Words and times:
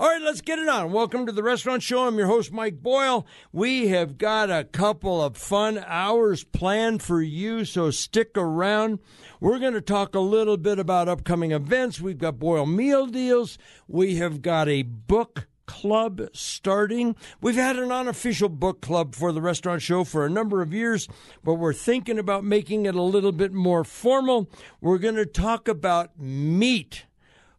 All 0.00 0.08
right, 0.08 0.22
let's 0.22 0.40
get 0.40 0.58
it 0.58 0.66
on. 0.66 0.92
Welcome 0.92 1.26
to 1.26 1.32
the 1.32 1.42
Restaurant 1.42 1.82
Show. 1.82 2.06
I'm 2.06 2.16
your 2.16 2.26
host, 2.26 2.52
Mike 2.52 2.82
Boyle. 2.82 3.26
We 3.52 3.88
have 3.88 4.16
got 4.16 4.50
a 4.50 4.64
couple 4.64 5.22
of 5.22 5.36
fun 5.36 5.84
hours 5.86 6.42
planned 6.42 7.02
for 7.02 7.20
you, 7.20 7.66
so 7.66 7.90
stick 7.90 8.30
around. 8.34 9.00
We're 9.40 9.58
going 9.58 9.74
to 9.74 9.82
talk 9.82 10.14
a 10.14 10.20
little 10.20 10.56
bit 10.56 10.78
about 10.78 11.10
upcoming 11.10 11.52
events. 11.52 12.00
We've 12.00 12.16
got 12.16 12.38
Boyle 12.38 12.64
meal 12.64 13.08
deals. 13.08 13.58
We 13.88 14.16
have 14.16 14.40
got 14.40 14.70
a 14.70 14.80
book 14.84 15.48
club 15.66 16.22
starting. 16.32 17.14
We've 17.42 17.54
had 17.54 17.76
an 17.76 17.92
unofficial 17.92 18.48
book 18.48 18.80
club 18.80 19.14
for 19.14 19.32
the 19.32 19.42
restaurant 19.42 19.82
show 19.82 20.04
for 20.04 20.24
a 20.24 20.30
number 20.30 20.62
of 20.62 20.72
years, 20.72 21.08
but 21.44 21.56
we're 21.56 21.74
thinking 21.74 22.18
about 22.18 22.42
making 22.42 22.86
it 22.86 22.94
a 22.94 23.02
little 23.02 23.32
bit 23.32 23.52
more 23.52 23.84
formal. 23.84 24.50
We're 24.80 24.96
going 24.96 25.16
to 25.16 25.26
talk 25.26 25.68
about 25.68 26.18
meat. 26.18 27.04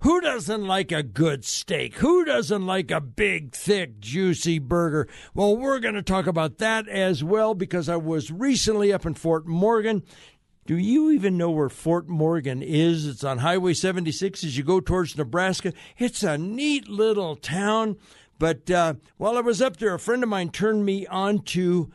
Who 0.02 0.20
doesn't 0.20 0.66
like 0.66 0.91
a 0.91 1.04
good 1.04 1.46
steak? 1.46 1.98
Who 1.98 2.26
doesn't 2.26 2.66
like 2.66 2.90
a 2.90 3.00
big, 3.00 3.52
thick, 3.54 4.00
juicy 4.00 4.57
burger? 4.57 5.07
Well, 5.35 5.55
we're 5.55 5.80
going 5.80 5.94
to 5.94 6.02
talk 6.02 6.26
about 6.26 6.57
that 6.57 6.88
as 6.88 7.24
well 7.24 7.54
because 7.54 7.88
I 7.88 7.98
was 7.98 8.32
recently 8.32 8.91
up 8.91 9.05
in 9.05 9.13
Fort 9.13 9.46
Morgan. 9.46 10.02
Do 10.66 10.76
you 10.76 11.12
even 11.12 11.38
know 11.38 11.52
where 11.52 11.70
Fort 11.70 12.10
Morgan 12.10 12.63
is? 12.63 13.05
It's 13.05 13.24
on 13.24 13.38
Highway 13.38 13.76
76 13.76 14.44
as 14.44 14.57
you 14.57 14.63
go 14.63 14.79
towards 14.79 15.16
Nebraska. 15.16 15.72
It's 15.99 16.24
a 16.24 16.35
neat 16.35 16.88
little 16.88 17.35
town. 17.35 17.98
But 18.40 18.72
uh, 18.72 18.96
while 19.18 19.38
I 19.38 19.41
was 19.41 19.62
up 19.62 19.77
there, 19.77 19.94
a 19.94 19.99
friend 19.99 20.24
of 20.24 20.29
mine 20.29 20.49
turned 20.49 20.84
me 20.84 21.05
on 21.05 21.44
to 21.44 21.91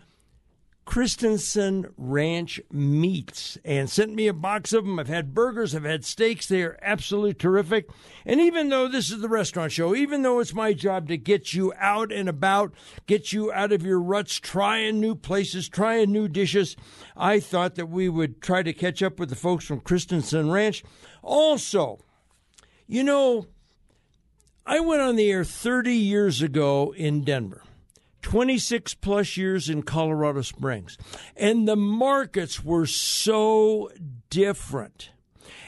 Christensen 0.86 1.92
Ranch 1.98 2.60
Meats 2.70 3.58
and 3.64 3.90
sent 3.90 4.14
me 4.14 4.28
a 4.28 4.32
box 4.32 4.72
of 4.72 4.84
them. 4.84 4.98
I've 4.98 5.08
had 5.08 5.34
burgers, 5.34 5.74
I've 5.74 5.84
had 5.84 6.04
steaks. 6.04 6.46
They 6.46 6.62
are 6.62 6.78
absolutely 6.80 7.34
terrific. 7.34 7.90
And 8.24 8.40
even 8.40 8.68
though 8.68 8.88
this 8.88 9.10
is 9.10 9.20
the 9.20 9.28
restaurant 9.28 9.72
show, 9.72 9.94
even 9.94 10.22
though 10.22 10.38
it's 10.38 10.54
my 10.54 10.72
job 10.72 11.08
to 11.08 11.18
get 11.18 11.52
you 11.52 11.74
out 11.76 12.12
and 12.12 12.28
about, 12.28 12.72
get 13.06 13.32
you 13.32 13.52
out 13.52 13.72
of 13.72 13.84
your 13.84 14.00
ruts, 14.00 14.38
trying 14.38 15.00
new 15.00 15.16
places, 15.16 15.68
trying 15.68 16.12
new 16.12 16.28
dishes, 16.28 16.76
I 17.16 17.40
thought 17.40 17.74
that 17.74 17.90
we 17.90 18.08
would 18.08 18.40
try 18.40 18.62
to 18.62 18.72
catch 18.72 19.02
up 19.02 19.18
with 19.18 19.28
the 19.28 19.36
folks 19.36 19.66
from 19.66 19.80
Christensen 19.80 20.50
Ranch. 20.50 20.84
Also, 21.20 21.98
you 22.86 23.02
know, 23.02 23.46
I 24.64 24.80
went 24.80 25.02
on 25.02 25.16
the 25.16 25.30
air 25.30 25.44
30 25.44 25.92
years 25.92 26.42
ago 26.42 26.94
in 26.96 27.22
Denver. 27.22 27.64
26 28.26 28.94
plus 28.94 29.36
years 29.36 29.68
in 29.68 29.84
Colorado 29.84 30.42
Springs. 30.42 30.98
And 31.36 31.68
the 31.68 31.76
markets 31.76 32.64
were 32.64 32.84
so 32.84 33.88
different. 34.30 35.10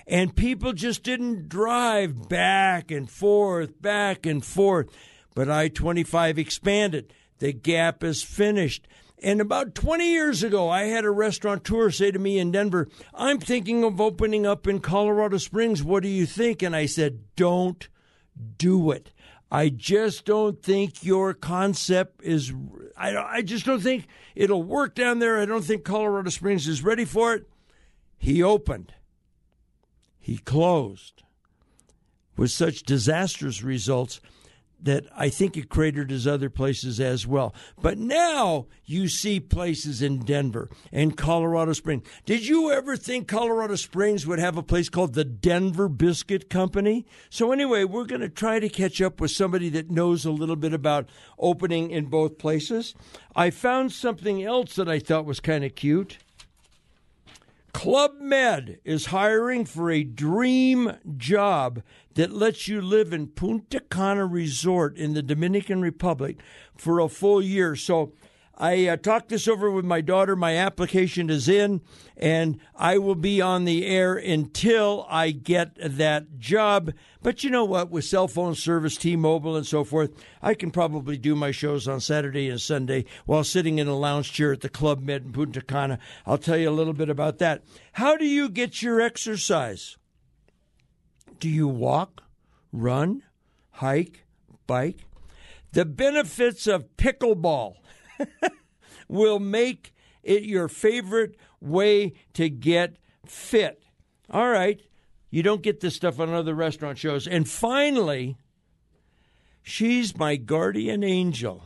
And 0.09 0.34
people 0.34 0.73
just 0.73 1.05
didn't 1.05 1.48
drive 1.48 2.28
back 2.28 2.91
and 2.91 3.09
forth, 3.09 3.81
back 3.81 4.27
and 4.27 4.45
forth. 4.45 4.89
But 5.37 5.48
I 5.48 5.69
25 5.69 6.37
expanded. 6.37 7.15
The 7.39 7.53
gap 7.53 8.03
is 8.03 8.25
finished. 8.25 8.89
And 9.22 9.41
about 9.41 9.77
20 9.77 10.11
years 10.11 10.43
ago, 10.43 10.69
I 10.69 10.87
had 10.87 11.05
a 11.05 11.12
restaurateur 11.12 11.93
say 11.93 12.11
to 12.11 12.19
me 12.19 12.41
in 12.41 12.50
Denver, 12.50 12.88
I'm 13.15 13.38
thinking 13.38 13.84
of 13.84 14.00
opening 14.00 14.47
up 14.47 14.66
in 14.66 14.81
Colorado 14.81 15.38
Springs. 15.38 15.84
What 15.84 16.03
do 16.03 16.09
you 16.09 16.27
think? 16.27 16.62
And 16.62 16.75
I 16.75 16.87
said, 16.87 17.21
Don't 17.37 17.88
do 18.56 18.91
it. 18.91 19.12
I 19.50 19.70
just 19.70 20.25
don't 20.25 20.62
think 20.62 21.04
your 21.04 21.32
concept 21.32 22.22
is. 22.22 22.53
I, 22.97 23.16
I 23.16 23.42
just 23.42 23.64
don't 23.64 23.81
think 23.81 24.06
it'll 24.34 24.62
work 24.62 24.94
down 24.94 25.19
there. 25.20 25.38
I 25.38 25.47
don't 25.47 25.64
think 25.64 25.84
Colorado 25.84 26.31
Springs 26.31 26.69
is 26.69 26.82
ready 26.82 27.04
for 27.04 27.34
it. 27.34 27.48
He 28.19 28.42
opened, 28.42 28.92
he 30.19 30.38
closed 30.38 31.22
with 32.37 32.50
such 32.50 32.82
disastrous 32.82 33.62
results 33.62 34.20
that 34.81 35.06
I 35.16 35.28
think 35.28 35.56
it 35.56 35.69
cratered 35.69 36.12
as 36.12 36.27
other 36.27 36.50
places 36.50 37.00
as 37.00 37.27
well. 37.27 37.55
But 37.81 37.99
now 37.99 38.66
you 38.84 39.09
see 39.09 39.41
places 39.41 40.03
in 40.03 40.21
Denver 40.21 40.71
and 40.93 41.16
Colorado 41.16 41.72
Springs. 41.72 42.06
Did 42.25 42.47
you 42.47 42.71
ever 42.71 42.97
think 42.97 43.28
Colorado 43.28 43.75
Springs 43.75 44.27
would 44.27 44.38
have 44.38 44.56
a 44.56 44.62
place 44.62 44.88
called 44.88 45.15
the 45.15 45.25
Denver 45.25 45.88
Biscuit 45.88 46.49
Company? 46.49 47.06
So, 47.31 47.53
anyway, 47.53 47.84
we're 47.84 48.05
going 48.05 48.21
to 48.21 48.28
try 48.28 48.61
to 48.61 48.69
catch 48.69 49.00
up 49.00 49.21
with 49.21 49.31
somebody 49.31 49.69
that 49.71 49.91
knows 49.91 50.25
a 50.25 50.31
little 50.31 50.56
bit 50.56 50.72
about 50.72 51.09
opening 51.38 51.91
in 51.91 52.06
both 52.06 52.38
places. 52.38 52.94
I 53.34 53.50
found 53.50 53.93
something 53.93 54.43
else 54.43 54.77
that 54.77 54.88
I 54.88 54.99
thought 54.99 55.25
was 55.25 55.41
kind 55.41 55.65
of 55.65 55.75
cute. 55.75 56.19
Club 57.78 58.15
Med 58.21 58.81
is 58.84 59.06
hiring 59.06 59.65
for 59.65 59.89
a 59.89 60.03
dream 60.03 60.97
job 61.16 61.81
that 62.15 62.33
lets 62.33 62.66
you 62.66 62.81
live 62.81 63.12
in 63.12 63.28
Punta 63.28 63.78
Cana 63.78 64.27
Resort 64.27 64.97
in 64.97 65.15
the 65.15 65.22
Dominican 65.22 65.81
Republic 65.81 66.41
for 66.77 66.99
a 66.99 67.09
full 67.09 67.41
year. 67.41 67.77
So 67.77 68.15
I 68.60 68.88
uh, 68.88 68.96
talked 68.96 69.28
this 69.28 69.46
over 69.46 69.70
with 69.70 69.84
my 69.84 70.00
daughter. 70.00 70.34
My 70.34 70.56
application 70.56 71.30
is 71.30 71.48
in, 71.48 71.80
and 72.16 72.58
I 72.74 72.98
will 72.98 73.14
be 73.14 73.41
on 73.41 73.64
the 73.64 73.86
air 73.86 74.16
until 74.16 75.06
I 75.08 75.30
get 75.30 75.76
that 75.80 76.41
job. 76.41 76.92
But 77.22 77.44
you 77.44 77.50
know 77.50 77.64
what? 77.64 77.91
With 77.91 78.04
cell 78.04 78.26
phone 78.26 78.56
service, 78.56 78.96
T 78.96 79.14
Mobile, 79.14 79.54
and 79.54 79.64
so 79.64 79.84
forth, 79.84 80.10
I 80.42 80.54
can 80.54 80.72
probably 80.72 81.16
do 81.16 81.36
my 81.36 81.52
shows 81.52 81.86
on 81.86 82.00
Saturday 82.00 82.50
and 82.50 82.60
Sunday 82.60 83.04
while 83.26 83.44
sitting 83.44 83.78
in 83.78 83.86
a 83.86 83.96
lounge 83.96 84.32
chair 84.32 84.52
at 84.52 84.60
the 84.60 84.69
Club 84.69 85.02
Med 85.02 85.22
in 85.26 85.32
Punta 85.32 85.60
Cana. 85.60 86.00
I'll 86.26 86.36
tell 86.36 86.58
you 86.58 86.69
a 86.69 86.72
little 86.72 86.94
bit 86.94 87.08
about 87.08 87.38
that. 87.38 87.62
How 87.92 88.16
do 88.16 88.26
you 88.26 88.48
get 88.48 88.82
your 88.82 89.00
exercise? 89.00 89.96
Do 91.38 91.48
you 91.48 91.69
walk, 91.69 92.25
run, 92.72 93.22
hike, 93.70 94.25
bike? 94.66 95.04
The 95.70 95.84
benefits 95.84 96.66
of 96.66 96.96
pickleball 96.96 97.76
will 99.09 99.39
make 99.39 99.95
it 100.23 100.43
your 100.43 100.69
favorite 100.69 101.37
way 101.61 102.12
to 102.34 102.49
get 102.49 102.97
fit. 103.27 103.83
All 104.31 104.49
right. 104.49 104.81
You 105.31 105.43
don't 105.43 105.62
get 105.62 105.81
this 105.81 105.95
stuff 105.95 106.21
on 106.21 106.33
other 106.33 106.55
restaurant 106.55 106.99
shows. 106.99 107.27
And 107.27 107.49
finally, 107.49 108.37
she's 109.62 110.17
my 110.17 110.37
guardian 110.37 111.05
angel. 111.05 111.65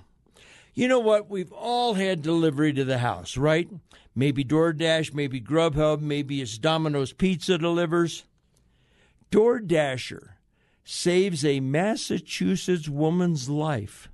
You 0.74 0.88
know 0.88 1.00
what? 1.00 1.28
We've 1.28 1.52
all 1.52 1.94
had 1.94 2.22
delivery 2.22 2.72
to 2.72 2.84
the 2.84 2.98
house, 2.98 3.36
right? 3.36 3.68
Maybe 4.14 4.44
DoorDash, 4.44 5.14
maybe 5.14 5.40
Grubhub, 5.40 6.00
maybe 6.00 6.40
it's 6.40 6.58
Domino's 6.58 7.12
Pizza 7.12 7.58
delivers. 7.58 8.24
DoorDasher 9.30 10.30
saves 10.84 11.44
a 11.44 11.60
Massachusetts 11.60 12.88
woman's 12.88 13.48
life 13.48 14.08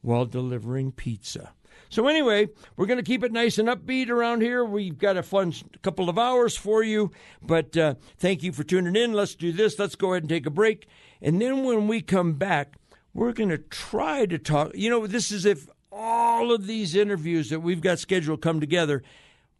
while 0.00 0.26
delivering 0.26 0.92
pizza. 0.92 1.52
So 1.88 2.08
anyway, 2.08 2.48
we're 2.76 2.86
going 2.86 2.98
to 2.98 3.04
keep 3.04 3.22
it 3.22 3.32
nice 3.32 3.58
and 3.58 3.68
upbeat 3.68 4.08
around 4.08 4.42
here. 4.42 4.64
We've 4.64 4.98
got 4.98 5.16
a 5.16 5.22
fun 5.22 5.52
couple 5.82 6.08
of 6.08 6.18
hours 6.18 6.56
for 6.56 6.82
you, 6.82 7.10
but 7.42 7.76
uh, 7.76 7.94
thank 8.18 8.42
you 8.42 8.52
for 8.52 8.64
tuning 8.64 8.96
in. 8.96 9.12
Let's 9.12 9.34
do 9.34 9.52
this. 9.52 9.78
Let's 9.78 9.94
go 9.94 10.12
ahead 10.12 10.22
and 10.22 10.30
take 10.30 10.46
a 10.46 10.50
break, 10.50 10.86
and 11.20 11.40
then 11.40 11.64
when 11.64 11.88
we 11.88 12.00
come 12.00 12.34
back, 12.34 12.76
we're 13.14 13.32
going 13.32 13.48
to 13.48 13.58
try 13.58 14.26
to 14.26 14.38
talk. 14.38 14.72
You 14.74 14.90
know, 14.90 15.06
this 15.06 15.30
is 15.32 15.46
if 15.46 15.68
all 15.90 16.52
of 16.52 16.66
these 16.66 16.94
interviews 16.94 17.48
that 17.48 17.60
we've 17.60 17.80
got 17.80 17.98
scheduled 17.98 18.42
come 18.42 18.60
together. 18.60 19.02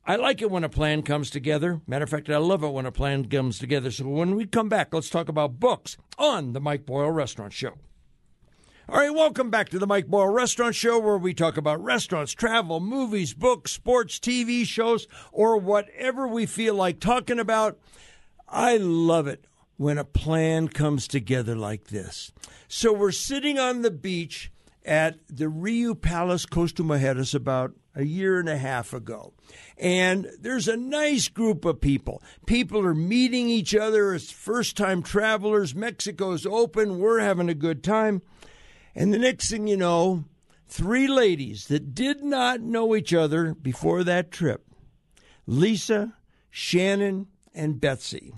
I 0.08 0.16
like 0.16 0.40
it 0.40 0.50
when 0.50 0.62
a 0.62 0.68
plan 0.68 1.02
comes 1.02 1.30
together. 1.30 1.80
Matter 1.86 2.04
of 2.04 2.10
fact, 2.10 2.30
I 2.30 2.36
love 2.36 2.62
it 2.62 2.68
when 2.68 2.86
a 2.86 2.92
plan 2.92 3.24
comes 3.24 3.58
together. 3.58 3.90
So 3.90 4.06
when 4.06 4.36
we 4.36 4.46
come 4.46 4.68
back, 4.68 4.94
let's 4.94 5.10
talk 5.10 5.28
about 5.28 5.58
books 5.58 5.96
on 6.18 6.52
the 6.52 6.60
Mike 6.60 6.86
Boyle 6.86 7.10
Restaurant 7.10 7.52
Show. 7.52 7.72
All 8.88 9.00
right, 9.00 9.12
welcome 9.12 9.50
back 9.50 9.68
to 9.70 9.80
the 9.80 9.86
Mike 9.86 10.06
Boyle 10.06 10.28
Restaurant 10.28 10.76
Show, 10.76 11.00
where 11.00 11.18
we 11.18 11.34
talk 11.34 11.56
about 11.56 11.82
restaurants, 11.82 12.30
travel, 12.30 12.78
movies, 12.78 13.34
books, 13.34 13.72
sports, 13.72 14.20
TV 14.20 14.64
shows, 14.64 15.08
or 15.32 15.56
whatever 15.58 16.28
we 16.28 16.46
feel 16.46 16.76
like 16.76 17.00
talking 17.00 17.40
about. 17.40 17.80
I 18.48 18.76
love 18.76 19.26
it 19.26 19.48
when 19.76 19.98
a 19.98 20.04
plan 20.04 20.68
comes 20.68 21.08
together 21.08 21.56
like 21.56 21.88
this. 21.88 22.32
So 22.68 22.92
we're 22.92 23.10
sitting 23.10 23.58
on 23.58 23.82
the 23.82 23.90
beach 23.90 24.52
at 24.84 25.18
the 25.28 25.46
Riu 25.46 26.00
Palace, 26.00 26.46
Costa 26.46 26.84
Mujeres, 26.84 27.34
about 27.34 27.72
a 27.96 28.04
year 28.04 28.38
and 28.38 28.48
a 28.48 28.56
half 28.56 28.92
ago. 28.92 29.32
And 29.76 30.30
there's 30.38 30.68
a 30.68 30.76
nice 30.76 31.26
group 31.26 31.64
of 31.64 31.80
people. 31.80 32.22
People 32.46 32.86
are 32.86 32.94
meeting 32.94 33.48
each 33.48 33.74
other 33.74 34.12
as 34.12 34.30
first 34.30 34.76
time 34.76 35.02
travelers. 35.02 35.74
Mexico's 35.74 36.46
open. 36.46 37.00
We're 37.00 37.18
having 37.18 37.48
a 37.48 37.54
good 37.54 37.82
time. 37.82 38.22
And 38.98 39.12
the 39.12 39.18
next 39.18 39.50
thing 39.50 39.68
you 39.68 39.76
know, 39.76 40.24
three 40.66 41.06
ladies 41.06 41.66
that 41.66 41.94
did 41.94 42.24
not 42.24 42.62
know 42.62 42.96
each 42.96 43.12
other 43.12 43.54
before 43.54 44.02
that 44.02 44.30
trip 44.30 44.66
Lisa, 45.46 46.14
Shannon, 46.50 47.26
and 47.54 47.78
Betsy. 47.78 48.32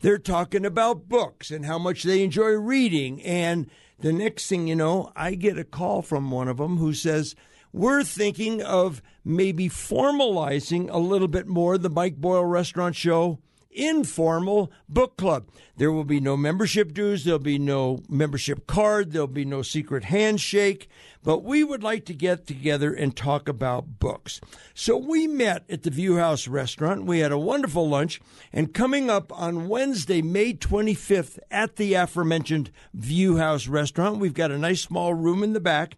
They're 0.00 0.18
talking 0.18 0.64
about 0.64 1.08
books 1.08 1.50
and 1.50 1.66
how 1.66 1.78
much 1.78 2.04
they 2.04 2.22
enjoy 2.22 2.52
reading. 2.52 3.20
And 3.22 3.68
the 3.98 4.12
next 4.12 4.46
thing 4.46 4.68
you 4.68 4.76
know, 4.76 5.10
I 5.16 5.34
get 5.34 5.58
a 5.58 5.64
call 5.64 6.00
from 6.00 6.30
one 6.30 6.46
of 6.46 6.58
them 6.58 6.76
who 6.76 6.94
says, 6.94 7.34
We're 7.72 8.04
thinking 8.04 8.62
of 8.62 9.02
maybe 9.24 9.68
formalizing 9.68 10.88
a 10.90 10.98
little 10.98 11.28
bit 11.28 11.48
more 11.48 11.76
the 11.76 11.90
Mike 11.90 12.16
Boyle 12.16 12.44
Restaurant 12.44 12.94
Show 12.94 13.40
informal 13.74 14.70
book 14.88 15.16
club. 15.16 15.48
There 15.76 15.90
will 15.90 16.04
be 16.04 16.20
no 16.20 16.36
membership 16.36 16.94
dues, 16.94 17.24
there'll 17.24 17.38
be 17.38 17.58
no 17.58 18.00
membership 18.08 18.66
card, 18.66 19.12
there'll 19.12 19.26
be 19.26 19.44
no 19.44 19.62
secret 19.62 20.04
handshake, 20.04 20.88
but 21.22 21.42
we 21.42 21.64
would 21.64 21.82
like 21.82 22.04
to 22.06 22.14
get 22.14 22.46
together 22.46 22.94
and 22.94 23.16
talk 23.16 23.48
about 23.48 23.98
books. 23.98 24.40
So 24.74 24.96
we 24.96 25.26
met 25.26 25.64
at 25.68 25.82
the 25.82 25.90
View 25.90 26.16
House 26.16 26.46
restaurant. 26.46 27.04
We 27.04 27.18
had 27.18 27.32
a 27.32 27.38
wonderful 27.38 27.88
lunch, 27.88 28.20
and 28.52 28.72
coming 28.72 29.10
up 29.10 29.32
on 29.38 29.68
Wednesday, 29.68 30.22
May 30.22 30.54
25th, 30.54 31.38
at 31.50 31.76
the 31.76 31.94
aforementioned 31.94 32.70
View 32.92 33.38
House 33.38 33.66
restaurant, 33.66 34.18
we've 34.18 34.34
got 34.34 34.52
a 34.52 34.58
nice 34.58 34.82
small 34.82 35.14
room 35.14 35.42
in 35.42 35.52
the 35.52 35.60
back. 35.60 35.96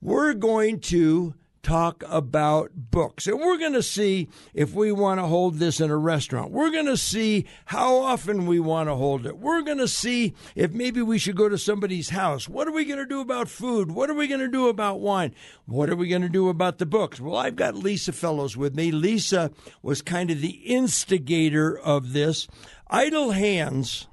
We're 0.00 0.34
going 0.34 0.80
to 0.80 1.34
talk 1.62 2.02
about 2.08 2.70
books. 2.74 3.26
And 3.26 3.38
we're 3.38 3.58
going 3.58 3.72
to 3.74 3.82
see 3.82 4.28
if 4.52 4.74
we 4.74 4.90
want 4.90 5.20
to 5.20 5.26
hold 5.26 5.58
this 5.58 5.80
in 5.80 5.90
a 5.90 5.96
restaurant. 5.96 6.50
We're 6.50 6.72
going 6.72 6.86
to 6.86 6.96
see 6.96 7.46
how 7.66 7.96
often 7.96 8.46
we 8.46 8.58
want 8.58 8.88
to 8.88 8.96
hold 8.96 9.26
it. 9.26 9.38
We're 9.38 9.62
going 9.62 9.78
to 9.78 9.88
see 9.88 10.34
if 10.56 10.72
maybe 10.72 11.02
we 11.02 11.18
should 11.18 11.36
go 11.36 11.48
to 11.48 11.58
somebody's 11.58 12.10
house. 12.10 12.48
What 12.48 12.66
are 12.66 12.72
we 12.72 12.84
going 12.84 12.98
to 12.98 13.06
do 13.06 13.20
about 13.20 13.48
food? 13.48 13.92
What 13.92 14.10
are 14.10 14.14
we 14.14 14.26
going 14.26 14.40
to 14.40 14.48
do 14.48 14.68
about 14.68 15.00
wine? 15.00 15.34
What 15.66 15.88
are 15.88 15.96
we 15.96 16.08
going 16.08 16.22
to 16.22 16.28
do 16.28 16.48
about 16.48 16.78
the 16.78 16.86
books? 16.86 17.20
Well, 17.20 17.36
I've 17.36 17.56
got 17.56 17.76
Lisa 17.76 18.12
Fellows 18.12 18.56
with 18.56 18.74
me. 18.74 18.90
Lisa 18.90 19.52
was 19.82 20.02
kind 20.02 20.30
of 20.30 20.40
the 20.40 20.62
instigator 20.66 21.78
of 21.78 22.12
this. 22.12 22.48
Idle 22.88 23.30
Hands 23.30 24.06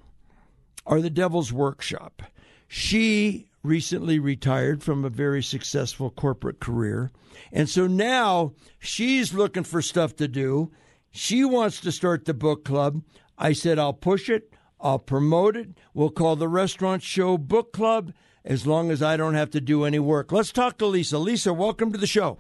are 0.85 1.01
the 1.01 1.09
devil's 1.09 1.51
workshop. 1.51 2.21
She 2.67 3.48
recently 3.63 4.19
retired 4.19 4.83
from 4.83 5.03
a 5.03 5.09
very 5.09 5.43
successful 5.43 6.09
corporate 6.09 6.59
career. 6.59 7.11
And 7.51 7.69
so 7.69 7.87
now 7.87 8.53
she's 8.79 9.33
looking 9.33 9.63
for 9.63 9.81
stuff 9.81 10.15
to 10.17 10.27
do. 10.27 10.71
She 11.11 11.43
wants 11.43 11.81
to 11.81 11.91
start 11.91 12.25
the 12.25 12.33
book 12.33 12.63
club. 12.63 13.01
I 13.37 13.53
said, 13.53 13.79
I'll 13.79 13.93
push 13.93 14.29
it, 14.29 14.53
I'll 14.79 14.99
promote 14.99 15.57
it. 15.57 15.69
We'll 15.93 16.09
call 16.09 16.35
the 16.35 16.47
Restaurant 16.47 17.03
Show 17.03 17.37
Book 17.37 17.73
Club 17.73 18.13
as 18.45 18.65
long 18.65 18.91
as 18.91 19.01
I 19.01 19.17
don't 19.17 19.33
have 19.33 19.49
to 19.51 19.61
do 19.61 19.83
any 19.83 19.99
work. 19.99 20.31
Let's 20.31 20.51
talk 20.51 20.77
to 20.77 20.85
Lisa. 20.85 21.17
Lisa, 21.17 21.53
welcome 21.53 21.91
to 21.91 21.97
the 21.97 22.07
show. 22.07 22.39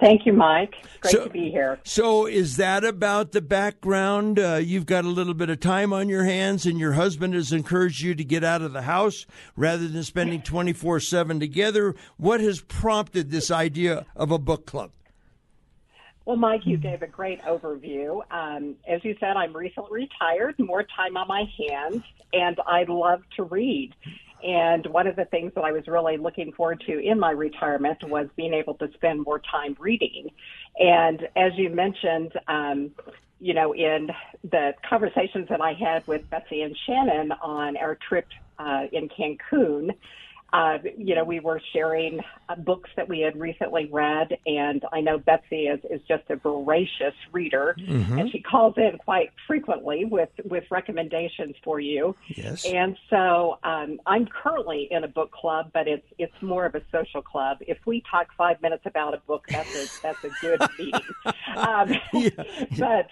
Thank 0.00 0.26
you, 0.26 0.32
Mike. 0.32 0.74
Great 1.00 1.12
so, 1.12 1.24
to 1.24 1.30
be 1.30 1.50
here. 1.50 1.78
So, 1.84 2.26
is 2.26 2.56
that 2.56 2.84
about 2.84 3.32
the 3.32 3.40
background? 3.40 4.38
Uh, 4.38 4.60
you've 4.62 4.86
got 4.86 5.04
a 5.04 5.08
little 5.08 5.34
bit 5.34 5.50
of 5.50 5.60
time 5.60 5.92
on 5.92 6.08
your 6.08 6.24
hands, 6.24 6.66
and 6.66 6.78
your 6.78 6.92
husband 6.92 7.34
has 7.34 7.52
encouraged 7.52 8.00
you 8.00 8.14
to 8.14 8.24
get 8.24 8.44
out 8.44 8.62
of 8.62 8.72
the 8.72 8.82
house 8.82 9.26
rather 9.56 9.88
than 9.88 10.02
spending 10.04 10.42
24 10.42 11.00
7 11.00 11.40
together. 11.40 11.94
What 12.16 12.40
has 12.40 12.60
prompted 12.60 13.30
this 13.30 13.50
idea 13.50 14.06
of 14.14 14.30
a 14.30 14.38
book 14.38 14.66
club? 14.66 14.92
Well, 16.24 16.36
Mike, 16.36 16.60
you 16.64 16.76
gave 16.76 17.02
a 17.02 17.08
great 17.08 17.42
overview. 17.42 18.22
Um, 18.30 18.76
as 18.88 19.04
you 19.04 19.16
said, 19.18 19.36
I'm 19.36 19.56
recently 19.56 20.02
retired, 20.02 20.54
more 20.58 20.84
time 20.84 21.16
on 21.16 21.26
my 21.26 21.44
hands, 21.68 22.02
and 22.32 22.56
I 22.64 22.84
love 22.84 23.22
to 23.36 23.42
read. 23.42 23.92
And 24.42 24.86
one 24.86 25.06
of 25.06 25.16
the 25.16 25.24
things 25.26 25.52
that 25.54 25.64
I 25.64 25.72
was 25.72 25.86
really 25.86 26.16
looking 26.16 26.52
forward 26.52 26.82
to 26.86 26.98
in 26.98 27.18
my 27.18 27.30
retirement 27.30 28.02
was 28.04 28.28
being 28.36 28.54
able 28.54 28.74
to 28.74 28.90
spend 28.94 29.22
more 29.22 29.40
time 29.40 29.76
reading. 29.78 30.28
And 30.78 31.28
as 31.36 31.52
you 31.56 31.70
mentioned, 31.70 32.32
um, 32.48 32.90
you 33.40 33.54
know, 33.54 33.74
in 33.74 34.10
the 34.50 34.72
conversations 34.88 35.48
that 35.48 35.60
I 35.60 35.72
had 35.72 36.06
with 36.06 36.28
Betsy 36.30 36.62
and 36.62 36.76
Shannon 36.86 37.32
on 37.42 37.76
our 37.76 37.98
trip 38.08 38.26
uh, 38.58 38.86
in 38.92 39.08
Cancun, 39.08 39.90
uh, 40.52 40.78
you 40.98 41.14
know, 41.14 41.24
we 41.24 41.40
were 41.40 41.60
sharing 41.72 42.20
uh, 42.48 42.54
books 42.56 42.90
that 42.96 43.08
we 43.08 43.20
had 43.20 43.38
recently 43.38 43.88
read, 43.90 44.36
and 44.46 44.84
I 44.92 45.00
know 45.00 45.18
Betsy 45.18 45.66
is, 45.66 45.80
is 45.90 46.00
just 46.06 46.24
a 46.28 46.36
voracious 46.36 47.14
reader, 47.32 47.74
mm-hmm. 47.78 48.18
and 48.18 48.30
she 48.30 48.42
calls 48.42 48.74
in 48.76 48.98
quite 48.98 49.30
frequently 49.46 50.04
with 50.04 50.28
with 50.44 50.64
recommendations 50.70 51.56
for 51.64 51.80
you. 51.80 52.14
Yes. 52.28 52.66
And 52.66 52.98
so 53.08 53.58
um, 53.64 53.98
I'm 54.06 54.26
currently 54.26 54.88
in 54.90 55.04
a 55.04 55.08
book 55.08 55.32
club, 55.32 55.70
but 55.72 55.88
it's 55.88 56.06
it's 56.18 56.42
more 56.42 56.66
of 56.66 56.74
a 56.74 56.82
social 56.92 57.22
club. 57.22 57.58
If 57.62 57.78
we 57.86 58.02
talk 58.10 58.28
five 58.36 58.60
minutes 58.60 58.84
about 58.84 59.14
a 59.14 59.18
book, 59.26 59.46
that's 59.48 59.74
a 59.74 60.02
that's 60.02 60.24
a 60.24 60.30
good 60.42 60.60
meeting. 60.78 61.00
Um, 61.56 61.94
yeah. 62.12 62.28
But 62.78 63.08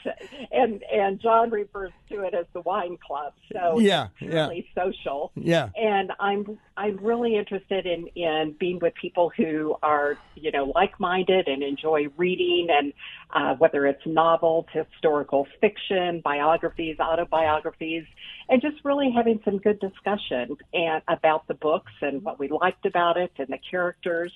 and 0.50 0.82
and 0.92 1.20
John 1.20 1.50
refers 1.50 1.92
to 2.10 2.22
it 2.22 2.34
as 2.34 2.46
the 2.52 2.60
wine 2.62 2.98
club. 3.06 3.34
So 3.52 3.78
yeah, 3.78 4.08
it's 4.18 4.34
really 4.34 4.68
yeah. 4.74 4.84
social. 4.84 5.32
Yeah. 5.36 5.68
And 5.76 6.12
I'm 6.18 6.58
I'm 6.76 6.96
really 6.96 7.29
interested 7.36 7.86
in 7.86 8.06
in 8.16 8.54
being 8.58 8.78
with 8.80 8.94
people 8.94 9.30
who 9.36 9.76
are 9.82 10.16
you 10.34 10.50
know 10.50 10.72
like 10.74 10.98
minded 11.00 11.48
and 11.48 11.62
enjoy 11.62 12.06
reading 12.16 12.68
and 12.70 12.92
uh, 13.32 13.54
whether 13.56 13.86
it's 13.86 14.04
novels, 14.06 14.66
historical 14.72 15.46
fiction, 15.60 16.20
biographies, 16.24 16.98
autobiographies, 16.98 18.04
and 18.48 18.60
just 18.60 18.76
really 18.84 19.10
having 19.14 19.40
some 19.44 19.58
good 19.58 19.78
discussion 19.80 20.56
and 20.72 21.02
about 21.08 21.46
the 21.46 21.54
books 21.54 21.92
and 22.02 22.22
what 22.22 22.38
we 22.38 22.48
liked 22.48 22.86
about 22.86 23.16
it 23.16 23.32
and 23.38 23.48
the 23.48 23.58
characters 23.70 24.32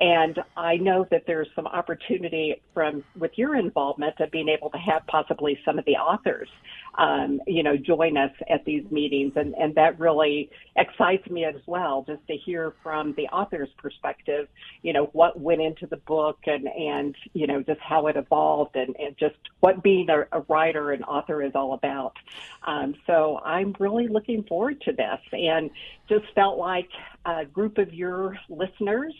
and 0.00 0.38
I 0.56 0.76
know 0.76 1.06
that 1.10 1.24
there's 1.26 1.48
some 1.54 1.66
opportunity 1.66 2.62
from 2.72 3.04
with 3.18 3.32
your 3.36 3.54
involvement 3.54 4.18
of 4.20 4.30
being 4.30 4.48
able 4.48 4.70
to 4.70 4.78
have 4.78 5.06
possibly 5.06 5.58
some 5.62 5.78
of 5.78 5.84
the 5.84 5.92
authors, 5.92 6.48
um, 6.96 7.38
you 7.46 7.62
know, 7.62 7.76
join 7.76 8.16
us 8.16 8.30
at 8.48 8.64
these 8.64 8.82
meetings, 8.90 9.34
and 9.36 9.54
and 9.56 9.74
that 9.74 10.00
really 10.00 10.50
excites 10.76 11.28
me 11.28 11.44
as 11.44 11.56
well, 11.66 12.02
just 12.06 12.26
to 12.28 12.34
hear 12.34 12.72
from 12.82 13.12
the 13.18 13.24
author's 13.24 13.68
perspective, 13.76 14.48
you 14.80 14.94
know, 14.94 15.10
what 15.12 15.38
went 15.38 15.60
into 15.60 15.86
the 15.86 15.98
book 15.98 16.38
and 16.46 16.66
and 16.66 17.14
you 17.34 17.46
know 17.46 17.62
just 17.62 17.80
how 17.80 18.06
it 18.06 18.16
evolved 18.16 18.76
and 18.76 18.96
and 18.98 19.18
just 19.18 19.36
what 19.60 19.82
being 19.82 20.08
a, 20.08 20.20
a 20.32 20.40
writer 20.48 20.92
and 20.92 21.04
author 21.04 21.42
is 21.42 21.52
all 21.54 21.74
about. 21.74 22.16
Um, 22.66 22.94
so 23.06 23.38
I'm 23.44 23.74
really 23.78 24.08
looking 24.08 24.44
forward 24.44 24.80
to 24.82 24.92
this, 24.92 25.20
and 25.32 25.70
just 26.08 26.24
felt 26.34 26.56
like 26.58 26.88
a 27.26 27.44
group 27.44 27.76
of 27.76 27.92
your 27.92 28.38
listeners 28.48 29.14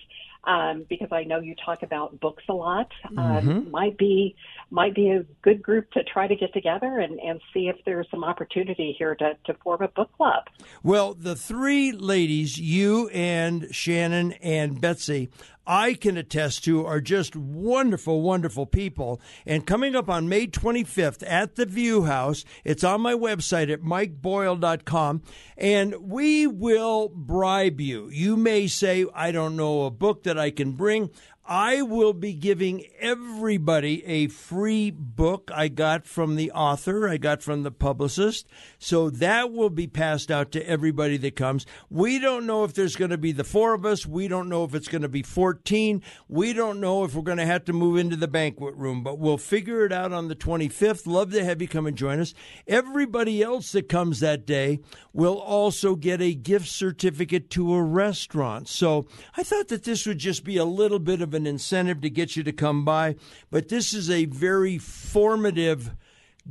um, 0.45 0.87
because 0.89 1.09
I 1.13 1.25
know 1.25 1.41
you 1.41 1.55
talk 1.65 1.83
about 1.83 2.19
books 2.21 2.45
a 2.49 2.53
lot. 2.53 2.91
Um, 3.09 3.17
mm-hmm. 3.17 3.71
Might 3.71 3.99
be 3.99 4.35
might 4.71 4.95
be 4.95 5.11
a 5.11 5.25
good 5.43 5.63
group 5.63 5.91
to 5.93 6.05
try 6.05 6.29
to 6.29 6.37
get 6.37 6.53
together 6.53 7.01
and, 7.01 7.19
and 7.21 7.41
see 7.53 7.69
if 7.69 7.77
there's 7.85 8.07
some 8.11 8.23
opportunity 8.23 8.95
here 8.97 9.15
to, 9.17 9.37
to 9.45 9.55
form 9.63 9.83
a 9.83 9.89
book 9.89 10.11
club. 10.17 10.45
Well, 10.83 11.15
the 11.15 11.35
three 11.35 11.93
ladies, 11.93 12.59
you 12.59 13.09
and 13.09 13.75
Shannon 13.75 14.33
and 14.35 14.81
Betsy, 14.81 15.31
I 15.71 15.95
can 15.95 16.17
attest 16.17 16.65
to 16.65 16.85
are 16.85 17.01
just 17.01 17.37
wonderful, 17.37 18.23
wonderful 18.23 18.67
people. 18.67 19.21
And 19.47 19.65
coming 19.65 19.95
up 19.95 20.09
on 20.09 20.29
May 20.29 20.49
25th 20.49 21.23
at 21.25 21.55
the 21.55 21.65
View 21.65 22.07
House, 22.07 22.45
it's 22.65 22.83
on 22.83 23.01
my 23.01 23.15
website 23.15 23.73
at 23.73 23.81
mikeboyle.com, 23.81 25.23
and 25.57 25.95
we 26.01 26.49
will 26.49 27.09
bribe 27.09 27.81
you. 27.81 28.09
You 28.09 28.37
may 28.37 28.67
say, 28.67 29.07
I 29.15 29.31
don't 29.31 29.57
know 29.57 29.85
a 29.85 29.93
book 29.93 30.25
that 30.25 30.37
I 30.37 30.51
can 30.51 30.73
bring. 30.73 31.11
I 31.53 31.83
will 31.83 32.13
be 32.13 32.33
giving 32.33 32.85
everybody 33.01 34.07
a 34.07 34.29
free 34.29 34.93
book 34.93 35.51
I 35.53 35.67
got 35.67 36.07
from 36.07 36.37
the 36.37 36.53
author, 36.53 37.09
I 37.09 37.17
got 37.17 37.43
from 37.43 37.65
the 37.65 37.73
publicist. 37.73 38.47
So 38.79 39.11
that 39.11 39.51
will 39.51 39.69
be 39.69 39.89
passed 39.89 40.31
out 40.31 40.53
to 40.53 40.65
everybody 40.65 41.17
that 41.17 41.35
comes. 41.35 41.67
We 41.91 42.21
don't 42.21 42.47
know 42.47 42.63
if 42.63 42.75
there's 42.75 42.95
going 42.95 43.11
to 43.11 43.19
be 43.19 43.33
the 43.33 43.43
four 43.43 43.75
of 43.75 43.85
us. 43.85 44.07
We 44.07 44.29
don't 44.29 44.49
know 44.49 44.63
if 44.63 44.77
it's 44.77 44.87
going 44.87 45.03
to 45.03 45.09
be 45.09 45.25
14. 45.25 46.05
We 46.29 46.53
don't 46.53 46.79
know 46.79 47.03
if 47.03 47.17
we're 47.17 47.23
going 47.23 47.39
to 47.39 47.47
have 47.47 47.65
to 47.65 47.73
move 47.73 47.99
into 47.99 48.15
the 48.15 48.29
banquet 48.29 48.77
room, 48.77 49.03
but 49.03 49.19
we'll 49.19 49.37
figure 49.37 49.85
it 49.85 49.93
out 49.93 50.13
on 50.13 50.29
the 50.29 50.37
25th. 50.37 51.05
Love 51.05 51.33
to 51.33 51.45
have 51.45 51.61
you 51.61 51.67
come 51.67 51.87
and 51.89 51.97
join 51.97 52.21
us. 52.21 52.33
Everybody 52.69 53.43
else 53.43 53.73
that 53.73 53.89
comes 53.89 54.21
that 54.21 54.47
day 54.47 54.79
will 55.13 55.41
also 55.41 55.97
get 55.97 56.23
a 56.23 56.33
gift 56.33 56.69
certificate 56.69 57.51
to 57.51 57.75
a 57.75 57.83
restaurant. 57.83 58.69
So 58.69 59.09
I 59.37 59.43
thought 59.43 59.67
that 59.67 59.83
this 59.83 60.07
would 60.07 60.19
just 60.19 60.45
be 60.45 60.57
a 60.57 60.65
little 60.65 61.01
bit 61.01 61.21
of 61.21 61.35
an 61.35 61.40
incentive 61.47 62.01
to 62.01 62.11
get 62.11 62.37
you 62.37 62.43
to 62.43 62.53
come 62.53 62.85
by, 62.85 63.17
but 63.51 63.69
this 63.69 63.95
is 63.95 64.11
a 64.11 64.25
very 64.27 64.79
formative 64.79 65.91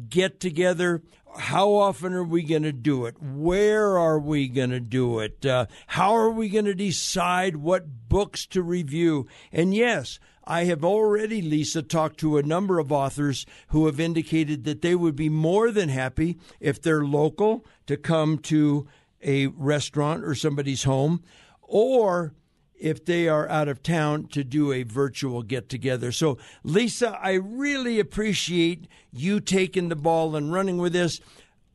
get 0.10 0.40
together. 0.40 1.02
How 1.38 1.72
often 1.74 2.14
are 2.14 2.24
we 2.24 2.44
going 2.44 2.64
to 2.64 2.72
do 2.72 3.06
it? 3.06 3.16
Where 3.22 3.98
are 3.98 4.20
we 4.20 4.48
going 4.48 4.72
to 4.72 4.80
do 4.80 5.20
it? 5.20 5.46
Uh, 5.46 5.68
how 5.88 6.16
are 6.16 6.32
we 6.32 6.50
going 6.50 6.66
to 6.66 6.74
decide 6.74 7.58
what 7.58 8.10
books 8.10 8.46
to 8.48 8.64
review? 8.64 9.28
And 9.52 9.74
yes, 9.74 10.20
I 10.44 10.64
have 10.64 10.84
already, 10.84 11.44
Lisa, 11.44 11.84
talked 11.84 12.20
to 12.22 12.38
a 12.38 12.44
number 12.44 12.80
of 12.80 12.92
authors 12.92 13.46
who 13.68 13.86
have 13.86 14.00
indicated 14.00 14.64
that 14.64 14.82
they 14.82 14.96
would 14.96 15.16
be 15.16 15.30
more 15.30 15.70
than 15.70 15.90
happy 15.90 16.40
if 16.60 16.82
they're 16.82 17.06
local 17.06 17.64
to 17.86 17.98
come 17.98 18.40
to 18.40 18.88
a 19.22 19.48
restaurant 19.48 20.24
or 20.24 20.34
somebody's 20.34 20.84
home, 20.84 21.22
or 21.62 22.34
if 22.80 23.06
they 23.06 23.28
are 23.28 23.48
out 23.50 23.68
of 23.68 23.84
town 23.84 24.28
to 24.28 24.44
do 24.44 24.72
a 24.72 24.84
virtual 24.84 25.44
get 25.44 25.70
together. 25.70 26.12
So, 26.12 26.38
Lisa, 26.64 27.18
I 27.22 27.34
really 27.34 28.00
appreciate 28.00 28.88
you 29.12 29.40
taking 29.40 29.90
the 29.90 29.96
ball 29.96 30.36
and 30.36 30.52
running 30.52 30.78
with 30.78 30.94
this. 30.94 31.20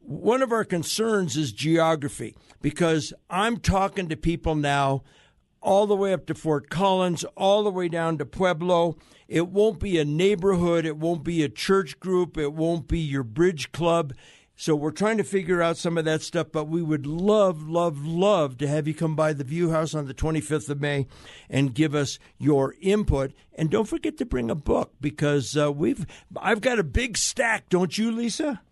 One 0.01 0.43
of 0.43 0.53
our 0.53 0.65
concerns 0.65 1.37
is 1.37 1.53
geography 1.53 2.35
because 2.61 3.13
I'm 3.31 3.59
talking 3.59 4.09
to 4.09 4.17
people 4.17 4.55
now 4.55 5.03
all 5.61 5.87
the 5.87 5.97
way 5.97 6.13
up 6.13 6.27
to 6.27 6.35
Fort 6.35 6.69
Collins, 6.69 7.25
all 7.37 7.65
the 7.65 7.71
way 7.71 7.89
down 7.89 8.19
to 8.19 8.27
Pueblo. 8.27 8.97
It 9.29 9.49
won't 9.49 9.81
be 9.81 9.99
a 9.99 10.05
neighborhood, 10.05 10.85
it 10.85 10.99
won't 10.99 11.25
be 11.25 11.43
a 11.43 11.49
church 11.49 11.99
group, 11.99 12.37
it 12.37 12.53
won't 12.53 12.87
be 12.87 12.99
your 12.99 13.23
bridge 13.23 13.73
club. 13.73 14.13
So 14.57 14.77
we're 14.77 14.93
trying 14.93 15.19
to 15.19 15.25
figure 15.25 15.61
out 15.61 15.77
some 15.77 15.99
of 15.99 16.05
that 16.05 16.23
stuff, 16.23 16.49
but 16.53 16.69
we 16.69 16.81
would 16.81 17.07
love, 17.07 17.69
love, 17.69 18.07
love 18.07 18.57
to 18.59 18.69
have 18.69 18.87
you 18.87 18.95
come 18.95 19.17
by 19.17 19.33
the 19.33 19.43
View 19.43 19.71
House 19.71 19.95
on 19.95 20.07
the 20.07 20.15
25th 20.15 20.71
of 20.71 20.81
May 20.81 21.07
and 21.51 21.75
give 21.75 21.95
us 21.95 22.21
your 22.39 22.75
input. 22.81 23.33
And 23.55 23.69
don't 23.69 23.89
forget 23.89 24.17
to 24.19 24.25
bring 24.25 24.51
a 24.51 24.55
book 24.55 24.93
because 25.01 25.57
uh, 25.57 25.73
we've 25.73 26.07
I've 26.37 26.61
got 26.61 26.79
a 26.79 26.85
big 26.85 27.19
stack, 27.19 27.69
don't 27.69 27.99
you, 27.99 28.13
Lisa? 28.13 28.63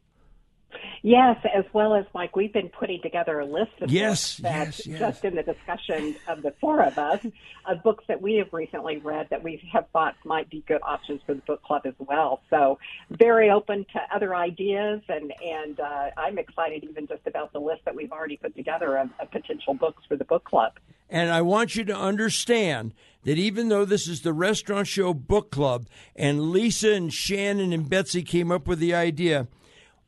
Yes, 1.02 1.37
as 1.55 1.64
well 1.73 1.95
as 1.95 2.05
Mike, 2.14 2.37
we've 2.37 2.52
been 2.52 2.69
putting 2.69 3.02
together 3.02 3.41
a 3.41 3.47
list 3.47 3.73
of 3.81 3.91
yes, 3.91 4.38
books 4.38 4.43
that 4.43 4.67
yes, 4.67 4.87
yes. 4.87 4.99
just 4.99 5.25
in 5.25 5.35
the 5.35 5.43
discussion 5.43 6.14
of 6.29 6.43
the 6.43 6.52
four 6.61 6.83
of 6.83 6.97
us, 6.99 7.25
of 7.67 7.83
books 7.83 8.05
that 8.09 8.23
we 8.23 8.35
have 8.37 8.52
recently 8.52 8.99
read 8.99 9.29
that 9.31 9.43
we 9.43 9.62
have 9.73 9.87
thought 9.93 10.14
might 10.25 10.49
be 10.50 10.64
good 10.69 10.81
options 10.83 11.21
for 11.26 11.35
the 11.35 11.43
book 11.43 11.62
club 11.62 11.83
as 11.85 11.95
well. 11.99 12.41
So 12.50 12.79
very 13.11 13.50
open 13.50 13.85
to 13.93 14.14
other 14.14 14.35
ideas, 14.35 15.02
and 15.09 15.33
and 15.45 15.81
uh, 15.81 16.11
I'm 16.17 16.38
excited 16.38 16.85
even 16.85 17.07
just 17.07 17.26
about 17.26 17.52
the 17.52 17.61
list 17.61 17.85
that 17.85 17.95
we've 17.95 18.12
already 18.12 18.37
put 18.37 18.55
together 18.55 18.97
of, 18.97 19.11
of 19.21 19.31
potential 19.31 19.75
books 19.75 20.02
for 20.09 20.17
the 20.17 20.25
book 20.25 20.45
club. 20.45 20.73
And 21.11 21.31
I 21.31 21.43
want 21.43 21.76
you 21.76 21.85
to 21.85 21.97
understand 21.97 22.95
that 23.25 23.38
even 23.38 23.69
though 23.69 23.85
this 23.85 24.09
is 24.09 24.23
the 24.23 24.33
Restaurant 24.33 24.87
Show 24.87 25.14
Book 25.14 25.50
Club, 25.50 25.87
and 26.17 26.50
Lisa 26.50 26.93
and 26.93 27.12
Shannon 27.12 27.73
and 27.73 27.88
Betsy 27.88 28.23
came 28.23 28.50
up 28.50 28.67
with 28.67 28.79
the 28.79 28.95
idea 28.95 29.47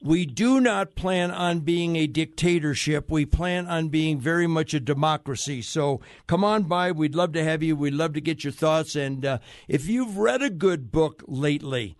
we 0.04 0.26
do 0.26 0.61
not 0.61 0.94
plan 0.96 1.30
on 1.30 1.61
being 1.61 1.96
a 1.96 2.06
dictatorship. 2.06 3.11
We 3.11 3.25
plan 3.25 3.66
on 3.66 3.88
being 3.88 4.20
very 4.20 4.46
much 4.46 4.75
a 4.75 4.80
democracy. 4.80 5.62
So 5.62 6.02
come 6.26 6.44
on 6.44 6.64
by. 6.64 6.92
We'd 6.92 7.14
love 7.14 7.32
to 7.32 7.42
have 7.42 7.62
you. 7.62 7.75
We'd 7.75 7.94
love 7.94 8.12
to 8.12 8.20
get 8.20 8.44
your 8.44 8.52
thoughts. 8.52 8.96
And 8.96 9.25
uh, 9.25 9.38
if 9.66 9.88
you've 9.88 10.18
read 10.18 10.42
a 10.42 10.50
good 10.50 10.92
book 10.92 11.25
lately, 11.26 11.96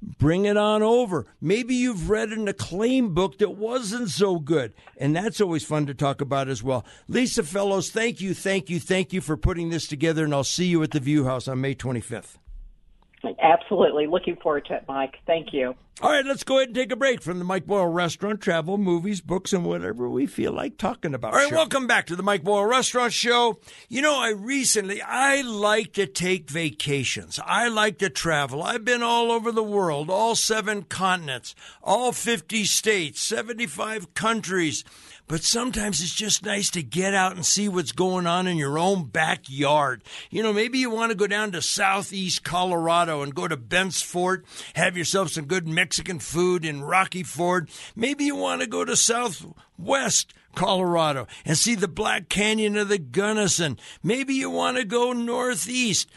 bring 0.00 0.44
it 0.44 0.56
on 0.56 0.84
over. 0.84 1.26
Maybe 1.40 1.74
you've 1.74 2.08
read 2.08 2.28
an 2.28 2.46
acclaimed 2.46 3.16
book 3.16 3.38
that 3.38 3.56
wasn't 3.56 4.10
so 4.10 4.38
good, 4.38 4.72
and 4.96 5.14
that's 5.14 5.40
always 5.40 5.64
fun 5.64 5.86
to 5.86 5.94
talk 5.94 6.20
about 6.20 6.48
as 6.48 6.62
well. 6.62 6.86
Lisa 7.08 7.42
Fellows, 7.42 7.90
thank 7.90 8.20
you, 8.20 8.32
thank 8.32 8.70
you, 8.70 8.78
thank 8.78 9.12
you 9.12 9.20
for 9.20 9.36
putting 9.36 9.70
this 9.70 9.88
together, 9.88 10.24
and 10.24 10.32
I'll 10.32 10.44
see 10.44 10.66
you 10.66 10.82
at 10.84 10.92
the 10.92 11.00
View 11.00 11.24
House 11.24 11.48
on 11.48 11.60
May 11.60 11.74
25th. 11.74 12.36
Absolutely. 13.40 14.06
Looking 14.06 14.36
forward 14.36 14.66
to 14.66 14.74
it, 14.74 14.84
Mike. 14.88 15.16
Thank 15.26 15.52
you. 15.52 15.74
All 16.02 16.10
right, 16.10 16.24
let's 16.24 16.44
go 16.44 16.56
ahead 16.56 16.68
and 16.68 16.74
take 16.74 16.92
a 16.92 16.96
break 16.96 17.20
from 17.20 17.38
the 17.38 17.44
Mike 17.44 17.66
Boyle 17.66 17.86
Restaurant, 17.86 18.40
travel, 18.40 18.78
movies, 18.78 19.20
books, 19.20 19.52
and 19.52 19.66
whatever 19.66 20.08
we 20.08 20.24
feel 20.24 20.50
like 20.50 20.78
talking 20.78 21.12
about. 21.14 21.34
All 21.34 21.38
right, 21.38 21.50
show. 21.50 21.56
welcome 21.56 21.86
back 21.86 22.06
to 22.06 22.16
the 22.16 22.22
Mike 22.22 22.42
Boyle 22.42 22.64
Restaurant 22.64 23.12
Show. 23.12 23.60
You 23.90 24.00
know, 24.00 24.18
I 24.18 24.30
recently, 24.30 25.02
I 25.02 25.42
like 25.42 25.92
to 25.94 26.06
take 26.06 26.48
vacations. 26.48 27.38
I 27.44 27.68
like 27.68 27.98
to 27.98 28.08
travel. 28.08 28.62
I've 28.62 28.84
been 28.84 29.02
all 29.02 29.30
over 29.30 29.52
the 29.52 29.62
world, 29.62 30.08
all 30.08 30.34
seven 30.34 30.84
continents, 30.84 31.54
all 31.82 32.12
50 32.12 32.64
states, 32.64 33.20
75 33.20 34.14
countries. 34.14 34.84
But 35.30 35.44
sometimes 35.44 36.02
it's 36.02 36.12
just 36.12 36.44
nice 36.44 36.70
to 36.70 36.82
get 36.82 37.14
out 37.14 37.36
and 37.36 37.46
see 37.46 37.68
what's 37.68 37.92
going 37.92 38.26
on 38.26 38.48
in 38.48 38.56
your 38.56 38.76
own 38.80 39.04
backyard. 39.04 40.02
You 40.28 40.42
know, 40.42 40.52
maybe 40.52 40.78
you 40.78 40.90
want 40.90 41.10
to 41.10 41.16
go 41.16 41.28
down 41.28 41.52
to 41.52 41.62
southeast 41.62 42.42
Colorado 42.42 43.22
and 43.22 43.32
go 43.32 43.46
to 43.46 43.56
Bent's 43.56 44.02
Fort, 44.02 44.44
have 44.74 44.96
yourself 44.96 45.30
some 45.30 45.44
good 45.44 45.68
Mexican 45.68 46.18
food 46.18 46.64
in 46.64 46.82
Rocky 46.82 47.22
Ford. 47.22 47.70
Maybe 47.94 48.24
you 48.24 48.34
want 48.34 48.60
to 48.62 48.66
go 48.66 48.84
to 48.84 48.96
southwest 48.96 50.34
Colorado 50.56 51.28
and 51.44 51.56
see 51.56 51.76
the 51.76 51.86
Black 51.86 52.28
Canyon 52.28 52.76
of 52.76 52.88
the 52.88 52.98
Gunnison. 52.98 53.78
Maybe 54.02 54.34
you 54.34 54.50
want 54.50 54.78
to 54.78 54.84
go 54.84 55.12
northeast. 55.12 56.10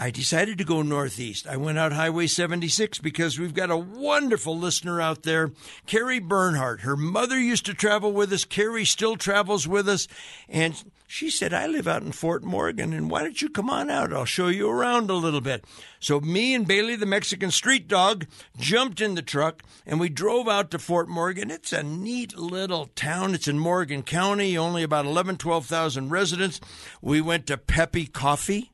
I 0.00 0.12
decided 0.12 0.58
to 0.58 0.64
go 0.64 0.82
northeast. 0.82 1.48
I 1.48 1.56
went 1.56 1.76
out 1.76 1.92
Highway 1.92 2.28
76 2.28 2.98
because 2.98 3.36
we've 3.36 3.52
got 3.52 3.72
a 3.72 3.76
wonderful 3.76 4.56
listener 4.56 5.00
out 5.00 5.24
there, 5.24 5.50
Carrie 5.86 6.20
Bernhardt. 6.20 6.82
Her 6.82 6.96
mother 6.96 7.36
used 7.36 7.66
to 7.66 7.74
travel 7.74 8.12
with 8.12 8.32
us. 8.32 8.44
Carrie 8.44 8.84
still 8.84 9.16
travels 9.16 9.66
with 9.66 9.88
us. 9.88 10.06
And 10.48 10.80
she 11.08 11.30
said, 11.30 11.52
I 11.52 11.66
live 11.66 11.88
out 11.88 12.02
in 12.02 12.12
Fort 12.12 12.44
Morgan, 12.44 12.92
and 12.92 13.10
why 13.10 13.22
don't 13.22 13.42
you 13.42 13.48
come 13.48 13.68
on 13.68 13.90
out? 13.90 14.12
I'll 14.12 14.24
show 14.24 14.46
you 14.46 14.70
around 14.70 15.10
a 15.10 15.14
little 15.14 15.40
bit. 15.40 15.64
So 15.98 16.20
me 16.20 16.54
and 16.54 16.64
Bailey, 16.64 16.94
the 16.94 17.04
Mexican 17.04 17.50
street 17.50 17.88
dog, 17.88 18.26
jumped 18.56 19.00
in 19.00 19.16
the 19.16 19.22
truck 19.22 19.64
and 19.84 19.98
we 19.98 20.10
drove 20.10 20.46
out 20.46 20.70
to 20.70 20.78
Fort 20.78 21.08
Morgan. 21.08 21.50
It's 21.50 21.72
a 21.72 21.82
neat 21.82 22.38
little 22.38 22.86
town. 22.94 23.34
It's 23.34 23.48
in 23.48 23.58
Morgan 23.58 24.04
County, 24.04 24.56
only 24.56 24.84
about 24.84 25.06
11, 25.06 25.38
12,000 25.38 26.10
residents. 26.10 26.60
We 27.02 27.20
went 27.20 27.48
to 27.48 27.56
Peppy 27.56 28.06
Coffee 28.06 28.70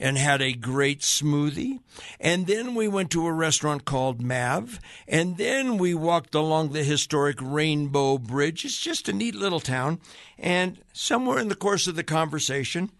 and 0.00 0.16
had 0.16 0.40
a 0.40 0.54
great 0.54 1.00
smoothie. 1.00 1.78
And 2.18 2.46
then 2.46 2.74
we 2.74 2.88
went 2.88 3.10
to 3.10 3.26
a 3.26 3.32
restaurant 3.32 3.84
called 3.84 4.22
Mav. 4.22 4.80
And 5.06 5.36
then 5.36 5.76
we 5.76 5.94
walked 5.94 6.34
along 6.34 6.70
the 6.70 6.82
historic 6.82 7.36
Rainbow 7.40 8.16
Bridge. 8.16 8.64
It's 8.64 8.80
just 8.80 9.08
a 9.08 9.12
neat 9.12 9.34
little 9.34 9.60
town. 9.60 10.00
And 10.38 10.78
somewhere 10.94 11.38
in 11.38 11.48
the 11.48 11.54
course 11.54 11.86
of 11.86 11.96
the 11.96 12.02
conversation, 12.02 12.90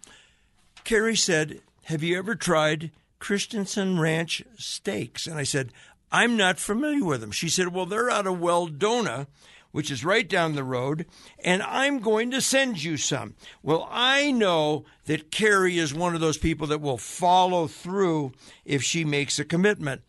Carrie 0.83 1.15
said, 1.15 1.61
Have 1.85 2.03
you 2.03 2.17
ever 2.19 2.35
tried 2.35 2.91
Christensen 3.17 3.99
Ranch 3.99 4.43
steaks? 4.57 5.25
And 5.25 5.39
I 5.39 5.43
said, 5.43 5.71
I'm 6.11 6.37
not 6.37 6.59
familiar 6.59 7.03
with 7.03 7.21
them. 7.21 7.31
She 7.31 7.49
said, 7.49 7.69
Well, 7.69 7.87
they're 7.87 8.11
out 8.11 8.27
of 8.27 8.35
Weldona 8.35 9.25
which 9.71 9.91
is 9.91 10.05
right 10.05 10.27
down 10.27 10.55
the 10.55 10.63
road, 10.63 11.05
and 11.43 11.61
I'm 11.63 11.99
going 11.99 12.31
to 12.31 12.41
send 12.41 12.83
you 12.83 12.97
some. 12.97 13.35
Well, 13.63 13.87
I 13.91 14.31
know 14.31 14.85
that 15.05 15.31
Carrie 15.31 15.77
is 15.77 15.93
one 15.93 16.15
of 16.15 16.21
those 16.21 16.37
people 16.37 16.67
that 16.67 16.81
will 16.81 16.97
follow 16.97 17.67
through 17.67 18.33
if 18.65 18.83
she 18.83 19.05
makes 19.05 19.39
a 19.39 19.45
commitment. 19.45 20.01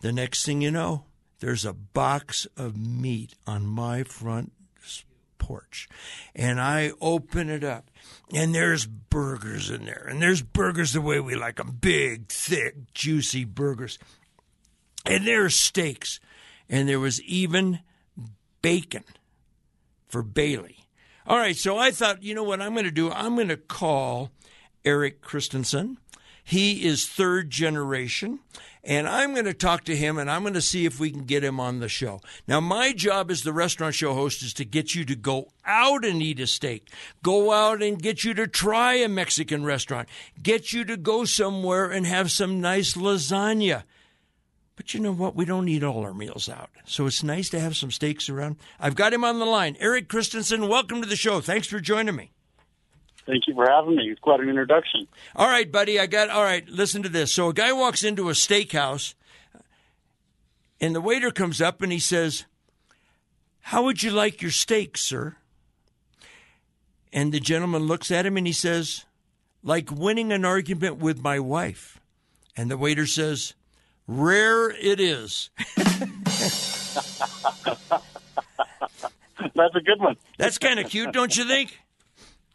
The 0.00 0.12
next 0.12 0.44
thing 0.44 0.62
you 0.62 0.70
know, 0.70 1.04
there's 1.40 1.64
a 1.64 1.72
box 1.72 2.46
of 2.56 2.76
meat 2.76 3.34
on 3.46 3.66
my 3.66 4.02
front 4.02 4.52
porch. 5.40 5.88
And 6.32 6.60
I 6.60 6.92
open 7.00 7.50
it 7.50 7.64
up, 7.64 7.90
and 8.32 8.54
there's 8.54 8.86
burgers 8.86 9.68
in 9.68 9.84
there. 9.84 10.06
And 10.08 10.22
there's 10.22 10.42
burgers 10.42 10.92
the 10.92 11.00
way 11.00 11.18
we 11.18 11.34
like 11.34 11.56
them 11.56 11.78
big, 11.80 12.28
thick, 12.28 12.94
juicy 12.94 13.44
burgers. 13.44 13.98
And 15.04 15.26
there's 15.26 15.56
steaks. 15.56 16.20
And 16.68 16.88
there 16.88 17.00
was 17.00 17.20
even 17.22 17.80
bacon 18.62 19.04
for 20.08 20.22
Bailey. 20.22 20.86
All 21.26 21.38
right, 21.38 21.56
so 21.56 21.78
I 21.78 21.90
thought, 21.90 22.22
you 22.22 22.34
know 22.34 22.42
what 22.42 22.60
I'm 22.60 22.72
going 22.72 22.84
to 22.84 22.90
do? 22.90 23.10
I'm 23.10 23.36
going 23.36 23.48
to 23.48 23.56
call 23.56 24.30
Eric 24.84 25.20
Christensen. 25.20 25.98
He 26.42 26.84
is 26.84 27.06
third 27.06 27.50
generation, 27.50 28.40
and 28.82 29.06
I'm 29.06 29.34
going 29.34 29.44
to 29.44 29.54
talk 29.54 29.84
to 29.84 29.94
him 29.94 30.18
and 30.18 30.30
I'm 30.30 30.42
going 30.42 30.54
to 30.54 30.60
see 30.60 30.84
if 30.84 30.98
we 30.98 31.10
can 31.10 31.24
get 31.24 31.44
him 31.44 31.60
on 31.60 31.78
the 31.78 31.88
show. 31.88 32.20
Now, 32.48 32.60
my 32.60 32.92
job 32.92 33.30
as 33.30 33.42
the 33.42 33.52
restaurant 33.52 33.94
show 33.94 34.14
host 34.14 34.42
is 34.42 34.54
to 34.54 34.64
get 34.64 34.94
you 34.94 35.04
to 35.04 35.14
go 35.14 35.52
out 35.64 36.04
and 36.04 36.20
eat 36.20 36.40
a 36.40 36.48
steak, 36.48 36.90
go 37.22 37.52
out 37.52 37.82
and 37.82 38.02
get 38.02 38.24
you 38.24 38.34
to 38.34 38.48
try 38.48 38.94
a 38.94 39.08
Mexican 39.08 39.64
restaurant, 39.64 40.08
get 40.42 40.72
you 40.72 40.84
to 40.86 40.96
go 40.96 41.24
somewhere 41.24 41.90
and 41.90 42.06
have 42.06 42.30
some 42.32 42.60
nice 42.60 42.94
lasagna. 42.94 43.84
But 44.80 44.94
you 44.94 45.00
know 45.00 45.12
what? 45.12 45.36
We 45.36 45.44
don't 45.44 45.68
eat 45.68 45.84
all 45.84 46.00
our 46.04 46.14
meals 46.14 46.48
out. 46.48 46.70
So 46.86 47.04
it's 47.04 47.22
nice 47.22 47.50
to 47.50 47.60
have 47.60 47.76
some 47.76 47.90
steaks 47.90 48.30
around. 48.30 48.56
I've 48.80 48.94
got 48.94 49.12
him 49.12 49.24
on 49.24 49.38
the 49.38 49.44
line. 49.44 49.76
Eric 49.78 50.08
Christensen, 50.08 50.68
welcome 50.68 51.02
to 51.02 51.06
the 51.06 51.16
show. 51.16 51.42
Thanks 51.42 51.66
for 51.66 51.80
joining 51.80 52.16
me. 52.16 52.30
Thank 53.26 53.46
you 53.46 53.52
for 53.52 53.70
having 53.70 53.96
me. 53.96 54.04
It's 54.04 54.20
quite 54.20 54.40
an 54.40 54.48
introduction. 54.48 55.06
All 55.36 55.48
right, 55.48 55.70
buddy. 55.70 56.00
I 56.00 56.06
got, 56.06 56.30
all 56.30 56.42
right, 56.42 56.66
listen 56.66 57.02
to 57.02 57.10
this. 57.10 57.30
So 57.30 57.50
a 57.50 57.52
guy 57.52 57.74
walks 57.74 58.02
into 58.02 58.30
a 58.30 58.32
steakhouse, 58.32 59.12
and 60.80 60.94
the 60.94 61.02
waiter 61.02 61.30
comes 61.30 61.60
up 61.60 61.82
and 61.82 61.92
he 61.92 61.98
says, 61.98 62.46
How 63.60 63.84
would 63.84 64.02
you 64.02 64.10
like 64.10 64.40
your 64.40 64.50
steak, 64.50 64.96
sir? 64.96 65.36
And 67.12 67.34
the 67.34 67.40
gentleman 67.40 67.82
looks 67.82 68.10
at 68.10 68.24
him 68.24 68.38
and 68.38 68.46
he 68.46 68.54
says, 68.54 69.04
Like 69.62 69.92
winning 69.92 70.32
an 70.32 70.46
argument 70.46 70.96
with 70.96 71.22
my 71.22 71.38
wife. 71.38 72.00
And 72.56 72.70
the 72.70 72.78
waiter 72.78 73.04
says, 73.04 73.52
Rare 74.12 74.70
it 74.70 74.98
is. 74.98 75.50
That's 79.54 79.76
a 79.76 79.80
good 79.80 80.00
one. 80.00 80.16
That's 80.36 80.58
kind 80.58 80.80
of 80.80 80.90
cute, 80.90 81.12
don't 81.12 81.36
you 81.36 81.44
think? 81.44 81.78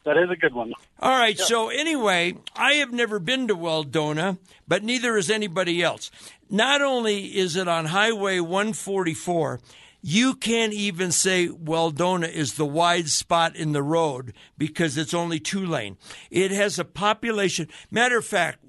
that 0.04 0.18
is 0.18 0.30
a 0.30 0.36
good 0.36 0.54
one. 0.54 0.74
All 1.00 1.18
right. 1.18 1.40
So 1.40 1.70
anyway, 1.70 2.36
I 2.58 2.74
have 2.74 2.92
never 2.92 3.20
been 3.20 3.48
to 3.48 3.56
Weldona, 3.56 4.38
but 4.68 4.84
neither 4.84 5.16
has 5.16 5.30
anybody 5.30 5.82
else. 5.82 6.12
Not 6.50 6.82
only 6.82 7.38
is 7.38 7.56
it 7.56 7.70
on 7.70 7.86
Highway 7.86 8.42
144, 8.42 9.62
you 10.02 10.36
can't 10.36 10.74
even 10.74 11.14
say 11.14 11.48
Weldona 11.48 12.30
is 12.30 12.56
the 12.56 12.66
wide 12.66 13.08
spot 13.08 13.56
in 13.56 13.72
the 13.72 13.82
road 13.82 14.34
because 14.58 14.98
it's 14.98 15.14
only 15.14 15.40
two 15.40 15.66
lane. 15.66 15.96
It 16.30 16.52
has 16.52 16.78
a 16.78 16.86
population. 16.86 17.70
Matter 17.90 18.18
of 18.18 18.26
fact, 18.26 18.60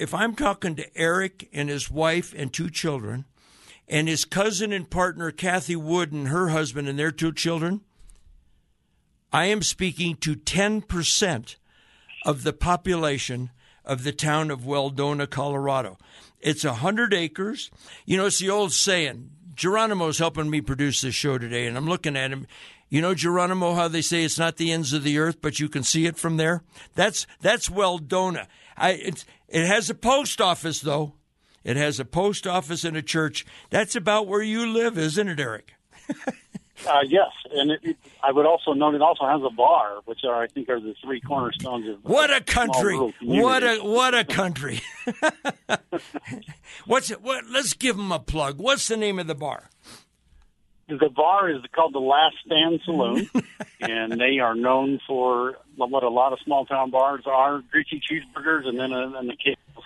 if 0.00 0.14
I'm 0.14 0.34
talking 0.34 0.76
to 0.76 0.98
Eric 0.98 1.50
and 1.52 1.68
his 1.68 1.90
wife 1.90 2.32
and 2.34 2.50
two 2.50 2.70
children, 2.70 3.26
and 3.86 4.08
his 4.08 4.24
cousin 4.24 4.72
and 4.72 4.88
partner 4.88 5.30
Kathy 5.30 5.76
Wood 5.76 6.10
and 6.10 6.28
her 6.28 6.48
husband 6.48 6.88
and 6.88 6.98
their 6.98 7.10
two 7.10 7.34
children, 7.34 7.82
I 9.30 9.44
am 9.46 9.60
speaking 9.60 10.16
to 10.16 10.36
10% 10.36 11.56
of 12.24 12.44
the 12.44 12.54
population 12.54 13.50
of 13.84 14.02
the 14.02 14.12
town 14.12 14.50
of 14.50 14.60
Weldona, 14.60 15.28
Colorado. 15.28 15.98
It's 16.40 16.64
100 16.64 17.12
acres. 17.12 17.70
You 18.06 18.16
know, 18.16 18.26
it's 18.26 18.38
the 18.38 18.48
old 18.48 18.72
saying. 18.72 19.30
Geronimo's 19.54 20.18
helping 20.18 20.48
me 20.48 20.62
produce 20.62 21.02
this 21.02 21.14
show 21.14 21.36
today, 21.36 21.66
and 21.66 21.76
I'm 21.76 21.86
looking 21.86 22.16
at 22.16 22.30
him. 22.30 22.46
You 22.88 23.02
know, 23.02 23.14
Geronimo, 23.14 23.74
how 23.74 23.88
they 23.88 24.00
say 24.00 24.24
it's 24.24 24.38
not 24.38 24.56
the 24.56 24.72
ends 24.72 24.94
of 24.94 25.04
the 25.04 25.18
earth, 25.18 25.42
but 25.42 25.60
you 25.60 25.68
can 25.68 25.82
see 25.82 26.06
it 26.06 26.16
from 26.16 26.38
there? 26.38 26.62
That's, 26.94 27.26
that's 27.42 27.68
Weldona. 27.68 28.46
I, 28.80 29.12
it, 29.50 29.66
has 29.66 29.90
a 29.90 29.94
post 29.94 30.40
office, 30.40 30.80
though. 30.80 31.14
It 31.62 31.76
has 31.76 32.00
a 32.00 32.04
post 32.04 32.46
office 32.46 32.84
and 32.84 32.96
a 32.96 33.02
church. 33.02 33.44
That's 33.68 33.94
about 33.94 34.26
where 34.26 34.42
you 34.42 34.66
live, 34.66 34.96
isn't 34.96 35.28
it, 35.28 35.40
Eric? 35.40 35.74
Uh, 36.88 37.00
yes, 37.06 37.28
and 37.52 37.72
it, 37.72 37.80
it, 37.82 37.96
I 38.22 38.32
would 38.32 38.46
also 38.46 38.72
note 38.72 38.94
it 38.94 39.02
also 39.02 39.26
has 39.26 39.42
a 39.44 39.54
bar, 39.54 40.00
which 40.06 40.20
are 40.26 40.42
I 40.42 40.46
think 40.46 40.68
are 40.70 40.80
the 40.80 40.94
three 41.04 41.20
cornerstones 41.20 41.86
of 41.88 41.98
what 42.04 42.32
a 42.32 42.40
country! 42.40 42.96
What 42.96 43.62
a 43.62 43.80
what 43.80 44.14
a 44.14 44.24
country! 44.24 44.80
What's 46.86 47.10
it? 47.10 47.20
What? 47.20 47.44
Let's 47.50 47.74
give 47.74 47.96
them 47.96 48.12
a 48.12 48.18
plug. 48.18 48.58
What's 48.58 48.88
the 48.88 48.96
name 48.96 49.18
of 49.18 49.26
the 49.26 49.34
bar? 49.34 49.68
The 50.90 51.08
bar 51.08 51.48
is 51.48 51.62
called 51.72 51.94
the 51.94 52.00
Last 52.00 52.36
Stand 52.44 52.80
Saloon, 52.84 53.30
and 53.80 54.20
they 54.20 54.40
are 54.40 54.54
known 54.56 55.00
for 55.06 55.56
what 55.76 56.02
a 56.02 56.08
lot 56.08 56.32
of 56.32 56.40
small 56.44 56.66
town 56.66 56.90
bars 56.90 57.24
are: 57.26 57.62
greasy 57.70 58.00
cheeseburgers, 58.00 58.66
and 58.66 58.78
then 58.78 58.92
a, 58.92 59.16
and 59.16 59.28
the 59.28 59.36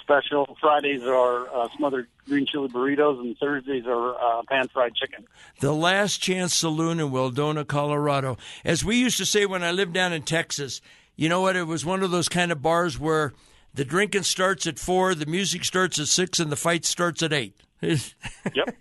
special. 0.00 0.56
Fridays 0.60 1.02
are 1.02 1.48
uh, 1.48 1.68
smothered 1.76 2.06
green 2.26 2.46
chili 2.46 2.68
burritos, 2.68 3.20
and 3.20 3.36
Thursdays 3.38 3.84
are 3.86 4.14
uh, 4.14 4.42
pan 4.48 4.68
fried 4.68 4.94
chicken. 4.94 5.26
The 5.60 5.72
Last 5.72 6.18
Chance 6.18 6.54
Saloon 6.54 7.00
in 7.00 7.10
Weldona, 7.10 7.66
Colorado. 7.66 8.36
As 8.64 8.84
we 8.84 8.96
used 8.96 9.18
to 9.18 9.26
say 9.26 9.46
when 9.46 9.62
I 9.62 9.72
lived 9.72 9.92
down 9.92 10.12
in 10.12 10.22
Texas, 10.22 10.80
you 11.16 11.28
know 11.28 11.40
what? 11.42 11.56
It 11.56 11.66
was 11.66 11.84
one 11.84 12.02
of 12.02 12.10
those 12.10 12.28
kind 12.28 12.50
of 12.50 12.62
bars 12.62 12.98
where 12.98 13.32
the 13.74 13.84
drinking 13.84 14.22
starts 14.22 14.66
at 14.66 14.78
four, 14.78 15.14
the 15.14 15.26
music 15.26 15.64
starts 15.64 15.98
at 15.98 16.06
six, 16.06 16.38
and 16.38 16.50
the 16.50 16.56
fight 16.56 16.84
starts 16.84 17.22
at 17.22 17.32
eight. 17.32 17.56
yep. 17.80 18.76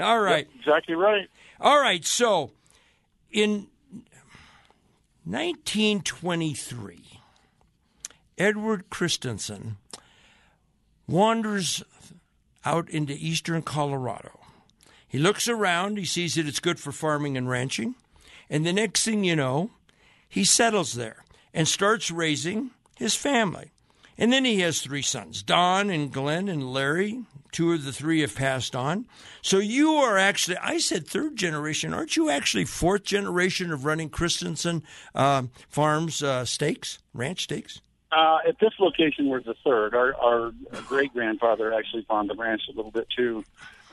All 0.00 0.20
right. 0.20 0.48
Yep, 0.48 0.60
exactly 0.60 0.94
right. 0.94 1.28
All 1.64 1.78
right, 1.78 2.04
so 2.04 2.50
in 3.30 3.68
1923, 5.24 7.20
Edward 8.36 8.90
Christensen 8.90 9.76
wanders 11.06 11.84
out 12.64 12.90
into 12.90 13.12
eastern 13.12 13.62
Colorado. 13.62 14.40
He 15.06 15.20
looks 15.20 15.46
around, 15.46 15.98
he 15.98 16.04
sees 16.04 16.34
that 16.34 16.48
it's 16.48 16.58
good 16.58 16.80
for 16.80 16.90
farming 16.90 17.36
and 17.36 17.48
ranching, 17.48 17.94
and 18.50 18.66
the 18.66 18.72
next 18.72 19.04
thing 19.04 19.22
you 19.22 19.36
know, 19.36 19.70
he 20.28 20.42
settles 20.42 20.94
there 20.94 21.24
and 21.54 21.68
starts 21.68 22.10
raising 22.10 22.72
his 22.96 23.14
family. 23.14 23.70
And 24.18 24.32
then 24.32 24.44
he 24.44 24.58
has 24.62 24.80
three 24.80 25.02
sons 25.02 25.44
Don 25.44 25.90
and 25.90 26.12
Glenn 26.12 26.48
and 26.48 26.72
Larry. 26.72 27.22
Two 27.52 27.72
of 27.72 27.84
the 27.84 27.92
three 27.92 28.22
have 28.22 28.34
passed 28.34 28.74
on. 28.74 29.06
So 29.42 29.58
you 29.58 29.92
are 29.92 30.16
actually, 30.16 30.56
I 30.56 30.78
said 30.78 31.06
third 31.06 31.36
generation. 31.36 31.92
Aren't 31.92 32.16
you 32.16 32.30
actually 32.30 32.64
fourth 32.64 33.04
generation 33.04 33.70
of 33.70 33.84
running 33.84 34.08
Christensen 34.08 34.82
uh, 35.14 35.44
Farms 35.68 36.22
uh, 36.22 36.44
steaks, 36.46 36.98
ranch 37.12 37.44
steaks? 37.44 37.80
Uh, 38.10 38.38
at 38.46 38.58
this 38.58 38.72
location, 38.78 39.28
we're 39.28 39.42
the 39.42 39.54
third. 39.64 39.94
Our, 39.94 40.14
our 40.16 40.52
great 40.88 41.12
grandfather 41.12 41.72
actually 41.72 42.02
farmed 42.02 42.30
the 42.30 42.34
ranch 42.34 42.62
a 42.68 42.76
little 42.76 42.90
bit 42.90 43.06
too. 43.14 43.44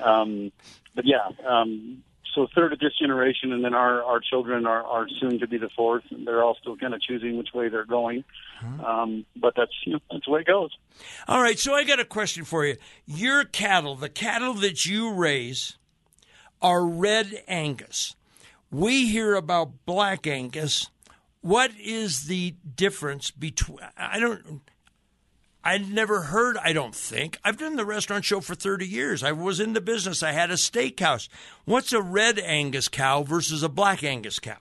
Um, 0.01 0.51
but 0.95 1.05
yeah, 1.05 1.29
um, 1.47 2.03
so 2.33 2.47
third 2.53 2.73
of 2.73 2.79
this 2.79 2.93
generation, 2.99 3.51
and 3.51 3.63
then 3.63 3.73
our 3.73 4.03
our 4.03 4.19
children 4.19 4.65
are, 4.65 4.83
are 4.83 5.07
soon 5.19 5.39
to 5.39 5.47
be 5.47 5.57
the 5.57 5.69
fourth. 5.75 6.03
And 6.11 6.25
they're 6.25 6.43
all 6.43 6.57
still 6.59 6.77
kind 6.77 6.93
of 6.93 7.01
choosing 7.01 7.37
which 7.37 7.49
way 7.53 7.69
they're 7.69 7.85
going. 7.85 8.23
Um, 8.85 9.25
but 9.35 9.53
that's 9.55 9.71
you 9.85 9.93
know, 9.93 9.99
that's 10.11 10.25
the 10.25 10.31
way 10.31 10.41
it 10.41 10.47
goes. 10.47 10.71
All 11.27 11.41
right. 11.41 11.57
So 11.57 11.73
I 11.73 11.83
got 11.83 11.99
a 11.99 12.05
question 12.05 12.43
for 12.43 12.65
you. 12.65 12.77
Your 13.05 13.43
cattle, 13.45 13.95
the 13.95 14.09
cattle 14.09 14.53
that 14.55 14.85
you 14.85 15.13
raise, 15.13 15.77
are 16.61 16.85
red 16.85 17.43
Angus. 17.47 18.15
We 18.71 19.07
hear 19.07 19.35
about 19.35 19.85
black 19.85 20.27
Angus. 20.27 20.89
What 21.41 21.71
is 21.79 22.25
the 22.25 22.55
difference 22.75 23.31
between? 23.31 23.79
I 23.97 24.19
don't. 24.19 24.61
I'd 25.69 25.93
never 25.93 26.21
heard, 26.21 26.57
I 26.57 26.73
don't 26.73 26.95
think. 26.95 27.37
I've 27.43 27.57
done 27.57 27.75
the 27.75 27.85
restaurant 27.85 28.25
show 28.25 28.41
for 28.41 28.55
30 28.55 28.87
years. 28.87 29.21
I 29.21 29.33
was 29.33 29.59
in 29.59 29.73
the 29.73 29.81
business. 29.81 30.23
I 30.23 30.31
had 30.31 30.49
a 30.49 30.55
steakhouse. 30.55 31.29
What's 31.65 31.93
a 31.93 32.01
red 32.01 32.39
Angus 32.39 32.87
cow 32.87 33.21
versus 33.21 33.61
a 33.61 33.69
black 33.69 34.03
Angus 34.03 34.39
cow? 34.39 34.57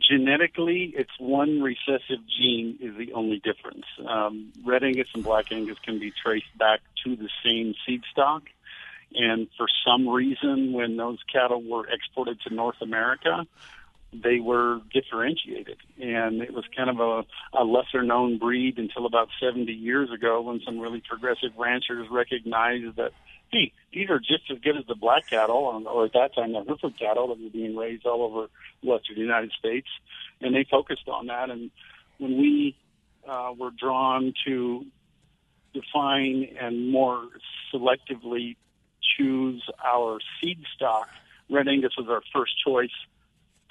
Genetically, 0.00 0.92
it's 0.96 1.12
one 1.20 1.62
recessive 1.62 2.18
gene 2.26 2.76
is 2.80 2.96
the 2.96 3.12
only 3.12 3.38
difference. 3.38 3.84
Um, 4.04 4.52
red 4.66 4.82
Angus 4.82 5.06
and 5.14 5.22
black 5.22 5.52
Angus 5.52 5.78
can 5.84 6.00
be 6.00 6.12
traced 6.24 6.58
back 6.58 6.80
to 7.04 7.14
the 7.14 7.28
same 7.44 7.74
seed 7.86 8.02
stock. 8.10 8.42
And 9.14 9.46
for 9.56 9.68
some 9.86 10.08
reason, 10.08 10.72
when 10.72 10.96
those 10.96 11.20
cattle 11.32 11.62
were 11.62 11.86
exported 11.86 12.40
to 12.48 12.52
North 12.52 12.82
America, 12.82 13.46
they 14.12 14.40
were 14.40 14.80
differentiated. 14.92 15.76
And 16.00 16.40
it 16.40 16.52
was 16.52 16.64
kind 16.76 16.88
of 16.90 17.00
a, 17.00 17.58
a 17.58 17.64
lesser 17.64 18.02
known 18.02 18.38
breed 18.38 18.78
until 18.78 19.06
about 19.06 19.28
70 19.40 19.70
years 19.72 20.10
ago 20.10 20.40
when 20.40 20.60
some 20.64 20.78
really 20.78 21.02
progressive 21.06 21.50
ranchers 21.58 22.08
recognized 22.10 22.96
that, 22.96 23.12
hey, 23.52 23.72
these 23.92 24.08
are 24.08 24.18
just 24.18 24.50
as 24.50 24.58
good 24.60 24.76
as 24.76 24.86
the 24.86 24.94
black 24.94 25.28
cattle, 25.28 25.84
or 25.86 26.06
at 26.06 26.12
that 26.14 26.34
time 26.34 26.52
the 26.52 26.64
Hereford 26.64 26.98
cattle 26.98 27.28
that 27.28 27.42
were 27.42 27.50
being 27.50 27.76
raised 27.76 28.06
all 28.06 28.22
over 28.22 28.46
western 28.82 29.16
United 29.16 29.52
States. 29.58 29.88
And 30.40 30.54
they 30.54 30.64
focused 30.70 31.08
on 31.08 31.26
that. 31.26 31.50
And 31.50 31.70
when 32.18 32.38
we 32.38 32.76
uh, 33.28 33.52
were 33.58 33.70
drawn 33.70 34.32
to 34.46 34.86
define 35.74 36.48
and 36.58 36.90
more 36.90 37.28
selectively 37.72 38.56
choose 39.18 39.62
our 39.84 40.18
seed 40.40 40.58
stock, 40.74 41.08
Red 41.50 41.68
Angus 41.68 41.92
was 41.98 42.08
our 42.08 42.22
first 42.32 42.52
choice 42.64 42.90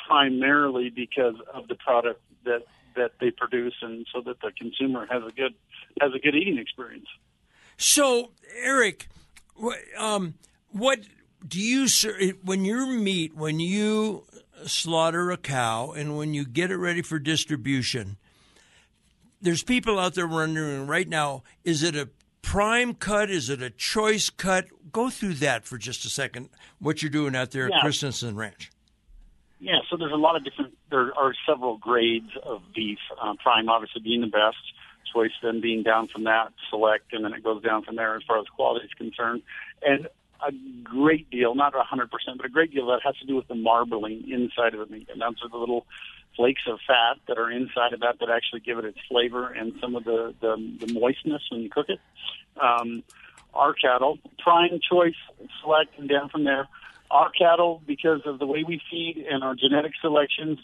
primarily 0.08 0.90
because 0.90 1.36
of 1.54 1.68
the 1.68 1.76
product 1.76 2.22
that 2.46 2.64
that 2.96 3.12
they 3.20 3.32
produce, 3.32 3.76
and 3.82 4.08
so 4.14 4.22
that 4.22 4.42
the 4.42 4.52
consumer 4.58 5.06
has 5.10 5.24
a 5.24 5.32
good 5.32 5.54
has 6.02 6.12
a 6.16 6.20
good 6.20 6.36
eating 6.36 6.58
experience. 6.58 7.08
So, 7.78 8.32
Eric, 8.62 9.08
um, 9.98 10.36
what 10.72 11.02
do 11.48 11.60
you 11.60 11.88
when 12.44 12.66
your 12.66 12.88
meat 12.88 13.36
when 13.36 13.60
you 13.60 14.26
slaughter 14.66 15.32
a 15.32 15.38
cow 15.38 15.92
and 15.92 16.18
when 16.18 16.34
you 16.34 16.46
get 16.46 16.72
it 16.72 16.78
ready 16.78 17.02
for 17.02 17.20
distribution? 17.20 18.18
There's 19.40 19.64
people 19.64 20.00
out 20.00 20.16
there 20.16 20.28
wondering 20.28 20.88
right 20.88 21.08
now: 21.08 21.44
is 21.64 21.84
it 21.84 21.96
a 21.96 22.10
prime 22.42 22.96
cut? 22.96 23.30
Is 23.30 23.50
it 23.50 23.62
a 23.62 23.70
choice 23.70 24.30
cut? 24.30 24.66
Go 24.92 25.10
through 25.10 25.36
that 25.36 25.66
for 25.66 25.78
just 25.78 26.06
a 26.06 26.10
second. 26.10 26.50
What 26.80 27.04
you're 27.04 27.12
doing 27.12 27.36
out 27.36 27.52
there 27.52 27.70
yeah. 27.70 27.78
at 27.78 27.82
Christensen 27.82 28.36
Ranch? 28.36 28.72
Yeah, 29.60 29.80
so 29.90 29.98
there's 29.98 30.12
a 30.12 30.16
lot 30.16 30.36
of 30.36 30.44
different. 30.44 30.78
There 30.90 31.14
are 31.18 31.34
several 31.48 31.78
grades 31.78 32.30
of 32.44 32.62
beef. 32.76 33.00
Um, 33.22 33.38
prime, 33.38 33.70
obviously, 33.70 34.02
being 34.02 34.22
the 34.22 34.28
best. 34.28 34.58
Choice, 35.14 35.32
then 35.42 35.62
being 35.62 35.84
down 35.84 36.10
from 36.10 36.26
that. 36.26 36.50
Select, 36.70 37.14
and 37.14 37.24
then 37.24 37.34
it 37.34 37.44
goes 37.44 37.64
down 37.64 37.84
from 37.84 37.96
there 37.96 38.16
as 38.16 38.24
far 38.28 38.40
as 38.40 38.46
quality 38.56 38.86
is 38.86 38.94
concerned. 38.94 39.42
And 39.82 40.08
a 40.46 40.52
great 40.84 41.30
deal, 41.32 41.56
not 41.56 41.74
100%, 41.74 42.10
but 42.38 42.46
a 42.46 42.50
great 42.50 42.72
deal 42.72 42.88
that 42.88 43.00
has 43.04 43.16
to 43.18 43.26
do 43.26 43.36
with 43.36 43.48
the 43.48 43.56
marbling 43.56 44.30
inside 44.30 44.76
of 44.76 44.88
the 44.88 44.94
meat. 44.94 45.10
And 45.12 45.22
those 45.22 45.42
are 45.44 45.50
the 45.50 45.58
little 45.58 45.86
flakes 46.36 46.62
of 46.68 46.80
fat 46.86 47.18
that 47.28 47.40
are 47.40 47.50
inside 47.50 47.94
of 47.94 48.02
that 48.02 48.20
that 48.20 48.30
actually 48.30 48.60
give 48.60 48.78
it 48.78 48.86
its 48.86 49.00
flavor 49.10 49.48
and 49.48 49.74
some 49.82 49.96
of 49.96 50.04
the, 50.04 50.36
the, 50.40 50.86
the 50.86 50.94
moistness 50.94 51.42
when 51.50 51.62
you 51.62 51.70
cook 51.70 51.88
it. 51.90 52.00
Um, 52.62 53.04
our 53.54 53.74
cattle, 53.74 54.20
prime, 54.38 54.80
choice, 54.88 55.16
select, 55.64 55.98
and 55.98 56.08
down 56.08 56.30
from 56.30 56.44
there 56.44 56.68
our 57.10 57.32
cattle, 57.32 57.82
because 57.86 58.22
of 58.26 58.40
the 58.40 58.46
way 58.46 58.64
we 58.68 58.82
feed 58.90 59.26
and 59.30 59.44
our 59.44 59.56
genetic 59.56 59.94
selections, 60.02 60.60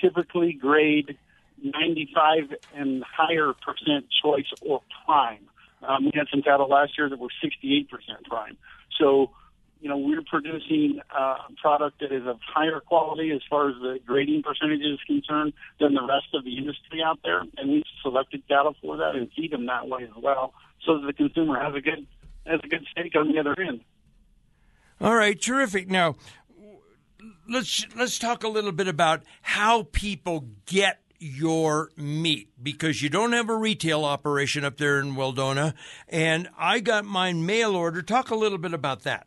typically 0.00 0.52
grade 0.52 1.16
95 1.62 2.54
and 2.74 3.04
higher 3.04 3.52
percent 3.52 4.06
choice 4.22 4.46
or 4.62 4.82
prime. 5.04 5.46
Um, 5.82 6.04
we 6.04 6.12
had 6.14 6.26
some 6.30 6.42
cattle 6.42 6.68
last 6.68 6.96
year 6.98 7.08
that 7.08 7.18
were 7.18 7.28
68% 7.42 7.88
prime. 8.28 8.56
So 8.98 9.30
you 9.80 9.88
know, 9.88 9.96
we're 9.96 10.22
producing 10.22 11.00
uh, 11.10 11.36
a 11.48 11.52
product 11.60 12.00
that 12.00 12.12
is 12.12 12.26
of 12.26 12.38
higher 12.46 12.80
quality 12.80 13.32
as 13.32 13.40
far 13.48 13.70
as 13.70 13.76
the 13.76 13.98
grading 14.06 14.42
percentage 14.42 14.82
is 14.82 14.98
concerned 15.06 15.54
than 15.80 15.94
the 15.94 16.02
rest 16.02 16.34
of 16.34 16.44
the 16.44 16.58
industry 16.58 17.02
out 17.02 17.18
there, 17.24 17.40
and 17.56 17.70
we've 17.70 17.82
selected 18.02 18.46
cattle 18.46 18.76
for 18.82 18.98
that 18.98 19.14
and 19.14 19.30
feed 19.34 19.52
them 19.52 19.66
that 19.66 19.88
way 19.88 20.04
as 20.04 20.22
well, 20.22 20.52
so 20.84 20.98
that 20.98 21.06
the 21.06 21.12
consumer 21.14 21.58
has 21.58 21.74
a 21.74 21.80
good 21.80 22.06
has 22.46 22.60
a 22.62 22.68
good 22.68 22.86
steak 22.90 23.14
on 23.16 23.32
the 23.32 23.38
other 23.38 23.54
end. 23.58 23.80
All 25.00 25.14
right, 25.14 25.40
terrific. 25.40 25.88
Now, 25.90 26.16
let's 27.48 27.86
let's 27.96 28.18
talk 28.18 28.44
a 28.44 28.48
little 28.48 28.72
bit 28.72 28.86
about 28.86 29.22
how 29.40 29.84
people 29.92 30.46
get 30.66 31.00
your 31.18 31.90
meat 31.96 32.50
because 32.62 33.00
you 33.02 33.08
don't 33.08 33.32
have 33.32 33.48
a 33.48 33.56
retail 33.56 34.04
operation 34.04 34.62
up 34.62 34.76
there 34.76 35.00
in 35.00 35.14
Weldona, 35.14 35.72
and 36.08 36.50
I 36.58 36.80
got 36.80 37.06
mine 37.06 37.46
mail 37.46 37.74
order. 37.76 38.02
Talk 38.02 38.30
a 38.30 38.34
little 38.34 38.58
bit 38.58 38.74
about 38.74 39.02
that. 39.04 39.26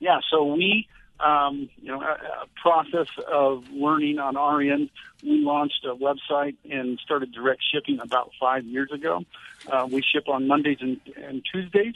Yeah, 0.00 0.18
so 0.32 0.52
we, 0.52 0.88
um, 1.20 1.70
you 1.80 1.92
know, 1.92 2.02
a, 2.02 2.46
process 2.60 3.06
of 3.32 3.68
learning 3.70 4.18
on 4.18 4.36
our 4.36 4.60
end. 4.60 4.90
We 5.22 5.44
launched 5.44 5.84
a 5.84 5.94
website 5.94 6.56
and 6.68 6.98
started 7.04 7.32
direct 7.32 7.62
shipping 7.72 8.00
about 8.00 8.32
five 8.40 8.64
years 8.64 8.90
ago. 8.92 9.24
Uh, 9.70 9.86
we 9.88 10.02
ship 10.02 10.28
on 10.28 10.48
Mondays 10.48 10.78
and, 10.80 11.00
and 11.16 11.42
Tuesdays, 11.52 11.94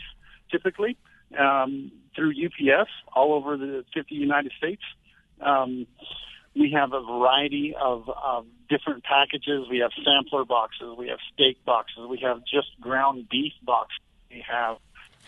typically, 0.52 0.96
um, 1.38 1.90
through 2.14 2.32
UPS 2.32 2.90
all 3.14 3.34
over 3.34 3.56
the 3.56 3.84
50 3.94 4.14
United 4.14 4.52
States. 4.58 4.82
Um, 5.40 5.86
we 6.54 6.72
have 6.72 6.92
a 6.92 7.02
variety 7.02 7.74
of, 7.78 8.08
of 8.08 8.46
different 8.68 9.04
packages. 9.04 9.68
We 9.70 9.78
have 9.78 9.90
sampler 10.04 10.44
boxes. 10.44 10.96
We 10.98 11.08
have 11.08 11.18
steak 11.34 11.62
boxes. 11.64 12.06
We 12.08 12.18
have 12.22 12.40
just 12.40 12.68
ground 12.80 13.28
beef 13.30 13.52
boxes. 13.62 14.00
We 14.30 14.44
have 14.48 14.78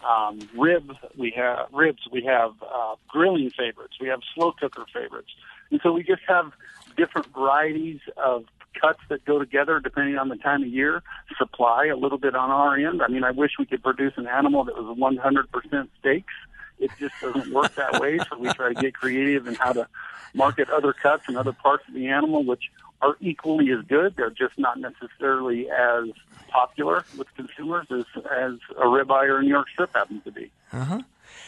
um, 0.06 0.48
rib. 0.56 0.90
We 1.16 1.32
have 1.37 1.68
ribs. 1.72 2.00
We 2.11 2.24
have 2.24 2.52
uh, 2.62 2.94
grilling 3.08 3.50
favorites. 3.50 3.94
We 4.00 4.08
have 4.08 4.20
slow 4.34 4.52
cooker 4.52 4.87
favorites. 4.92 5.30
And 5.70 5.80
so 5.82 5.92
we 5.92 6.02
just 6.02 6.22
have 6.26 6.52
different 6.96 7.28
varieties 7.34 8.00
of 8.16 8.44
cuts 8.81 9.00
that 9.09 9.24
go 9.24 9.38
together 9.38 9.81
depending 9.81 10.16
on 10.16 10.28
the 10.28 10.37
time 10.37 10.62
of 10.62 10.68
year. 10.68 11.02
Supply 11.37 11.87
a 11.87 11.96
little 11.96 12.18
bit 12.18 12.35
on 12.35 12.50
our 12.50 12.76
end. 12.76 13.02
I 13.02 13.09
mean, 13.09 13.24
I 13.24 13.31
wish 13.31 13.52
we 13.59 13.66
could 13.66 13.83
produce 13.83 14.14
an 14.16 14.26
animal 14.26 14.64
that 14.64 14.76
was 14.76 14.96
100% 14.96 15.88
steaks. 16.00 16.35
It 16.78 16.90
just 16.98 17.14
doesn't 17.20 17.52
work 17.52 17.74
that 17.74 18.00
way. 18.00 18.18
So 18.18 18.38
we 18.38 18.52
try 18.52 18.72
to 18.72 18.81
get 18.81 18.94
creative 18.94 19.46
in 19.46 19.54
how 19.54 19.72
to 19.72 19.88
market 20.35 20.70
other 20.70 20.92
cuts 20.92 21.24
and 21.26 21.37
other 21.37 21.52
parts 21.52 21.85
of 21.88 21.94
the 21.94 22.09
animal, 22.09 22.44
which 22.44 22.70
are 23.00 23.16
equally 23.20 23.70
as 23.72 23.85
good. 23.87 24.16
They're 24.16 24.31
just 24.31 24.59
not 24.59 24.78
necessarily 24.78 25.68
as 25.70 26.04
popular 26.48 27.04
with 27.16 27.33
consumers 27.35 27.87
as, 27.90 28.04
as 28.16 28.52
a 28.76 28.85
ribeye 28.85 29.28
or 29.28 29.38
a 29.38 29.42
New 29.42 29.48
York 29.48 29.68
strip 29.72 29.94
happens 29.94 30.24
to 30.24 30.33
be. 30.33 30.50
Uh 30.72 30.85
huh. 30.85 31.02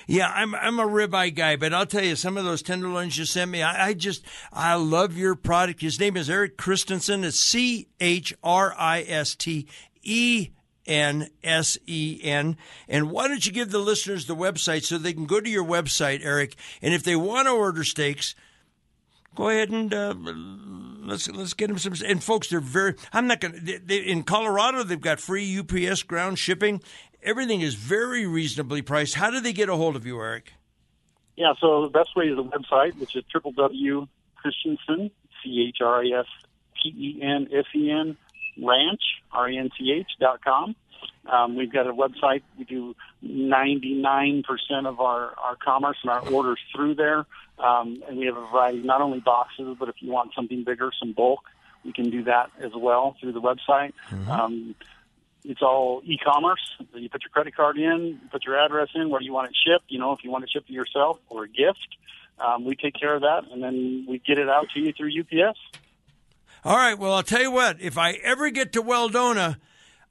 Yeah, 0.06 0.32
I'm 0.34 0.54
I'm 0.54 0.78
a 0.78 0.86
ribeye 0.86 1.34
guy, 1.34 1.56
but 1.56 1.72
I'll 1.72 1.86
tell 1.86 2.02
you, 2.02 2.16
some 2.16 2.36
of 2.36 2.44
those 2.44 2.62
tenderloins 2.62 3.16
you 3.18 3.24
sent 3.24 3.50
me, 3.50 3.62
I, 3.62 3.88
I 3.88 3.94
just 3.94 4.24
I 4.52 4.74
love 4.74 5.16
your 5.16 5.34
product. 5.34 5.80
His 5.80 6.00
name 6.00 6.16
is 6.16 6.28
Eric 6.28 6.56
Christensen. 6.56 7.24
It's 7.24 7.38
C 7.38 7.88
H 8.00 8.34
R 8.42 8.74
I 8.76 9.02
S 9.02 9.34
T 9.34 9.66
E 10.02 10.50
N 10.86 11.28
S 11.44 11.78
E 11.86 12.20
N. 12.22 12.56
And 12.88 13.10
why 13.10 13.28
don't 13.28 13.44
you 13.44 13.52
give 13.52 13.70
the 13.70 13.78
listeners 13.78 14.26
the 14.26 14.36
website 14.36 14.84
so 14.84 14.98
they 14.98 15.12
can 15.12 15.26
go 15.26 15.40
to 15.40 15.48
your 15.50 15.64
website, 15.64 16.20
Eric, 16.24 16.56
and 16.82 16.92
if 16.92 17.04
they 17.04 17.16
want 17.16 17.46
to 17.46 17.52
order 17.52 17.84
steaks, 17.84 18.34
go 19.34 19.48
ahead 19.48 19.70
and 19.70 19.94
uh, 19.94 20.14
let's 20.16 21.28
let's 21.28 21.54
get 21.54 21.68
them 21.68 21.78
some. 21.78 21.94
And 22.06 22.22
folks, 22.22 22.48
they're 22.48 22.60
very. 22.60 22.94
I'm 23.12 23.26
not 23.26 23.40
going 23.40 23.64
to. 23.64 24.10
In 24.10 24.22
Colorado, 24.22 24.82
they've 24.82 25.00
got 25.00 25.20
free 25.20 25.58
UPS 25.58 26.02
ground 26.02 26.38
shipping. 26.38 26.82
Everything 27.22 27.60
is 27.60 27.74
very 27.74 28.26
reasonably 28.26 28.82
priced. 28.82 29.14
How 29.14 29.30
do 29.30 29.40
they 29.40 29.52
get 29.52 29.68
a 29.68 29.76
hold 29.76 29.96
of 29.96 30.06
you, 30.06 30.20
Eric? 30.20 30.54
Yeah, 31.36 31.52
so 31.60 31.82
the 31.82 31.88
best 31.88 32.16
way 32.16 32.26
is 32.26 32.36
the 32.36 32.44
website, 32.44 32.98
which 32.98 33.16
is 33.16 33.24
www.christensen, 33.34 35.10
C 35.42 35.66
H 35.68 35.78
R 35.80 36.02
I 36.02 36.20
S 36.20 36.26
T 36.82 36.88
E 36.88 37.22
N 37.22 37.48
S 37.52 37.64
E 37.74 37.90
N, 37.90 38.16
ranch, 38.62 39.00
R 39.32 39.50
E 39.50 39.58
N 39.58 39.70
C 39.78 39.92
H 39.92 40.06
dot 40.18 40.42
com. 40.44 40.74
Um, 41.30 41.56
we've 41.56 41.72
got 41.72 41.86
a 41.86 41.92
website. 41.92 42.42
We 42.58 42.64
do 42.64 42.94
99% 43.24 44.42
of 44.86 45.00
our, 45.00 45.34
our 45.38 45.56
commerce 45.56 45.98
and 46.02 46.10
our 46.10 46.26
orders 46.28 46.58
through 46.74 46.94
there. 46.94 47.26
Um, 47.58 48.02
and 48.08 48.16
we 48.16 48.26
have 48.26 48.36
a 48.36 48.46
variety, 48.46 48.82
not 48.82 49.00
only 49.00 49.20
boxes, 49.20 49.76
but 49.78 49.88
if 49.88 49.96
you 50.00 50.10
want 50.10 50.32
something 50.34 50.64
bigger, 50.64 50.90
some 50.98 51.12
bulk, 51.12 51.40
we 51.84 51.92
can 51.92 52.10
do 52.10 52.24
that 52.24 52.50
as 52.60 52.72
well 52.74 53.16
through 53.20 53.32
the 53.32 53.40
website. 53.40 53.92
Mm-hmm. 54.10 54.30
Um, 54.30 54.74
it's 55.44 55.62
all 55.62 56.02
e-commerce. 56.04 56.60
You 56.94 57.08
put 57.08 57.22
your 57.22 57.30
credit 57.30 57.56
card 57.56 57.78
in, 57.78 58.20
put 58.30 58.44
your 58.44 58.58
address 58.58 58.88
in, 58.94 59.10
where 59.10 59.20
do 59.20 59.26
you 59.26 59.32
want 59.32 59.50
it 59.50 59.56
shipped. 59.66 59.86
You 59.88 59.98
know, 59.98 60.12
if 60.12 60.22
you 60.22 60.30
want 60.30 60.44
it 60.44 60.50
shipped 60.50 60.68
to 60.68 60.72
yourself 60.72 61.18
or 61.28 61.44
a 61.44 61.48
gift, 61.48 61.86
um, 62.38 62.64
we 62.64 62.74
take 62.74 62.94
care 62.98 63.14
of 63.14 63.22
that, 63.22 63.42
and 63.50 63.62
then 63.62 64.06
we 64.08 64.18
get 64.18 64.38
it 64.38 64.48
out 64.48 64.66
to 64.74 64.80
you 64.80 64.92
through 64.92 65.10
UPS. 65.20 65.58
All 66.64 66.76
right. 66.76 66.98
Well, 66.98 67.14
I'll 67.14 67.22
tell 67.22 67.42
you 67.42 67.50
what. 67.50 67.80
If 67.80 67.96
I 67.96 68.12
ever 68.12 68.50
get 68.50 68.72
to 68.74 68.82
Weldona, 68.82 69.56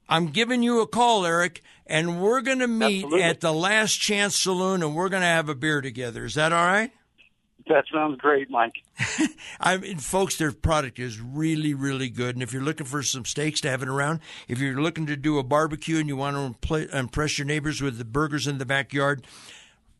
I'm 0.08 0.28
giving 0.28 0.62
you 0.62 0.80
a 0.80 0.86
call, 0.86 1.24
Eric, 1.24 1.62
and 1.86 2.20
we're 2.20 2.40
going 2.40 2.58
to 2.58 2.66
meet 2.66 3.04
Absolutely. 3.04 3.22
at 3.22 3.40
the 3.40 3.52
Last 3.52 3.96
Chance 3.96 4.36
Saloon, 4.36 4.82
and 4.82 4.94
we're 4.94 5.08
going 5.08 5.22
to 5.22 5.26
have 5.26 5.48
a 5.48 5.54
beer 5.54 5.80
together. 5.80 6.24
Is 6.24 6.34
that 6.34 6.52
all 6.52 6.66
right? 6.66 6.90
That 7.70 7.86
sounds 7.92 8.16
great, 8.18 8.48
Mike. 8.50 8.82
I 9.60 9.76
mean, 9.76 9.98
folks, 9.98 10.36
their 10.36 10.50
product 10.50 10.98
is 10.98 11.20
really, 11.20 11.72
really 11.72 12.10
good. 12.10 12.34
And 12.34 12.42
if 12.42 12.52
you're 12.52 12.64
looking 12.64 12.86
for 12.86 13.04
some 13.04 13.24
steaks 13.24 13.60
to 13.60 13.70
have 13.70 13.80
it 13.80 13.88
around, 13.88 14.18
if 14.48 14.58
you're 14.58 14.82
looking 14.82 15.06
to 15.06 15.14
do 15.14 15.38
a 15.38 15.44
barbecue 15.44 15.98
and 15.98 16.08
you 16.08 16.16
want 16.16 16.60
to 16.60 16.98
impress 16.98 17.38
your 17.38 17.46
neighbors 17.46 17.80
with 17.80 17.96
the 17.96 18.04
burgers 18.04 18.48
in 18.48 18.58
the 18.58 18.66
backyard, 18.66 19.24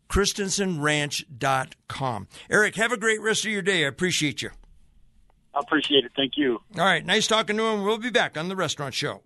ChristensenRanch.com. 0.09 2.29
Eric, 2.51 2.75
have 2.75 2.91
a 2.91 2.97
great 2.97 3.21
rest 3.21 3.45
of 3.45 3.53
your 3.53 3.63
day. 3.63 3.85
I 3.85 3.89
appreciate 3.89 4.43
you. 4.43 4.51
I 5.55 5.61
appreciate 5.61 6.05
it. 6.05 6.11
Thank 6.17 6.37
you. 6.37 6.61
All 6.77 6.85
right. 6.85 7.07
Nice 7.07 7.29
talking 7.29 7.57
to 7.57 7.63
him. 7.63 7.85
We'll 7.85 7.99
be 7.99 8.11
back 8.11 8.37
on 8.37 8.49
the 8.49 8.57
restaurant 8.57 8.95
show. 8.95 9.23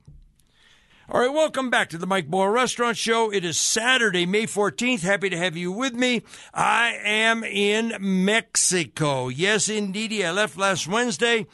All 1.06 1.20
right, 1.20 1.30
welcome 1.30 1.68
back 1.68 1.90
to 1.90 1.98
the 1.98 2.06
Mike 2.06 2.28
Boyle 2.28 2.48
Restaurant 2.48 2.96
Show. 2.96 3.30
It 3.30 3.44
is 3.44 3.60
Saturday, 3.60 4.24
May 4.24 4.46
14th. 4.46 5.02
Happy 5.02 5.28
to 5.28 5.36
have 5.36 5.54
you 5.54 5.70
with 5.70 5.92
me. 5.92 6.22
I 6.54 6.98
am 7.04 7.44
in 7.44 7.94
Mexico. 8.00 9.28
Yes, 9.28 9.68
indeed. 9.68 10.24
I 10.24 10.30
left 10.30 10.56
last 10.56 10.88
Wednesday, 10.88 11.44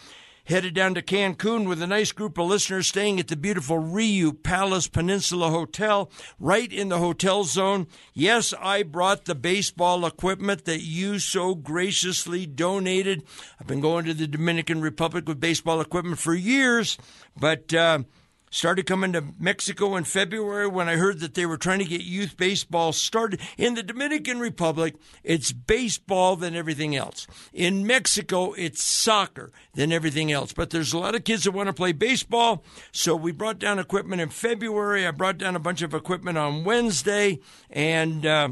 headed 0.44 0.74
down 0.74 0.94
to 0.94 1.02
Cancun 1.02 1.66
with 1.66 1.82
a 1.82 1.88
nice 1.88 2.12
group 2.12 2.38
of 2.38 2.46
listeners 2.46 2.86
staying 2.86 3.18
at 3.18 3.26
the 3.26 3.34
beautiful 3.34 3.78
Riu 3.78 4.40
Palace 4.40 4.86
Peninsula 4.86 5.50
Hotel, 5.50 6.08
right 6.38 6.72
in 6.72 6.88
the 6.88 6.98
hotel 6.98 7.42
zone. 7.42 7.88
Yes, 8.14 8.54
I 8.60 8.84
brought 8.84 9.24
the 9.24 9.34
baseball 9.34 10.06
equipment 10.06 10.64
that 10.66 10.82
you 10.82 11.18
so 11.18 11.56
graciously 11.56 12.46
donated. 12.46 13.24
I've 13.60 13.66
been 13.66 13.80
going 13.80 14.04
to 14.04 14.14
the 14.14 14.28
Dominican 14.28 14.80
Republic 14.80 15.26
with 15.26 15.40
baseball 15.40 15.80
equipment 15.80 16.20
for 16.20 16.34
years, 16.34 16.98
but, 17.36 17.74
uh, 17.74 18.04
Started 18.52 18.84
coming 18.84 19.12
to 19.12 19.24
Mexico 19.38 19.94
in 19.94 20.02
February 20.02 20.66
when 20.66 20.88
I 20.88 20.96
heard 20.96 21.20
that 21.20 21.34
they 21.34 21.46
were 21.46 21.56
trying 21.56 21.78
to 21.78 21.84
get 21.84 22.00
youth 22.00 22.36
baseball 22.36 22.92
started. 22.92 23.40
In 23.56 23.74
the 23.74 23.82
Dominican 23.84 24.40
Republic, 24.40 24.96
it's 25.22 25.52
baseball 25.52 26.34
than 26.34 26.56
everything 26.56 26.96
else. 26.96 27.28
In 27.52 27.86
Mexico, 27.86 28.52
it's 28.54 28.82
soccer 28.82 29.52
than 29.74 29.92
everything 29.92 30.32
else. 30.32 30.52
But 30.52 30.70
there's 30.70 30.92
a 30.92 30.98
lot 30.98 31.14
of 31.14 31.22
kids 31.22 31.44
that 31.44 31.52
want 31.52 31.68
to 31.68 31.72
play 31.72 31.92
baseball. 31.92 32.64
So 32.90 33.14
we 33.14 33.30
brought 33.30 33.60
down 33.60 33.78
equipment 33.78 34.20
in 34.20 34.30
February. 34.30 35.06
I 35.06 35.12
brought 35.12 35.38
down 35.38 35.54
a 35.54 35.60
bunch 35.60 35.80
of 35.82 35.94
equipment 35.94 36.36
on 36.36 36.64
Wednesday. 36.64 37.38
And, 37.70 38.26
uh, 38.26 38.48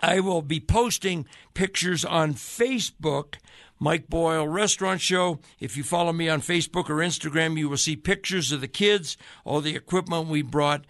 I 0.00 0.20
will 0.20 0.42
be 0.42 0.60
posting 0.60 1.26
pictures 1.54 2.04
on 2.04 2.34
Facebook 2.34 3.36
Mike 3.78 4.08
Boyle 4.08 4.46
Restaurant 4.46 5.00
Show. 5.00 5.40
If 5.60 5.76
you 5.76 5.82
follow 5.82 6.12
me 6.12 6.28
on 6.28 6.40
Facebook 6.40 6.88
or 6.88 6.96
Instagram, 6.96 7.58
you 7.58 7.68
will 7.68 7.76
see 7.76 7.96
pictures 7.96 8.52
of 8.52 8.60
the 8.60 8.68
kids, 8.68 9.16
all 9.44 9.60
the 9.60 9.76
equipment 9.76 10.28
we 10.28 10.42
brought. 10.42 10.84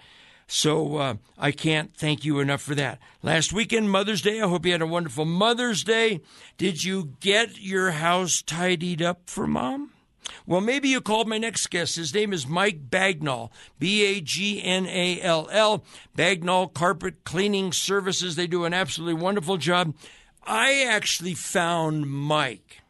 So 0.47 0.97
uh, 0.97 1.15
I 1.39 1.53
can't 1.53 1.97
thank 1.97 2.25
you 2.25 2.39
enough 2.39 2.61
for 2.61 2.75
that. 2.75 2.99
Last 3.23 3.53
weekend, 3.53 3.91
Mother's 3.91 4.23
Day. 4.23 4.41
I 4.41 4.49
hope 4.49 4.67
you 4.67 4.73
had 4.73 4.83
a 4.83 4.87
wonderful 4.87 5.25
Mother's 5.25 5.83
Day. 5.83 6.21
Did 6.59 6.85
you 6.85 7.15
get 7.21 7.61
your 7.61 7.93
house 7.93 8.43
tidied 8.43 9.01
up 9.01 9.23
for 9.31 9.47
mom? 9.47 9.91
Well, 10.47 10.61
maybe 10.61 10.89
you 10.89 11.01
called 11.01 11.29
my 11.29 11.39
next 11.39 11.69
guest. 11.69 11.97
His 11.97 12.15
name 12.15 12.33
is 12.33 12.47
Mike 12.47 12.91
Bagnall, 12.91 13.51
B 13.79 14.05
A 14.05 14.21
G 14.21 14.63
N 14.63 14.87
A 14.87 15.21
L 15.21 15.49
L. 15.51 15.85
Bagnall 16.17 16.73
Carpet 16.73 17.25
Cleaning 17.25 17.73
Services. 17.73 18.37
They 18.37 18.47
do 18.47 18.65
an 18.65 18.75
absolutely 18.75 19.21
wonderful 19.21 19.57
job. 19.57 19.95
I 20.47 20.83
actually 20.83 21.35
found 21.35 22.09
Mike 22.11 22.83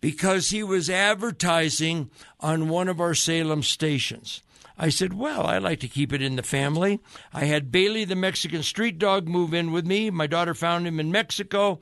because 0.00 0.50
he 0.50 0.62
was 0.62 0.90
advertising 0.90 2.10
on 2.40 2.68
one 2.68 2.88
of 2.88 3.00
our 3.00 3.14
Salem 3.14 3.62
stations. 3.62 4.42
I 4.78 4.88
said, 4.88 5.14
Well, 5.14 5.46
I 5.46 5.58
like 5.58 5.80
to 5.80 5.88
keep 5.88 6.12
it 6.12 6.22
in 6.22 6.36
the 6.36 6.42
family. 6.42 7.00
I 7.32 7.44
had 7.44 7.72
Bailey, 7.72 8.04
the 8.04 8.16
Mexican 8.16 8.62
street 8.62 8.98
dog, 8.98 9.28
move 9.28 9.54
in 9.54 9.72
with 9.72 9.86
me. 9.86 10.10
My 10.10 10.26
daughter 10.26 10.54
found 10.54 10.86
him 10.86 10.98
in 10.98 11.12
Mexico, 11.12 11.80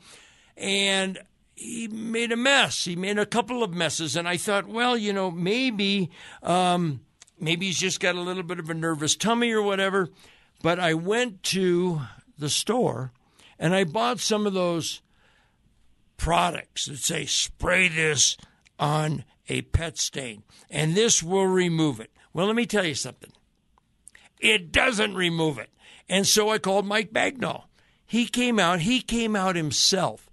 and 0.57 1.19
he 1.55 1.89
made 1.89 2.33
a 2.33 2.37
mess. 2.37 2.85
He 2.85 2.97
made 2.97 3.19
a 3.19 3.27
couple 3.27 3.63
of 3.63 3.73
messes. 3.73 4.17
And 4.17 4.29
I 4.29 4.37
thought, 4.37 4.67
well, 4.67 4.97
you 4.97 5.13
know, 5.13 5.31
maybe, 5.31 6.11
um, 6.43 7.01
maybe 7.41 7.67
he's 7.67 7.79
just 7.79 8.01
got 8.01 8.15
a 8.15 8.21
little 8.21 8.43
bit 8.43 8.59
of 8.59 8.69
a 8.69 8.75
nervous 8.75 9.17
tummy 9.17 9.53
or 9.53 9.63
whatever. 9.63 10.09
But 10.63 10.79
I 10.79 10.95
went 10.95 11.43
to 11.45 12.03
the 12.39 12.51
store 12.51 13.13
and 13.63 13.77
I 13.77 13.85
bought 13.85 14.19
some 14.19 14.45
of 14.45 14.55
those 14.55 15.03
products 16.17 16.87
that 16.87 16.99
say 16.99 17.27
spray 17.27 17.87
this 17.87 18.37
on 18.77 19.25
a 19.49 19.63
pet 19.63 19.99
stain 19.99 20.43
and 20.69 20.97
this 20.97 21.23
will 21.23 21.47
remove 21.47 22.01
it. 22.01 22.11
Well, 22.33 22.47
let 22.49 22.57
me 22.57 22.67
tell 22.67 22.85
you 22.85 22.97
something. 22.97 23.31
It 24.41 24.73
doesn't 24.73 25.15
remove 25.15 25.59
it. 25.59 25.71
And 26.09 26.27
so 26.27 26.51
I 26.51 26.59
called 26.59 26.87
Mike 26.87 27.13
Bagnall. 27.13 27.67
He 28.05 28.27
came 28.27 28.59
out, 28.59 28.81
he 28.81 29.01
came 29.01 29.37
out 29.37 29.55
himself. 29.55 30.29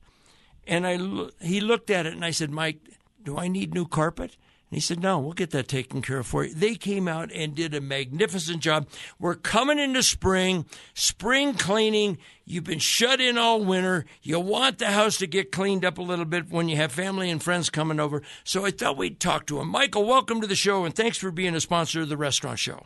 And 0.65 0.87
I 0.87 0.97
he 1.39 1.61
looked 1.61 1.91
at 1.91 2.07
it 2.07 2.13
and 2.13 2.25
I 2.25 2.31
said, 2.31 2.49
"Mike, 2.49 2.79
do 3.21 3.37
I 3.37 3.47
need 3.47 3.73
new 3.73 3.87
carpet?" 3.87 4.37
And 4.69 4.77
he 4.77 4.81
said, 4.81 5.01
No, 5.01 5.17
we'll 5.17 5.33
get 5.33 5.49
that 5.51 5.67
taken 5.67 6.01
care 6.01 6.19
of 6.19 6.27
for 6.27 6.45
you. 6.45 6.53
They 6.53 6.75
came 6.75 7.07
out 7.07 7.31
and 7.33 7.55
did 7.55 7.73
a 7.73 7.81
magnificent 7.81 8.61
job. 8.61 8.87
We're 9.19 9.35
coming 9.35 9.79
into 9.79 10.03
spring, 10.03 10.65
spring 10.93 11.55
cleaning. 11.55 12.19
You've 12.45 12.65
been 12.65 12.79
shut 12.79 13.19
in 13.19 13.37
all 13.37 13.63
winter. 13.63 14.05
You 14.21 14.39
want 14.39 14.77
the 14.77 14.91
house 14.91 15.17
to 15.17 15.27
get 15.27 15.51
cleaned 15.51 15.83
up 15.83 15.97
a 15.97 16.03
little 16.03 16.25
bit 16.25 16.51
when 16.51 16.69
you 16.69 16.75
have 16.75 16.91
family 16.91 17.31
and 17.31 17.41
friends 17.41 17.71
coming 17.71 17.99
over. 17.99 18.21
So 18.43 18.63
I 18.63 18.71
thought 18.71 18.97
we'd 18.97 19.19
talk 19.19 19.47
to 19.47 19.59
him. 19.59 19.69
Michael, 19.69 20.05
welcome 20.05 20.39
to 20.41 20.47
the 20.47 20.55
show, 20.55 20.85
and 20.85 20.95
thanks 20.95 21.17
for 21.17 21.31
being 21.31 21.55
a 21.55 21.61
sponsor 21.61 22.01
of 22.01 22.09
the 22.09 22.17
restaurant 22.17 22.59
show. 22.59 22.85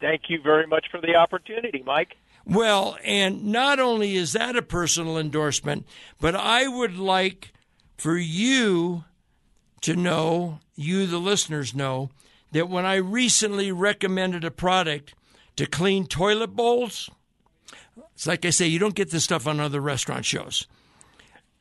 Thank 0.00 0.22
you 0.28 0.42
very 0.42 0.66
much 0.66 0.86
for 0.90 1.00
the 1.00 1.14
opportunity, 1.14 1.82
Mike. 1.86 2.16
Well, 2.44 2.98
and 3.04 3.46
not 3.46 3.78
only 3.78 4.16
is 4.16 4.32
that 4.32 4.56
a 4.56 4.62
personal 4.62 5.16
endorsement, 5.16 5.86
but 6.20 6.34
I 6.34 6.66
would 6.66 6.98
like 6.98 7.52
for 7.96 8.18
you 8.18 9.04
to 9.82 9.96
know, 9.96 10.60
you, 10.74 11.06
the 11.06 11.18
listeners, 11.18 11.74
know 11.74 12.10
that 12.52 12.68
when 12.68 12.84
I 12.84 12.96
recently 12.96 13.72
recommended 13.72 14.44
a 14.44 14.50
product 14.50 15.14
to 15.56 15.66
clean 15.66 16.06
toilet 16.06 16.56
bowls, 16.56 17.10
it's 18.14 18.26
like 18.26 18.44
I 18.44 18.50
say, 18.50 18.66
you 18.66 18.78
don't 18.78 18.94
get 18.94 19.10
this 19.10 19.24
stuff 19.24 19.46
on 19.46 19.60
other 19.60 19.80
restaurant 19.80 20.24
shows. 20.24 20.66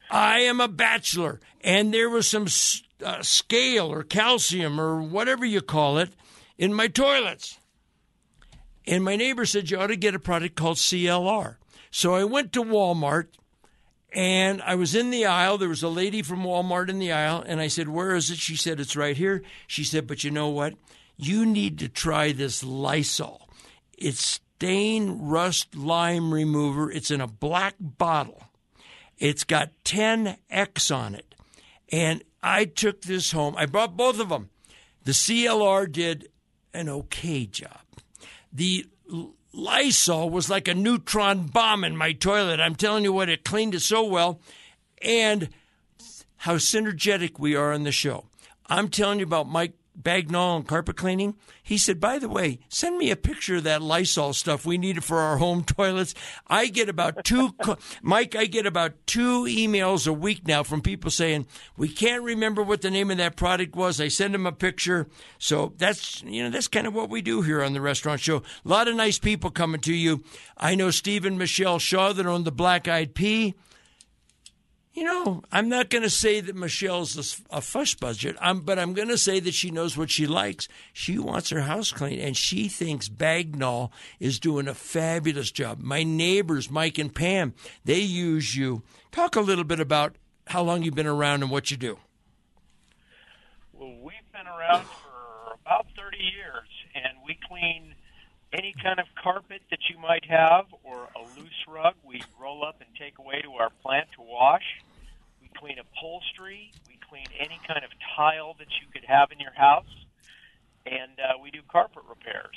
I 0.10 0.40
am 0.40 0.60
a 0.60 0.68
bachelor, 0.68 1.40
and 1.62 1.94
there 1.94 2.10
was 2.10 2.28
some 2.28 2.48
uh, 3.04 3.22
scale 3.22 3.92
or 3.92 4.04
calcium 4.04 4.80
or 4.80 5.02
whatever 5.02 5.46
you 5.46 5.62
call 5.62 5.98
it 5.98 6.10
in 6.58 6.74
my 6.74 6.88
toilets. 6.88 7.58
And 8.86 9.04
my 9.04 9.16
neighbor 9.16 9.46
said, 9.46 9.70
You 9.70 9.80
ought 9.80 9.88
to 9.88 9.96
get 9.96 10.16
a 10.16 10.20
product 10.20 10.56
called 10.56 10.78
CLR. 10.78 11.56
So 11.92 12.14
I 12.14 12.24
went 12.24 12.52
to 12.54 12.64
Walmart 12.64 13.28
and 14.12 14.62
I 14.62 14.76
was 14.76 14.96
in 14.96 15.10
the 15.10 15.26
aisle. 15.26 15.58
There 15.58 15.70
was 15.70 15.84
a 15.84 15.90
lady 15.90 16.22
from 16.22 16.44
Walmart 16.44 16.90
in 16.90 17.00
the 17.00 17.12
aisle, 17.12 17.44
and 17.46 17.62
I 17.62 17.68
said, 17.68 17.88
Where 17.88 18.16
is 18.16 18.30
it? 18.30 18.38
She 18.38 18.56
said, 18.56 18.80
It's 18.80 18.96
right 18.96 19.16
here. 19.16 19.44
She 19.68 19.84
said, 19.84 20.08
But 20.08 20.24
you 20.24 20.32
know 20.32 20.50
what? 20.50 20.76
You 21.18 21.46
need 21.46 21.80
to 21.80 21.90
try 21.90 22.32
this 22.32 22.64
Lysol. 22.64 23.48
It's 23.98 24.42
stain 24.62 25.20
rust 25.20 25.76
lime 25.76 26.34
remover. 26.34 26.92
It's 26.92 27.12
in 27.12 27.22
a 27.22 27.28
black 27.28 27.76
bottle. 27.80 28.44
It's 29.18 29.44
got 29.44 29.72
10X 29.86 30.96
on 30.96 31.16
it. 31.16 31.36
And 31.92 32.24
I 32.44 32.66
took 32.66 33.02
this 33.02 33.32
home. 33.32 33.56
I 33.58 33.66
brought 33.66 33.96
both 33.96 34.20
of 34.20 34.30
them. 34.30 34.50
The 35.04 35.12
CLR 35.12 35.92
did 35.92 36.30
an 36.74 36.90
okay 36.90 37.46
job. 37.46 37.82
The 38.52 38.88
Lysol 39.54 40.30
was 40.30 40.50
like 40.50 40.68
a 40.68 40.74
neutron 40.74 41.48
bomb 41.48 41.84
in 41.84 41.98
my 41.98 42.14
toilet. 42.14 42.60
I'm 42.60 42.76
telling 42.76 43.04
you 43.04 43.14
what, 43.14 43.30
it 43.30 43.44
cleaned 43.44 43.76
it 43.76 43.82
so 43.82 44.04
well. 44.04 44.40
And 45.02 45.50
how 46.38 46.56
synergetic 46.56 47.40
we 47.40 47.56
are 47.56 47.74
on 47.74 47.84
the 47.84 47.92
show. 47.92 48.26
I'm 48.68 48.88
telling 48.88 49.20
you 49.20 49.26
about 49.26 49.50
Mike 49.50 49.74
Bagnall 50.00 50.58
and 50.58 50.68
carpet 50.68 50.96
cleaning. 50.96 51.36
He 51.62 51.78
said, 51.78 52.00
by 52.00 52.18
the 52.20 52.30
way, 52.30 52.60
send 52.70 52.98
me 52.98 53.12
a 53.12 53.16
picture 53.16 53.58
of 53.58 53.64
that 53.64 53.82
Lysol 53.82 54.34
stuff 54.34 54.66
we 54.66 54.78
needed 54.78 55.04
for 55.04 55.20
our 55.20 55.38
home 55.38 55.64
toilets. 55.66 56.14
I 56.48 56.68
get 56.68 56.90
about 56.90 57.24
two, 57.24 57.56
Mike, 58.02 58.36
I 58.36 58.46
get 58.46 58.66
about 58.66 58.94
two 59.06 59.44
emails 59.44 60.08
a 60.08 60.14
week 60.14 60.48
now 60.48 60.64
from 60.64 60.82
people 60.82 61.12
saying, 61.12 61.46
we 61.78 61.90
can't 61.90 62.24
remember 62.24 62.64
what 62.64 62.82
the 62.82 62.92
name 62.92 63.12
of 63.12 63.18
that 63.18 63.36
product 63.36 63.76
was. 63.76 64.00
I 64.00 64.08
send 64.08 64.34
them 64.34 64.48
a 64.48 64.52
picture. 64.52 65.08
So 65.38 65.74
that's, 65.78 66.24
you 66.24 66.44
know, 66.44 66.50
that's 66.50 66.68
kind 66.68 66.88
of 66.88 66.96
what 66.96 67.10
we 67.10 67.22
do 67.22 67.42
here 67.42 67.62
on 67.62 67.74
the 67.74 67.82
restaurant 67.82 68.22
show. 68.22 68.38
A 68.38 68.70
lot 68.70 68.88
of 68.88 68.96
nice 68.96 69.20
people 69.20 69.52
coming 69.52 69.82
to 69.82 69.94
you. 69.94 70.24
I 70.58 70.76
know 70.76 70.92
Steve 70.92 71.26
and 71.26 71.38
Michelle 71.38 71.80
Shaw 71.80 72.14
that 72.14 72.26
own 72.26 72.44
the 72.44 72.52
Black 72.52 72.88
Eyed 72.88 73.14
Pea. 73.14 73.56
You 74.94 75.06
know, 75.06 75.42
I'm 75.54 75.70
not 75.70 75.90
going 75.90 76.04
to 76.04 76.10
say 76.10 76.42
that 76.42 76.56
Michelle's 76.56 77.42
a, 77.50 77.58
a 77.58 77.62
fuss 77.62 77.94
budget, 77.94 78.36
I'm, 78.42 78.60
but 78.60 78.78
I'm 78.78 78.94
going 78.94 79.08
to 79.08 79.18
say 79.18 79.40
that 79.40 79.54
she 79.54 79.72
knows 79.72 79.96
what 79.96 80.12
she 80.12 80.28
likes. 80.28 80.68
She 80.92 81.18
wants 81.18 81.50
her 81.50 81.62
house 81.62 81.94
clean, 81.94 82.20
and 82.20 82.36
she 82.36 82.68
thinks 82.68 83.08
Bagnall 83.08 83.92
is 84.20 84.38
doing 84.38 84.68
a 84.68 84.74
fabulous 84.74 85.50
job. 85.50 85.80
My 85.80 86.04
neighbors, 86.04 86.70
Mike 86.70 86.98
and 86.98 87.14
Pam, 87.14 87.54
they 87.86 88.00
use 88.00 88.58
you. 88.58 88.84
Talk 89.14 89.38
a 89.38 89.42
little 89.42 89.64
bit 89.64 89.80
about 89.80 90.18
how 90.48 90.62
long 90.62 90.84
you've 90.84 90.96
been 90.96 91.08
around 91.08 91.42
and 91.42 91.52
what 91.52 91.72
you 91.72 91.78
do. 91.78 91.98
Well, 93.72 93.96
we've 94.02 94.32
been 94.34 94.48
around 94.48 94.84
for 94.84 95.54
about 95.66 95.88
30 95.96 96.18
years, 96.18 96.68
and 96.96 97.14
we 97.26 97.40
clean 97.48 97.91
any 98.54 98.74
kind 98.84 99.00
of 99.00 99.06
carpet 99.22 99.62
that 99.70 99.80
you 99.90 99.98
might 100.00 100.26
have 100.26 100.66
or 100.84 101.08
a 101.16 101.40
loose 101.40 101.66
rug, 101.68 101.94
we 102.04 102.22
roll 102.40 102.64
up 102.66 102.82
and 102.82 102.90
take 103.00 103.18
away 103.18 103.42
to 103.42 103.52
our 103.54 103.70
plant 103.82 104.08
to 104.16 104.22
wash. 104.22 104.64
We 105.42 105.50
clean 105.58 105.78
upholstery. 105.80 106.72
We 106.88 107.00
clean 107.10 107.28
any 107.40 107.60
kind 107.68 107.84
of 107.84 107.92
tile 108.16 108.56
that 108.60 108.68
you 108.82 108.88
could 108.92 109.06
have 109.06 109.32
in 109.32 109.40
your 109.40 109.54
house. 109.54 110.06
And 110.86 111.20
uh, 111.20 111.38
we 111.42 111.52
do 111.52 111.60
carpet 111.72 112.04
repairs. 112.10 112.56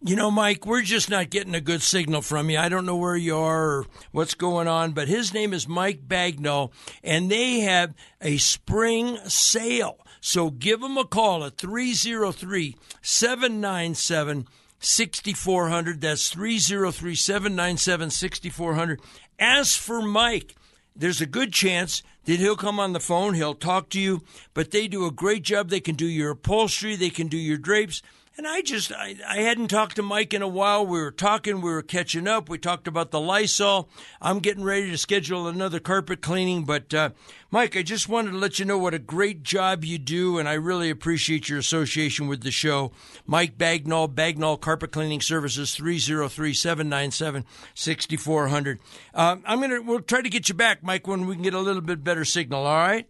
You 0.00 0.14
know, 0.14 0.30
Mike, 0.30 0.64
we're 0.64 0.82
just 0.82 1.10
not 1.10 1.28
getting 1.28 1.56
a 1.56 1.60
good 1.60 1.82
signal 1.82 2.22
from 2.22 2.50
you. 2.50 2.58
I 2.58 2.68
don't 2.68 2.86
know 2.86 2.96
where 2.96 3.16
you 3.16 3.36
are 3.36 3.68
or 3.68 3.86
what's 4.12 4.34
going 4.34 4.68
on, 4.68 4.92
but 4.92 5.08
his 5.08 5.34
name 5.34 5.52
is 5.52 5.66
Mike 5.66 6.06
Bagnall, 6.06 6.70
and 7.02 7.28
they 7.28 7.60
have 7.60 7.94
a 8.20 8.36
spring 8.36 9.18
sale. 9.26 9.98
So 10.20 10.50
give 10.50 10.80
them 10.80 10.96
a 10.96 11.04
call 11.04 11.44
at 11.44 11.58
303 11.58 12.76
797 13.02 14.46
6400. 14.80 16.00
That's 16.00 16.28
303 16.30 17.14
797 17.14 18.10
6400. 18.10 19.00
As 19.38 19.76
for 19.76 20.02
Mike, 20.02 20.54
there's 20.94 21.20
a 21.20 21.26
good 21.26 21.52
chance 21.52 22.02
that 22.24 22.40
he'll 22.40 22.56
come 22.56 22.80
on 22.80 22.92
the 22.92 23.00
phone, 23.00 23.34
he'll 23.34 23.54
talk 23.54 23.88
to 23.90 24.00
you, 24.00 24.22
but 24.52 24.70
they 24.70 24.88
do 24.88 25.06
a 25.06 25.10
great 25.10 25.42
job. 25.42 25.70
They 25.70 25.80
can 25.80 25.94
do 25.94 26.06
your 26.06 26.32
upholstery, 26.32 26.96
they 26.96 27.10
can 27.10 27.28
do 27.28 27.38
your 27.38 27.56
drapes. 27.56 28.02
And 28.38 28.46
I 28.46 28.60
just, 28.60 28.92
I, 28.92 29.16
I 29.26 29.38
hadn't 29.38 29.66
talked 29.66 29.96
to 29.96 30.02
Mike 30.02 30.32
in 30.32 30.42
a 30.42 30.48
while. 30.48 30.86
We 30.86 31.00
were 31.00 31.10
talking, 31.10 31.60
we 31.60 31.72
were 31.72 31.82
catching 31.82 32.28
up. 32.28 32.48
We 32.48 32.56
talked 32.56 32.86
about 32.86 33.10
the 33.10 33.18
Lysol. 33.18 33.88
I'm 34.22 34.38
getting 34.38 34.62
ready 34.62 34.92
to 34.92 34.96
schedule 34.96 35.48
another 35.48 35.80
carpet 35.80 36.22
cleaning. 36.22 36.64
But, 36.64 36.94
uh, 36.94 37.10
Mike, 37.50 37.76
I 37.76 37.82
just 37.82 38.08
wanted 38.08 38.30
to 38.30 38.36
let 38.36 38.60
you 38.60 38.64
know 38.64 38.78
what 38.78 38.94
a 38.94 39.00
great 39.00 39.42
job 39.42 39.84
you 39.84 39.98
do, 39.98 40.38
and 40.38 40.48
I 40.48 40.52
really 40.52 40.88
appreciate 40.88 41.48
your 41.48 41.58
association 41.58 42.28
with 42.28 42.42
the 42.44 42.52
show. 42.52 42.92
Mike 43.26 43.58
Bagnall, 43.58 44.14
Bagnall 44.14 44.60
Carpet 44.60 44.92
Cleaning 44.92 45.20
Services, 45.20 45.74
303 45.74 46.54
797 46.54 47.44
6400. 47.74 48.78
Uh, 49.14 49.36
I'm 49.46 49.58
going 49.58 49.70
to, 49.72 49.80
we'll 49.80 49.98
try 49.98 50.22
to 50.22 50.30
get 50.30 50.48
you 50.48 50.54
back, 50.54 50.84
Mike, 50.84 51.08
when 51.08 51.26
we 51.26 51.34
can 51.34 51.42
get 51.42 51.54
a 51.54 51.60
little 51.60 51.82
bit 51.82 52.04
better 52.04 52.24
signal, 52.24 52.64
all 52.64 52.76
right? 52.76 53.08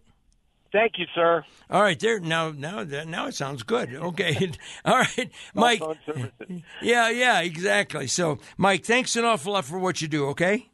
Thank 0.71 0.93
you, 0.97 1.05
sir. 1.15 1.43
All 1.69 1.81
right, 1.81 1.99
there 1.99 2.19
now, 2.19 2.51
now, 2.51 2.83
now 2.83 3.27
it 3.27 3.35
sounds 3.35 3.63
good. 3.63 3.93
Okay, 3.93 4.51
all 4.85 4.97
right, 4.97 5.31
Mike. 5.53 5.81
Yeah, 6.81 7.09
yeah, 7.09 7.41
exactly. 7.41 8.07
So, 8.07 8.39
Mike, 8.57 8.85
thanks 8.85 9.15
an 9.15 9.25
awful 9.25 9.53
lot 9.53 9.65
for 9.65 9.79
what 9.79 10.01
you 10.01 10.07
do. 10.07 10.27
Okay. 10.27 10.69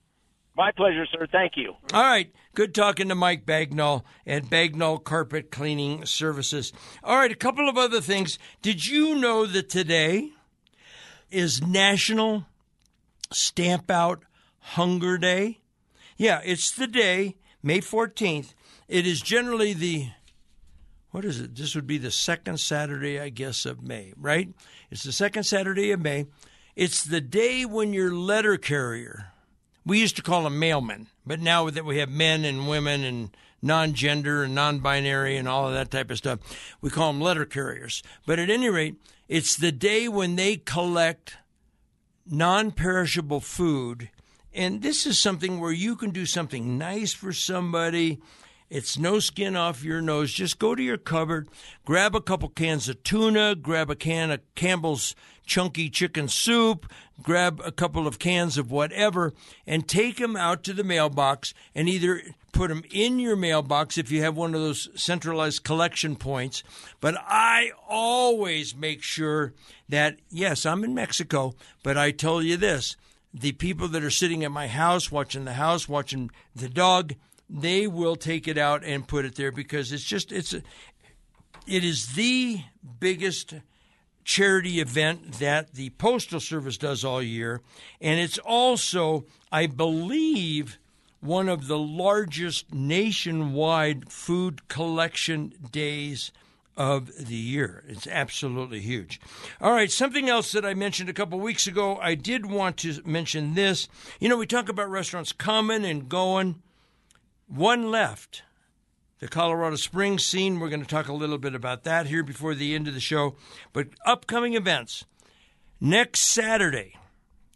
My 0.58 0.72
pleasure, 0.72 1.06
sir. 1.06 1.28
Thank 1.30 1.54
you. 1.58 1.74
All 1.94 2.02
right. 2.02 2.34
Good 2.54 2.74
talking 2.74 3.10
to 3.10 3.16
Mike 3.16 3.46
Bagnall 3.46 4.04
at 4.26 4.46
Bagnall 4.46 5.04
Carpet 5.04 5.52
Cleaning 5.52 6.06
Services. 6.06 6.72
All 7.04 7.18
right, 7.18 7.32
a 7.32 7.36
couple 7.36 7.68
of 7.68 7.78
other 7.78 8.00
things. 8.00 8.40
Did 8.62 8.88
you 8.88 9.16
know 9.16 9.46
that 9.46 9.68
today 9.68 10.32
is 11.30 11.62
National 11.62 12.46
Stamp 13.30 13.92
Out 13.92 14.24
Hunger 14.60 15.18
Day? 15.18 15.60
Yeah, 16.16 16.40
it's 16.46 16.72
the 16.72 16.88
day, 16.88 17.36
May 17.62 17.82
14th, 17.82 18.54
it 18.88 19.08
is 19.08 19.21
generally 19.21 19.74
the 19.74 20.08
what 21.12 21.24
is 21.24 21.39
it? 21.39 21.56
This 21.56 21.76
would 21.76 21.88
be 21.88 21.98
the 21.98 22.12
second 22.12 22.60
Saturday, 22.60 23.21
I 23.21 23.30
guess, 23.30 23.65
of 23.65 23.82
May, 23.82 24.12
right? 24.17 24.50
It's 24.91 25.04
the 25.04 25.13
second 25.13 25.43
Saturday 25.43 25.91
of 25.91 26.02
May. 26.02 26.26
It's 26.76 27.06
the 27.06 27.21
day 27.21 27.63
when 27.63 27.93
your 27.93 28.13
letter 28.13 28.58
carrier, 28.58 29.32
we 29.86 30.02
used 30.02 30.17
to 30.17 30.21
call 30.21 30.43
them 30.43 30.60
mailmen, 30.60 31.08
but 31.26 31.39
now 31.39 31.69
that 31.69 31.86
we 31.86 32.00
have 32.00 32.10
men 32.10 32.43
and 32.43 32.67
women 32.67 33.06
and 33.06 33.30
non 33.62 33.93
gender 33.93 34.43
and 34.43 34.54
non 34.54 34.80
binary 34.80 35.38
and 35.38 35.48
all 35.48 35.69
of 35.69 35.74
that 35.74 35.89
type 35.89 36.12
of 36.12 36.17
stuff, 36.17 36.39
we 36.82 36.89
call 36.89 37.13
them 37.13 37.21
letter 37.21 37.45
carriers. 37.45 38.04
But 38.26 38.38
at 38.38 38.50
any 38.50 38.69
rate, 38.69 38.95
it's 39.30 39.56
the 39.56 39.71
day 39.71 40.10
when 40.10 40.36
they 40.36 40.58
collect 40.58 41.38
non 42.30 42.71
perishable 42.71 43.39
food. 43.39 44.10
And 44.54 44.82
this 44.82 45.06
is 45.06 45.17
something 45.17 45.62
where 45.62 45.71
you 45.71 45.95
can 45.95 46.12
do 46.12 46.26
something 46.26 46.78
nice 46.78 47.13
for 47.13 47.32
somebody 47.32 48.19
It's 48.69 48.97
no 48.97 49.19
skin 49.19 49.56
off 49.56 49.84
your 49.84 50.01
nose. 50.01 50.34
Just 50.34 50.58
go 50.58 50.73
to 50.73 50.82
your 50.82 50.97
cupboard, 50.97 51.47
grab 51.86 52.15
a 52.15 52.21
couple 52.21 52.49
cans 52.49 52.89
of 52.89 53.04
tuna, 53.04 53.56
grab 53.56 53.89
a 53.89 53.95
can 53.95 54.32
of 54.32 54.41
Campbell's 54.56 55.15
chunky 55.45 55.89
chicken 55.89 56.28
soup, 56.28 56.91
grab 57.21 57.62
a 57.63 57.71
couple 57.71 58.08
of 58.08 58.17
cans 58.17 58.58
of 58.58 58.71
whatever, 58.71 59.34
and 59.67 59.88
take 59.88 60.17
them 60.17 60.36
out 60.36 60.63
to 60.63 60.73
the 60.73 60.84
mailbox 60.84 61.54
and 61.75 61.88
either 61.88 62.21
put 62.51 62.69
them 62.69 62.84
in 62.89 63.19
your 63.19 63.36
mailbox 63.36 63.97
if 63.97 64.12
you 64.12 64.21
have 64.23 64.36
one 64.36 64.56
of 64.56 64.62
those 64.62 64.89
centralized 64.95 65.63
collection 65.63 66.15
points. 66.15 66.63
But 67.01 67.15
I 67.17 67.71
always 67.88 68.75
make 68.75 69.04
sure 69.04 69.54
that, 69.89 70.17
yes, 70.30 70.65
I'm 70.65 70.84
in 70.84 70.95
Mexico, 70.95 71.54
but 71.84 71.97
I 71.97 72.12
tell 72.12 72.41
you 72.41 72.58
this 72.58 72.95
the 73.34 73.51
people 73.51 73.89
that 73.89 74.04
are 74.04 74.10
sitting 74.10 74.45
at 74.45 74.51
my 74.51 74.67
house, 74.67 75.12
watching 75.12 75.43
the 75.43 75.54
house, 75.54 75.89
watching 75.89 76.32
the 76.56 76.69
dog, 76.69 77.13
they 77.50 77.88
will 77.88 78.16
take 78.16 78.48
it 78.48 78.58
out 78.58 78.84
and 78.84 79.08
put 79.08 79.26
it 79.26 79.36
there 79.36 79.52
because 79.52 79.92
it's 79.92 80.04
just 80.04 80.32
it's 80.32 80.54
a, 80.54 80.62
it 81.68 81.84
is 81.84 82.14
the 82.14 82.62
biggest 83.00 83.56
charity 84.24 84.80
event 84.80 85.34
that 85.34 85.74
the 85.74 85.90
postal 85.92 86.40
service 86.40 86.78
does 86.78 87.06
all 87.06 87.22
year 87.22 87.62
and 88.02 88.20
it's 88.20 88.40
also 88.40 89.26
i 89.52 89.68
believe 89.68 90.80
one 91.22 91.50
of 91.50 91.68
the 91.68 91.78
largest 91.78 92.74
nationwide 92.74 94.12
food 94.12 94.68
collection 94.68 95.54
days 95.72 96.32
of 96.78 97.28
the 97.28 97.36
year. 97.36 97.84
It's 97.88 98.08
absolutely 98.08 98.82
huge. 98.82 99.20
All 99.62 99.72
right, 99.72 99.92
something 99.92 100.30
else 100.30 100.52
that 100.52 100.66
I 100.66 100.74
mentioned 100.74 101.10
a 101.10 101.14
couple 101.14 101.40
weeks 101.40 101.68
ago, 101.68 101.98
I 101.98 102.16
did 102.16 102.46
want 102.46 102.78
to 102.78 103.02
mention 103.06 103.54
this. 103.54 103.88
You 104.20 104.30
know, 104.30 104.38
we 104.38 104.46
talk 104.46 104.70
about 104.70 104.90
restaurants 104.90 105.32
coming 105.32 105.86
and 105.86 106.10
going. 106.10 106.62
One 107.48 107.92
left. 107.92 108.44
The 109.20 109.28
Colorado 109.28 109.76
Springs 109.76 110.26
scene. 110.26 110.60
We're 110.60 110.70
going 110.70 110.82
to 110.82 110.88
talk 110.88 111.08
a 111.08 111.14
little 111.14 111.38
bit 111.38 111.56
about 111.56 111.84
that 111.84 112.08
here 112.08 112.24
before 112.24 112.56
the 112.56 112.76
end 112.76 112.88
of 112.88 112.94
the 112.94 113.00
show. 113.00 113.36
But 113.72 113.90
upcoming 114.06 114.56
events. 114.56 115.06
Next 115.80 116.22
Saturday, 116.22 116.96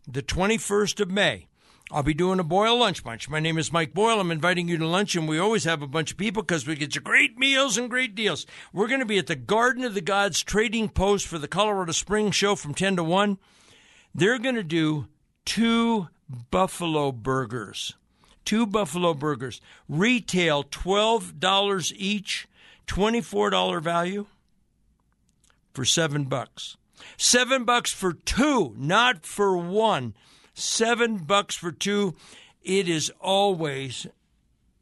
the 0.07 0.21
21st 0.21 0.99
of 0.99 1.11
May, 1.11 1.47
I'll 1.91 2.03
be 2.03 2.13
doing 2.13 2.39
a 2.39 2.43
Boyle 2.43 2.77
Lunch 2.77 3.03
Bunch. 3.03 3.29
My 3.29 3.39
name 3.39 3.57
is 3.57 3.73
Mike 3.73 3.93
Boyle. 3.93 4.19
I'm 4.19 4.29
inviting 4.29 4.67
you 4.67 4.77
to 4.77 4.85
lunch, 4.85 5.15
and 5.15 5.27
we 5.27 5.39
always 5.39 5.63
have 5.63 5.81
a 5.81 5.87
bunch 5.87 6.11
of 6.11 6.17
people 6.17 6.43
because 6.43 6.67
we 6.67 6.75
get 6.75 6.93
you 6.93 7.01
great 7.01 7.39
meals 7.39 7.77
and 7.77 7.89
great 7.89 8.13
deals. 8.13 8.45
We're 8.71 8.87
going 8.87 8.99
to 8.99 9.07
be 9.07 9.17
at 9.17 9.27
the 9.27 9.35
Garden 9.35 9.83
of 9.83 9.95
the 9.95 10.01
Gods 10.01 10.43
Trading 10.43 10.89
Post 10.89 11.25
for 11.25 11.39
the 11.39 11.47
Colorado 11.47 11.93
Springs 11.93 12.35
show 12.35 12.55
from 12.55 12.75
10 12.75 12.97
to 12.97 13.03
1. 13.03 13.39
They're 14.13 14.37
going 14.37 14.55
to 14.55 14.63
do 14.63 15.07
two 15.45 16.09
buffalo 16.51 17.11
burgers 17.11 17.95
two 18.49 18.65
buffalo 18.65 19.13
burgers, 19.13 19.61
retail 19.87 20.63
$12 20.63 21.93
each, 21.95 22.47
$24 22.87 23.79
value 23.79 24.25
for 25.71 25.85
7 25.85 26.23
bucks. 26.23 26.75
7 27.15 27.63
bucks 27.63 27.93
for 27.93 28.11
two, 28.11 28.73
not 28.75 29.23
for 29.23 29.55
one. 29.55 30.15
7 30.55 31.17
bucks 31.17 31.53
for 31.53 31.71
two. 31.71 32.15
It 32.63 32.89
is 32.89 33.11
always 33.21 34.07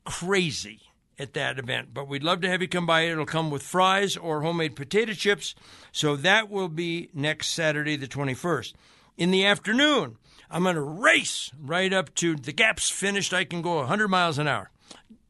crazy 0.06 0.80
at 1.20 1.34
that 1.34 1.60
event. 1.60 1.94
But 1.94 2.08
we'd 2.08 2.24
love 2.24 2.40
to 2.44 2.50
have 2.50 2.62
you 2.62 2.70
come 2.70 2.86
by. 2.86 3.02
It'll 3.02 3.26
come 3.26 3.52
with 3.52 3.64
fries 3.64 4.16
or 4.16 4.44
homemade 4.44 4.78
potato 4.78 5.12
chips. 5.12 5.56
So 5.92 6.16
that 6.16 6.50
will 6.50 6.70
be 6.70 7.10
next 7.14 7.50
Saturday, 7.50 7.98
the 7.98 8.08
21st. 8.08 8.76
In 9.18 9.32
the 9.32 9.46
afternoon, 9.46 10.16
I'm 10.50 10.64
going 10.64 10.76
to 10.76 10.82
race 10.82 11.52
right 11.60 11.92
up 11.92 12.14
to 12.16 12.36
the 12.36 12.54
gap's 12.54 12.90
finished. 12.90 13.34
I 13.34 13.44
can 13.44 13.62
go 13.62 13.76
100 13.78 14.08
miles 14.08 14.38
an 14.38 14.48
hour. 14.48 14.72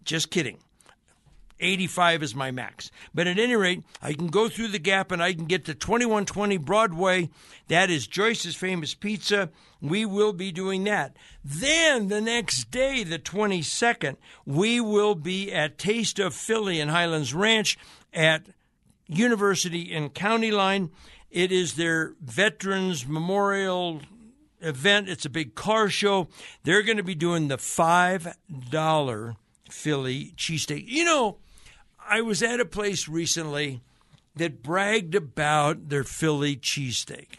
Just 0.04 0.30
kidding. 0.30 0.60
85 1.60 2.24
is 2.24 2.36
my 2.36 2.52
max. 2.52 2.92
But 3.14 3.28
at 3.28 3.40
any 3.40 3.56
rate, 3.56 3.84
I 4.02 4.14
can 4.14 4.28
go 4.28 4.48
through 4.48 4.70
the 4.70 4.80
gap 4.80 5.12
and 5.12 5.24
I 5.24 5.34
can 5.34 5.46
get 5.46 5.66
to 5.66 5.74
2120 5.74 6.58
Broadway. 6.58 7.30
That 7.68 7.90
is 7.90 8.08
Joyce's 8.08 8.56
Famous 8.56 8.94
Pizza. 8.94 9.50
We 9.82 10.06
will 10.06 10.34
be 10.34 10.52
doing 10.52 10.84
that. 10.86 11.18
Then 11.44 12.10
the 12.10 12.22
next 12.22 12.70
day, 12.70 13.04
the 13.04 13.20
22nd, 13.20 14.18
we 14.46 14.80
will 14.80 15.16
be 15.16 15.52
at 15.52 15.78
Taste 15.78 16.20
of 16.20 16.34
Philly 16.36 16.80
in 16.80 16.90
Highlands 16.90 17.34
Ranch 17.34 17.78
at 18.14 18.48
University 19.08 19.94
and 19.94 20.14
County 20.14 20.52
Line. 20.52 20.92
It 21.32 21.52
is 21.52 21.74
their 21.74 22.14
Veterans 22.22 23.08
Memorial 23.08 24.02
event. 24.62 25.10
It's 25.10 25.26
a 25.26 25.30
big 25.30 25.56
car 25.56 25.90
show. 25.90 26.28
They're 26.64 26.84
going 26.84 26.98
to 26.98 27.04
be 27.04 27.16
doing 27.16 27.48
the 27.48 27.58
$5 27.58 29.36
Philly 29.70 30.34
cheesesteak. 30.38 30.86
You 30.88 31.06
know, 31.06 31.38
I 32.00 32.22
was 32.22 32.42
at 32.42 32.60
a 32.60 32.66
place 32.66 33.08
recently 33.08 33.82
that 34.36 34.64
bragged 34.64 35.16
about 35.16 35.90
their 35.90 36.04
Philly 36.04 36.56
cheesesteak. 36.56 37.38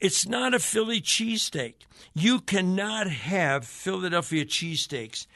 It's 0.00 0.26
not 0.26 0.54
a 0.54 0.58
Philly 0.58 1.00
cheesesteak. 1.00 1.74
You 2.14 2.40
cannot 2.40 3.08
have 3.08 3.66
Philadelphia 3.66 4.46
cheesesteaks 4.46 5.26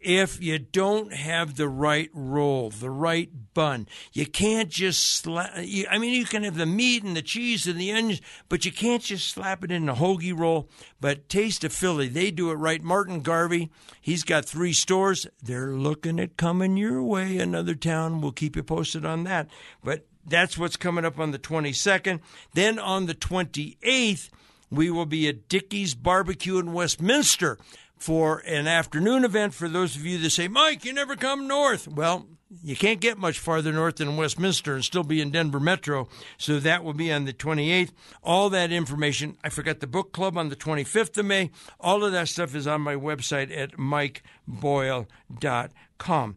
if 0.00 0.42
you 0.42 0.58
don't 0.58 1.12
have 1.12 1.56
the 1.56 1.68
right 1.68 2.10
roll, 2.12 2.70
the 2.70 2.90
right 2.90 3.30
bun. 3.54 3.88
You 4.12 4.26
can't 4.26 4.68
just 4.68 5.16
slap. 5.16 5.50
I 5.54 5.98
mean, 5.98 6.14
you 6.14 6.24
can 6.24 6.44
have 6.44 6.56
the 6.56 6.66
meat 6.66 7.02
and 7.02 7.16
the 7.16 7.22
cheese 7.22 7.66
and 7.66 7.80
the 7.80 7.92
onions, 7.92 8.20
but 8.48 8.64
you 8.64 8.72
can't 8.72 9.02
just 9.02 9.28
slap 9.28 9.64
it 9.64 9.70
in 9.70 9.88
a 9.88 9.94
hoagie 9.94 10.38
roll. 10.38 10.68
But 11.00 11.28
Taste 11.28 11.64
of 11.64 11.72
Philly, 11.72 12.08
they 12.08 12.30
do 12.30 12.50
it 12.50 12.54
right. 12.54 12.82
Martin 12.82 13.20
Garvey, 13.20 13.70
he's 14.00 14.24
got 14.24 14.44
three 14.44 14.72
stores. 14.72 15.26
They're 15.42 15.72
looking 15.72 16.20
at 16.20 16.36
coming 16.36 16.76
your 16.76 17.02
way. 17.02 17.38
Another 17.38 17.74
town. 17.74 18.20
We'll 18.20 18.32
keep 18.32 18.56
you 18.56 18.62
posted 18.62 19.04
on 19.04 19.24
that. 19.24 19.48
But 19.82 20.06
that's 20.24 20.58
what's 20.58 20.76
coming 20.76 21.04
up 21.04 21.18
on 21.18 21.32
the 21.32 21.38
22nd. 21.38 22.20
Then 22.54 22.78
on 22.78 23.06
the 23.06 23.14
28th, 23.14 24.28
we 24.70 24.90
will 24.90 25.06
be 25.06 25.26
at 25.28 25.48
Dickey's 25.48 25.94
Barbecue 25.94 26.58
in 26.58 26.72
Westminster 26.72 27.58
for 27.98 28.38
an 28.40 28.66
afternoon 28.66 29.24
event 29.24 29.54
for 29.54 29.68
those 29.68 29.96
of 29.96 30.06
you 30.06 30.18
that 30.18 30.30
say, 30.30 30.48
Mike, 30.48 30.84
you 30.84 30.92
never 30.92 31.16
come 31.16 31.46
north. 31.46 31.88
Well, 31.88 32.26
you 32.62 32.76
can't 32.76 33.00
get 33.00 33.18
much 33.18 33.38
farther 33.38 33.72
north 33.72 33.96
than 33.96 34.16
Westminster 34.16 34.74
and 34.74 34.84
still 34.84 35.04
be 35.04 35.20
in 35.20 35.30
Denver 35.30 35.60
Metro. 35.60 36.08
So 36.38 36.58
that 36.60 36.82
will 36.82 36.94
be 36.94 37.12
on 37.12 37.26
the 37.26 37.34
28th. 37.34 37.90
All 38.22 38.48
that 38.50 38.72
information, 38.72 39.36
I 39.44 39.50
forgot 39.50 39.80
the 39.80 39.86
book 39.86 40.12
club 40.12 40.38
on 40.38 40.48
the 40.48 40.56
25th 40.56 41.18
of 41.18 41.26
May. 41.26 41.50
All 41.78 42.02
of 42.04 42.12
that 42.12 42.28
stuff 42.28 42.54
is 42.54 42.66
on 42.66 42.80
my 42.80 42.94
website 42.94 43.54
at 43.56 43.72
mikeboyle.com. 43.72 46.36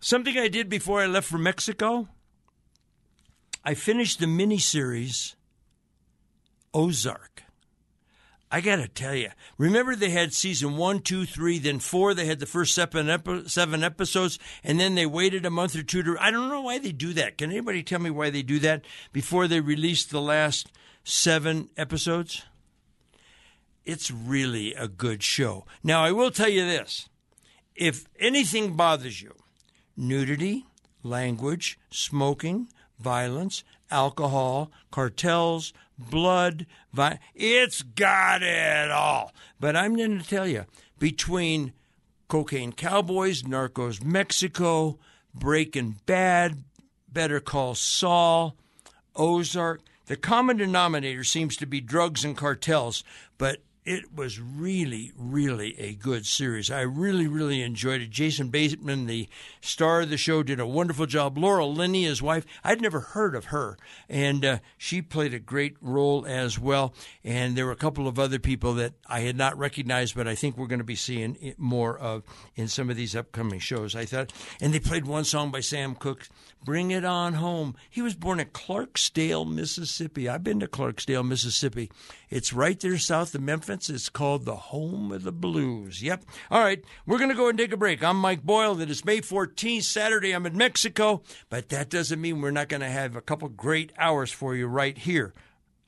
Something 0.00 0.36
I 0.36 0.48
did 0.48 0.68
before 0.68 1.00
I 1.00 1.06
left 1.06 1.28
for 1.28 1.38
Mexico, 1.38 2.08
I 3.64 3.74
finished 3.74 4.18
the 4.18 4.26
miniseries 4.26 5.36
Ozark. 6.74 7.31
I 8.54 8.60
got 8.60 8.76
to 8.76 8.86
tell 8.86 9.14
you, 9.14 9.30
remember 9.56 9.96
they 9.96 10.10
had 10.10 10.34
season 10.34 10.76
one, 10.76 11.00
two, 11.00 11.24
three, 11.24 11.58
then 11.58 11.78
four. 11.78 12.12
They 12.12 12.26
had 12.26 12.38
the 12.38 12.44
first 12.44 12.74
seven, 12.74 13.08
epi- 13.08 13.48
seven 13.48 13.82
episodes, 13.82 14.38
and 14.62 14.78
then 14.78 14.94
they 14.94 15.06
waited 15.06 15.46
a 15.46 15.50
month 15.50 15.74
or 15.74 15.82
two 15.82 16.02
to. 16.02 16.18
I 16.20 16.30
don't 16.30 16.50
know 16.50 16.60
why 16.60 16.78
they 16.78 16.92
do 16.92 17.14
that. 17.14 17.38
Can 17.38 17.50
anybody 17.50 17.82
tell 17.82 17.98
me 17.98 18.10
why 18.10 18.28
they 18.28 18.42
do 18.42 18.58
that 18.58 18.84
before 19.10 19.48
they 19.48 19.60
release 19.60 20.04
the 20.04 20.20
last 20.20 20.70
seven 21.02 21.70
episodes? 21.78 22.42
It's 23.86 24.10
really 24.10 24.74
a 24.74 24.86
good 24.86 25.22
show. 25.22 25.64
Now, 25.82 26.04
I 26.04 26.12
will 26.12 26.30
tell 26.30 26.50
you 26.50 26.66
this 26.66 27.08
if 27.74 28.04
anything 28.20 28.76
bothers 28.76 29.22
you, 29.22 29.34
nudity, 29.96 30.66
language, 31.02 31.78
smoking, 31.90 32.68
violence, 32.98 33.64
alcohol, 33.92 34.70
cartels, 34.90 35.72
blood. 35.98 36.66
Vi- 36.92 37.18
it's 37.34 37.82
got 37.82 38.42
it 38.42 38.90
all. 38.90 39.32
But 39.60 39.76
I'm 39.76 39.96
going 39.96 40.18
to 40.18 40.28
tell 40.28 40.46
you, 40.46 40.64
between 40.98 41.72
Cocaine 42.28 42.72
Cowboys, 42.72 43.42
Narcos 43.42 44.02
Mexico, 44.02 44.98
Breaking 45.34 45.96
Bad, 46.06 46.64
Better 47.12 47.40
Call 47.40 47.74
Saul, 47.74 48.56
Ozark, 49.14 49.82
the 50.06 50.16
common 50.16 50.56
denominator 50.56 51.24
seems 51.24 51.56
to 51.56 51.66
be 51.66 51.80
drugs 51.80 52.24
and 52.24 52.36
cartels, 52.36 53.04
but 53.38 53.58
it 53.84 54.14
was 54.14 54.40
really, 54.40 55.12
really 55.16 55.78
a 55.78 55.94
good 55.94 56.24
series. 56.24 56.70
I 56.70 56.82
really, 56.82 57.26
really 57.26 57.62
enjoyed 57.62 58.00
it. 58.00 58.10
Jason 58.10 58.48
Bateman, 58.48 59.06
the 59.06 59.28
star 59.60 60.02
of 60.02 60.10
the 60.10 60.16
show, 60.16 60.44
did 60.44 60.60
a 60.60 60.66
wonderful 60.66 61.06
job. 61.06 61.36
Laura 61.36 61.66
Linney, 61.66 62.04
his 62.04 62.22
wife, 62.22 62.46
I'd 62.62 62.80
never 62.80 63.00
heard 63.00 63.34
of 63.34 63.46
her, 63.46 63.76
and 64.08 64.44
uh, 64.44 64.58
she 64.78 65.02
played 65.02 65.34
a 65.34 65.40
great 65.40 65.76
role 65.80 66.24
as 66.26 66.60
well. 66.60 66.94
And 67.24 67.56
there 67.56 67.66
were 67.66 67.72
a 67.72 67.76
couple 67.76 68.06
of 68.06 68.20
other 68.20 68.38
people 68.38 68.74
that 68.74 68.94
I 69.06 69.20
had 69.20 69.36
not 69.36 69.58
recognized, 69.58 70.14
but 70.14 70.28
I 70.28 70.36
think 70.36 70.56
we're 70.56 70.68
going 70.68 70.78
to 70.78 70.84
be 70.84 70.94
seeing 70.94 71.54
more 71.58 71.98
of 71.98 72.22
in 72.54 72.68
some 72.68 72.88
of 72.88 72.96
these 72.96 73.16
upcoming 73.16 73.58
shows. 73.58 73.96
I 73.96 74.04
thought, 74.04 74.32
and 74.60 74.72
they 74.72 74.80
played 74.80 75.06
one 75.06 75.24
song 75.24 75.50
by 75.50 75.60
Sam 75.60 75.96
Cooke, 75.96 76.28
"Bring 76.64 76.92
It 76.92 77.04
On 77.04 77.34
Home." 77.34 77.74
He 77.90 78.00
was 78.00 78.14
born 78.14 78.38
in 78.38 78.46
Clarksdale, 78.46 79.52
Mississippi. 79.52 80.28
I've 80.28 80.44
been 80.44 80.60
to 80.60 80.68
Clarksdale, 80.68 81.26
Mississippi. 81.26 81.90
It's 82.32 82.54
right 82.54 82.80
there 82.80 82.96
south 82.96 83.34
of 83.34 83.42
Memphis. 83.42 83.90
It's 83.90 84.08
called 84.08 84.46
the 84.46 84.56
Home 84.56 85.12
of 85.12 85.22
the 85.22 85.32
Blues. 85.32 86.02
Yep. 86.02 86.24
All 86.50 86.64
right, 86.64 86.82
we're 87.04 87.18
going 87.18 87.28
to 87.28 87.36
go 87.36 87.50
and 87.50 87.58
take 87.58 87.74
a 87.74 87.76
break. 87.76 88.02
I'm 88.02 88.16
Mike 88.16 88.42
Boyle. 88.42 88.80
It 88.80 88.88
is 88.88 89.04
May 89.04 89.20
14th, 89.20 89.82
Saturday. 89.82 90.32
I'm 90.32 90.46
in 90.46 90.56
Mexico, 90.56 91.20
but 91.50 91.68
that 91.68 91.90
doesn't 91.90 92.22
mean 92.22 92.40
we're 92.40 92.50
not 92.50 92.70
going 92.70 92.80
to 92.80 92.88
have 92.88 93.16
a 93.16 93.20
couple 93.20 93.50
great 93.50 93.92
hours 93.98 94.32
for 94.32 94.56
you 94.56 94.66
right 94.66 94.96
here 94.96 95.34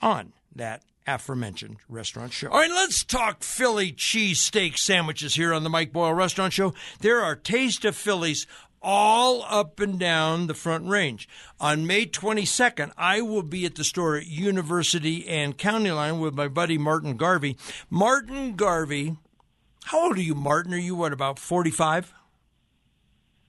on 0.02 0.34
that 0.54 0.82
aforementioned 1.06 1.78
restaurant 1.88 2.34
show. 2.34 2.48
All 2.48 2.60
right, 2.60 2.70
let's 2.70 3.04
talk 3.04 3.42
Philly 3.42 3.92
cheesesteak 3.92 4.76
sandwiches 4.76 5.36
here 5.36 5.54
on 5.54 5.64
the 5.64 5.70
Mike 5.70 5.92
Boyle 5.92 6.12
Restaurant 6.12 6.52
Show. 6.52 6.74
There 7.00 7.22
are 7.22 7.36
Taste 7.36 7.86
of 7.86 7.96
Phillies 7.96 8.46
all 8.84 9.44
up 9.48 9.80
and 9.80 9.98
down 9.98 10.46
the 10.46 10.54
Front 10.54 10.86
Range. 10.86 11.26
On 11.58 11.86
May 11.86 12.06
22nd, 12.06 12.92
I 12.96 13.22
will 13.22 13.42
be 13.42 13.64
at 13.64 13.74
the 13.74 13.82
store 13.82 14.16
at 14.16 14.26
University 14.26 15.26
and 15.26 15.56
County 15.56 15.90
Line 15.90 16.20
with 16.20 16.34
my 16.34 16.46
buddy 16.46 16.76
Martin 16.76 17.16
Garvey. 17.16 17.56
Martin 17.88 18.54
Garvey, 18.54 19.16
how 19.84 20.04
old 20.04 20.18
are 20.18 20.22
you, 20.22 20.34
Martin? 20.34 20.74
Are 20.74 20.78
you, 20.78 20.94
what, 20.94 21.12
about 21.12 21.38
45? 21.38 22.12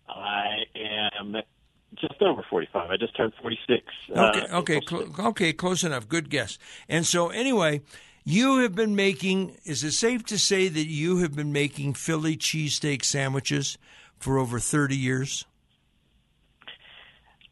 I 0.07 0.63
am 0.75 1.35
just 1.99 2.21
over 2.21 2.43
45. 2.49 2.89
I 2.89 2.97
just 2.97 3.15
turned 3.15 3.33
46. 3.41 3.85
Okay, 4.09 4.17
uh, 4.19 4.59
okay, 4.59 4.79
cl- 4.87 5.27
okay, 5.27 5.53
close 5.53 5.83
enough. 5.83 6.07
Good 6.07 6.29
guess. 6.29 6.57
And 6.87 7.05
so, 7.05 7.29
anyway, 7.29 7.81
you 8.23 8.59
have 8.59 8.73
been 8.73 8.95
making, 8.95 9.57
is 9.65 9.83
it 9.83 9.91
safe 9.91 10.23
to 10.25 10.39
say 10.39 10.67
that 10.67 10.87
you 10.87 11.17
have 11.17 11.35
been 11.35 11.51
making 11.51 11.93
Philly 11.93 12.37
cheesesteak 12.37 13.03
sandwiches 13.03 13.77
for 14.19 14.37
over 14.37 14.59
30 14.59 14.95
years? 14.95 15.45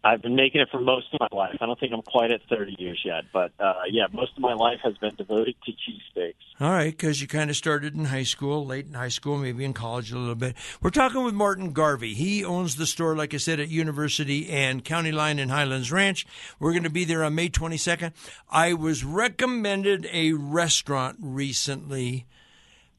I've 0.05 0.21
been 0.21 0.35
making 0.35 0.59
it 0.59 0.67
for 0.69 0.81
most 0.81 1.07
of 1.13 1.21
my 1.21 1.29
life. 1.31 1.55
I 1.61 1.65
don't 1.65 1.79
think 1.79 1.93
I'm 1.93 2.01
quite 2.01 2.29
at 2.29 2.41
30 2.49 2.75
years 2.77 3.01
yet, 3.05 3.23
but 3.31 3.53
uh, 3.57 3.83
yeah, 3.89 4.07
most 4.11 4.33
of 4.35 4.39
my 4.39 4.53
life 4.53 4.79
has 4.83 4.97
been 4.97 5.15
devoted 5.15 5.55
to 5.63 5.71
cheesesteaks. 5.71 6.33
All 6.59 6.71
right, 6.71 6.91
because 6.91 7.21
you 7.21 7.27
kind 7.27 7.49
of 7.49 7.55
started 7.55 7.95
in 7.95 8.05
high 8.05 8.23
school, 8.23 8.65
late 8.65 8.85
in 8.85 8.95
high 8.95 9.07
school, 9.07 9.37
maybe 9.37 9.63
in 9.63 9.71
college 9.71 10.11
a 10.11 10.19
little 10.19 10.35
bit. 10.35 10.57
We're 10.81 10.89
talking 10.89 11.23
with 11.23 11.33
Martin 11.33 11.71
Garvey. 11.71 12.15
He 12.15 12.43
owns 12.43 12.75
the 12.75 12.85
store, 12.85 13.15
like 13.15 13.33
I 13.33 13.37
said, 13.37 13.61
at 13.61 13.69
University 13.69 14.49
and 14.49 14.83
County 14.83 15.13
Line 15.13 15.39
in 15.39 15.47
Highlands 15.47 15.89
Ranch. 15.89 16.27
We're 16.59 16.71
going 16.71 16.83
to 16.83 16.89
be 16.89 17.05
there 17.05 17.23
on 17.23 17.35
May 17.35 17.47
22nd. 17.47 18.11
I 18.49 18.73
was 18.73 19.05
recommended 19.05 20.05
a 20.11 20.33
restaurant 20.33 21.17
recently 21.21 22.25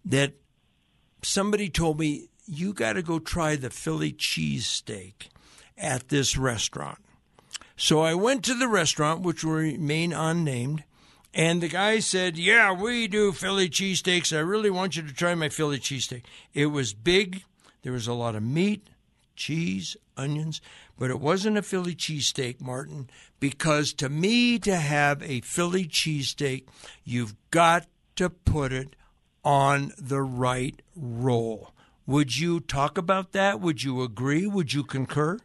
that 0.06 0.32
somebody 1.20 1.68
told 1.68 1.98
me 2.00 2.28
you 2.46 2.72
got 2.72 2.94
to 2.94 3.02
go 3.02 3.18
try 3.18 3.56
the 3.56 3.70
Philly 3.70 4.12
cheesesteak 4.12 5.28
at 5.76 6.08
this 6.08 6.36
restaurant. 6.36 6.98
So 7.76 8.00
I 8.00 8.14
went 8.14 8.44
to 8.44 8.54
the 8.54 8.68
restaurant, 8.68 9.22
which 9.22 9.42
will 9.42 9.54
remain 9.54 10.12
unnamed, 10.12 10.84
and 11.32 11.60
the 11.60 11.68
guy 11.68 11.98
said, 11.98 12.38
Yeah, 12.38 12.72
we 12.72 13.08
do 13.08 13.32
Philly 13.32 13.68
cheesesteaks. 13.68 14.34
I 14.34 14.40
really 14.40 14.70
want 14.70 14.96
you 14.96 15.02
to 15.02 15.12
try 15.12 15.34
my 15.34 15.48
Philly 15.48 15.78
cheesesteak. 15.78 16.22
It 16.52 16.66
was 16.66 16.94
big, 16.94 17.42
there 17.82 17.92
was 17.92 18.06
a 18.06 18.14
lot 18.14 18.36
of 18.36 18.42
meat, 18.44 18.88
cheese, 19.34 19.96
onions, 20.16 20.60
but 20.96 21.10
it 21.10 21.18
wasn't 21.18 21.58
a 21.58 21.62
Philly 21.62 21.96
cheesesteak, 21.96 22.60
Martin, 22.60 23.10
because 23.40 23.92
to 23.94 24.08
me, 24.08 24.60
to 24.60 24.76
have 24.76 25.22
a 25.22 25.40
Philly 25.40 25.86
cheesesteak, 25.86 26.66
you've 27.02 27.34
got 27.50 27.86
to 28.16 28.30
put 28.30 28.72
it 28.72 28.94
on 29.44 29.92
the 29.98 30.22
right 30.22 30.80
roll. 30.94 31.73
Would 32.06 32.36
you 32.36 32.60
talk 32.60 32.98
about 32.98 33.32
that? 33.32 33.60
Would 33.60 33.82
you 33.82 34.02
agree? 34.02 34.46
Would 34.46 34.72
you 34.72 34.84
concur? 34.84 35.38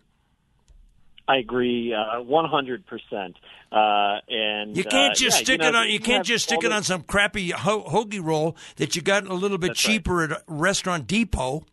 I 1.30 1.38
agree, 1.38 1.94
uh, 1.94 2.22
one 2.22 2.46
hundred 2.46 2.88
percent. 2.88 3.38
Uh, 3.72 4.18
and 4.28 4.76
you 4.76 4.84
can't 4.84 5.12
uh, 5.12 5.16
just 5.16 5.38
yeah, 5.38 5.44
stick 5.44 5.62
you 5.62 5.68
it 5.68 5.76
on. 5.76 5.88
You 5.88 6.00
can't 6.00 6.26
just 6.26 6.46
stick 6.46 6.64
it 6.64 6.72
on 6.72 6.82
some 6.82 7.04
crappy 7.04 7.52
ho- 7.52 7.84
hoagie 7.84 8.24
roll 8.24 8.58
that 8.78 8.96
you 8.96 9.04
got 9.04 9.28
a 9.28 9.36
little 9.36 9.60
bit 9.60 9.76
cheaper 9.76 10.16
right. 10.16 10.32
at 10.32 10.42
Restaurant 10.48 11.06
Depot. 11.06 11.64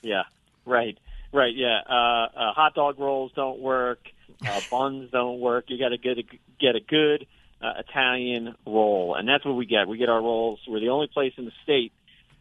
Yeah, 0.00 0.22
right, 0.64 0.96
right. 1.30 1.54
Yeah, 1.54 1.80
uh, 1.86 1.92
uh, 1.92 2.52
hot 2.54 2.74
dog 2.74 2.98
rolls 2.98 3.32
don't 3.36 3.60
work. 3.60 4.00
Uh, 4.44 4.60
buns 4.70 5.10
don't 5.10 5.40
work. 5.40 5.66
You 5.68 5.78
got 5.78 5.90
to 5.90 5.98
get 5.98 6.16
a, 6.16 6.22
get 6.58 6.74
a 6.74 6.80
good 6.80 7.26
uh, 7.60 7.80
Italian 7.86 8.54
roll, 8.66 9.14
and 9.14 9.28
that's 9.28 9.44
what 9.44 9.56
we 9.56 9.66
get. 9.66 9.88
We 9.88 9.98
get 9.98 10.08
our 10.08 10.22
rolls. 10.22 10.60
We're 10.66 10.80
the 10.80 10.88
only 10.88 11.08
place 11.12 11.34
in 11.36 11.44
the 11.44 11.52
state 11.64 11.92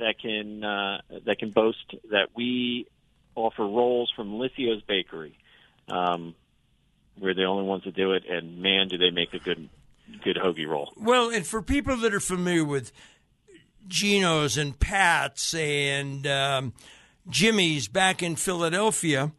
that 0.04 0.20
can 0.20 0.64
uh, 0.64 1.02
that 1.26 1.40
can 1.40 1.52
boast 1.52 1.96
that 2.12 2.30
we 2.36 2.88
offer 3.36 3.64
rolls 3.64 4.12
from 4.16 4.34
Liscio's 4.34 4.82
Bakery. 4.84 5.38
Um, 5.90 6.36
we're 7.20 7.34
the 7.34 7.46
only 7.46 7.64
ones 7.64 7.84
that 7.86 7.96
do 7.96 8.14
it, 8.14 8.24
and 8.30 8.60
man, 8.60 8.88
do 8.88 8.98
they 8.98 9.12
make 9.12 9.34
a 9.34 9.40
good 9.40 9.70
good 10.24 10.36
hoagie 10.36 10.68
roll. 10.68 10.94
Well, 10.98 11.30
and 11.30 11.46
for 11.46 11.62
people 11.62 11.96
that 11.98 12.14
are 12.14 12.20
familiar 12.20 12.66
with 12.66 12.92
Geno's 13.88 14.58
and 14.58 14.78
Pat's 14.78 15.54
and 15.54 16.28
um, 16.28 16.74
Jimmy's 17.30 17.88
back 17.88 18.22
in 18.22 18.36
Philadelphia, 18.36 19.32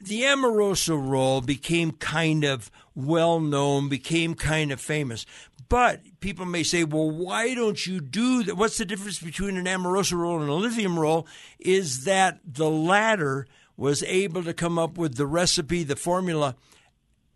the 0.00 0.24
Amoroso 0.24 0.96
roll 0.96 1.40
became 1.40 1.92
kind 1.92 2.44
of 2.44 2.70
well 2.94 3.40
known, 3.40 3.88
became 3.88 4.34
kind 4.34 4.70
of 4.70 4.80
famous. 4.80 5.24
But 5.72 6.02
people 6.20 6.44
may 6.44 6.64
say, 6.64 6.84
well, 6.84 7.10
why 7.10 7.54
don't 7.54 7.86
you 7.86 8.02
do 8.02 8.42
that? 8.42 8.58
What's 8.58 8.76
the 8.76 8.84
difference 8.84 9.18
between 9.18 9.56
an 9.56 9.66
Amoroso 9.66 10.16
roll 10.16 10.38
and 10.38 10.50
a 10.50 10.52
Liscio 10.52 10.94
roll? 10.98 11.26
Is 11.58 12.04
that 12.04 12.40
the 12.44 12.68
latter 12.68 13.46
was 13.74 14.02
able 14.02 14.44
to 14.44 14.52
come 14.52 14.78
up 14.78 14.98
with 14.98 15.16
the 15.16 15.26
recipe, 15.26 15.82
the 15.82 15.96
formula, 15.96 16.56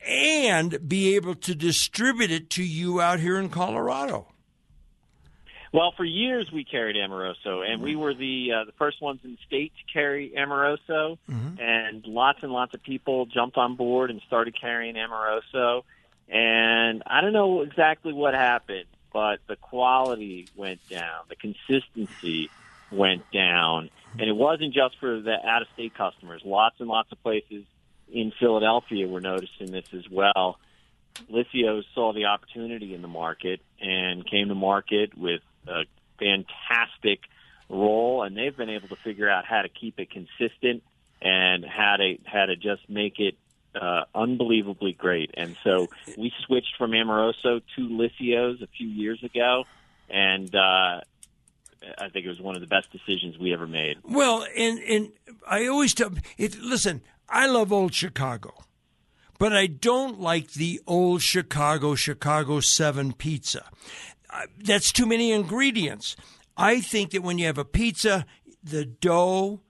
and 0.06 0.86
be 0.86 1.16
able 1.16 1.34
to 1.34 1.54
distribute 1.54 2.30
it 2.30 2.50
to 2.50 2.62
you 2.62 3.00
out 3.00 3.20
here 3.20 3.38
in 3.38 3.48
Colorado. 3.48 4.26
Well, 5.72 5.94
for 5.96 6.04
years 6.04 6.50
we 6.52 6.62
carried 6.62 6.96
Amoroso, 6.96 7.62
and 7.62 7.80
we 7.80 7.96
were 7.96 8.12
the 8.12 8.50
uh, 8.52 8.64
the 8.64 8.72
first 8.72 9.00
ones 9.00 9.20
in 9.24 9.32
the 9.32 9.38
state 9.46 9.72
to 9.78 9.92
carry 9.92 10.36
Amoroso, 10.36 11.18
Mm-hmm. 11.28 11.58
and 11.58 12.04
lots 12.06 12.40
and 12.42 12.52
lots 12.52 12.74
of 12.74 12.82
people 12.82 13.24
jumped 13.24 13.56
on 13.56 13.76
board 13.76 14.10
and 14.10 14.20
started 14.26 14.54
carrying 14.60 14.96
Amoroso. 14.96 15.84
And 16.28 17.02
I 17.06 17.20
don't 17.20 17.32
know 17.32 17.62
exactly 17.62 18.12
what 18.12 18.34
happened, 18.34 18.86
but 19.12 19.38
the 19.46 19.56
quality 19.56 20.48
went 20.56 20.80
down, 20.88 21.24
the 21.28 21.36
consistency 21.36 22.50
went 22.90 23.30
down, 23.30 23.90
and 24.18 24.28
it 24.28 24.34
wasn't 24.34 24.74
just 24.74 24.98
for 24.98 25.20
the 25.20 25.36
out 25.46 25.62
of 25.62 25.68
state 25.74 25.94
customers. 25.94 26.42
Lots 26.44 26.76
and 26.80 26.88
lots 26.88 27.10
of 27.12 27.22
places 27.22 27.64
in 28.12 28.32
Philadelphia 28.38 29.06
were 29.06 29.20
noticing 29.20 29.70
this 29.70 29.86
as 29.92 30.08
well. 30.10 30.58
Liscio 31.30 31.82
saw 31.94 32.12
the 32.12 32.26
opportunity 32.26 32.94
in 32.94 33.02
the 33.02 33.08
market 33.08 33.60
and 33.80 34.28
came 34.28 34.48
to 34.48 34.54
market 34.54 35.16
with 35.16 35.40
a 35.66 35.84
fantastic 36.18 37.20
role, 37.68 38.22
and 38.22 38.36
they've 38.36 38.56
been 38.56 38.70
able 38.70 38.88
to 38.88 38.96
figure 38.96 39.28
out 39.28 39.44
how 39.44 39.62
to 39.62 39.68
keep 39.68 39.98
it 39.98 40.10
consistent 40.10 40.82
and 41.20 41.64
how 41.64 41.96
to 41.96 42.18
how 42.24 42.46
to 42.46 42.56
just 42.56 42.88
make 42.88 43.18
it 43.18 43.34
uh, 43.80 44.04
unbelievably 44.14 44.94
great. 44.94 45.30
And 45.36 45.56
so 45.62 45.88
we 46.16 46.32
switched 46.46 46.76
from 46.78 46.94
Amoroso 46.94 47.60
to 47.76 47.88
Liscio's 47.88 48.62
a 48.62 48.66
few 48.66 48.88
years 48.88 49.22
ago, 49.22 49.64
and 50.08 50.54
uh, 50.54 51.00
I 51.98 52.08
think 52.12 52.26
it 52.26 52.28
was 52.28 52.40
one 52.40 52.54
of 52.54 52.60
the 52.60 52.66
best 52.66 52.90
decisions 52.90 53.38
we 53.38 53.52
ever 53.52 53.66
made. 53.66 53.98
Well, 54.02 54.46
and 54.56 54.78
and 54.80 55.12
I 55.46 55.66
always 55.66 55.94
tell 55.94 56.12
it. 56.38 56.60
Listen, 56.60 57.02
I 57.28 57.46
love 57.46 57.72
old 57.72 57.94
Chicago, 57.94 58.54
but 59.38 59.52
I 59.52 59.66
don't 59.66 60.20
like 60.20 60.52
the 60.52 60.80
old 60.86 61.22
Chicago 61.22 61.94
Chicago 61.94 62.60
Seven 62.60 63.12
pizza. 63.12 63.64
Uh, 64.30 64.46
that's 64.62 64.92
too 64.92 65.06
many 65.06 65.32
ingredients. 65.32 66.16
I 66.56 66.80
think 66.80 67.10
that 67.10 67.22
when 67.22 67.38
you 67.38 67.46
have 67.46 67.58
a 67.58 67.64
pizza, 67.64 68.26
the 68.62 68.84
dough, 68.84 69.60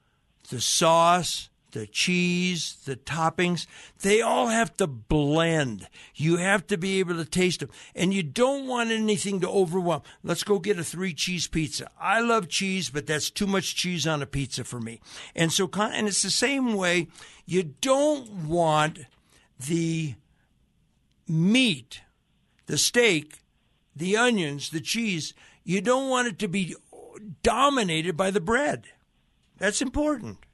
the 0.51 0.61
sauce, 0.61 1.51
the 1.73 1.87
cheese, 1.87 2.77
the 2.85 2.97
toppings, 2.97 3.67
they 4.01 4.23
all 4.23 4.49
have 4.49 4.77
to 4.77 4.87
blend. 4.87 5.89
You 6.15 6.37
have 6.37 6.67
to 6.69 6.79
be 6.79 6.99
able 7.01 7.17
to 7.17 7.25
taste 7.25 7.61
them. 7.61 7.71
And 7.95 8.15
you 8.15 8.23
don't 8.23 8.67
want 8.67 8.91
anything 8.91 9.41
to 9.41 9.49
overwhelm. 9.49 10.03
Let's 10.23 10.45
go 10.45 10.59
get 10.59 10.79
a 10.79 10.85
three 10.85 11.13
cheese 11.13 11.47
pizza. 11.47 11.91
I 12.01 12.21
love 12.21 12.49
cheese, 12.49 12.91
but 12.91 13.07
that's 13.07 13.31
too 13.31 13.47
much 13.47 13.77
cheese 13.77 14.07
on 14.07 14.23
a 14.23 14.27
pizza 14.27 14.65
for 14.65 14.81
me. 14.81 15.01
And 15.35 15.53
so, 15.53 15.69
and 15.75 16.09
it's 16.09 16.23
the 16.23 16.31
same 16.31 16.75
way. 16.75 17.09
You 17.45 17.75
don't 17.81 18.49
want 18.49 19.01
the 19.59 20.15
meat, 21.29 22.01
the 22.67 22.79
steak, 22.79 23.41
the 23.95 24.17
onions, 24.17 24.71
the 24.71 24.81
cheese. 24.81 25.35
You 25.65 25.81
don't 25.81 26.09
want 26.09 26.29
it 26.29 26.39
to 26.41 26.49
be 26.49 26.75
dominated 27.43 28.17
by 28.17 28.31
the 28.31 28.41
bread. 28.41 28.87
That's 29.59 29.83
important. 29.83 30.46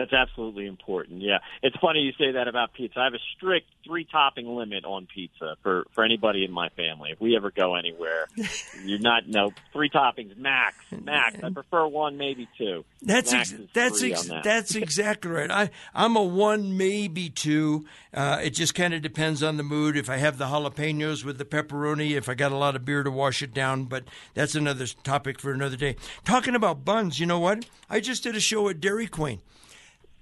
That's 0.00 0.14
absolutely 0.14 0.66
important. 0.66 1.20
Yeah, 1.20 1.38
it's 1.62 1.76
funny 1.76 2.00
you 2.00 2.12
say 2.12 2.32
that 2.32 2.48
about 2.48 2.72
pizza. 2.72 3.00
I 3.00 3.04
have 3.04 3.12
a 3.12 3.18
strict 3.36 3.66
three 3.84 4.06
topping 4.10 4.48
limit 4.48 4.86
on 4.86 5.06
pizza 5.14 5.56
for 5.62 5.86
for 5.94 6.04
anybody 6.04 6.42
in 6.42 6.50
my 6.50 6.70
family. 6.70 7.10
If 7.10 7.20
we 7.20 7.36
ever 7.36 7.50
go 7.50 7.74
anywhere, 7.74 8.26
you're 8.84 8.98
not 8.98 9.28
no 9.28 9.52
three 9.74 9.90
toppings 9.90 10.38
max. 10.38 10.76
Max. 10.90 11.36
I 11.42 11.50
prefer 11.50 11.86
one, 11.86 12.16
maybe 12.16 12.48
two. 12.56 12.86
That's 13.02 13.30
ex- 13.34 13.54
that's 13.74 14.02
ex- 14.02 14.28
that. 14.28 14.42
that's 14.42 14.74
exactly 14.74 15.30
right. 15.30 15.50
I 15.50 15.70
I'm 15.94 16.16
a 16.16 16.22
one 16.22 16.78
maybe 16.78 17.28
two. 17.28 17.84
Uh, 18.14 18.40
it 18.42 18.50
just 18.50 18.74
kind 18.74 18.94
of 18.94 19.02
depends 19.02 19.42
on 19.42 19.58
the 19.58 19.62
mood. 19.62 19.98
If 19.98 20.08
I 20.08 20.16
have 20.16 20.38
the 20.38 20.46
jalapenos 20.46 21.26
with 21.26 21.36
the 21.36 21.44
pepperoni, 21.44 22.12
if 22.12 22.26
I 22.30 22.34
got 22.34 22.52
a 22.52 22.56
lot 22.56 22.74
of 22.74 22.86
beer 22.86 23.02
to 23.02 23.10
wash 23.10 23.42
it 23.42 23.52
down, 23.52 23.84
but 23.84 24.04
that's 24.32 24.54
another 24.54 24.86
topic 24.86 25.38
for 25.38 25.52
another 25.52 25.76
day. 25.76 25.96
Talking 26.24 26.54
about 26.54 26.86
buns, 26.86 27.20
you 27.20 27.26
know 27.26 27.38
what? 27.38 27.66
I 27.90 28.00
just 28.00 28.22
did 28.22 28.34
a 28.34 28.40
show 28.40 28.66
at 28.70 28.80
Dairy 28.80 29.06
Queen. 29.06 29.42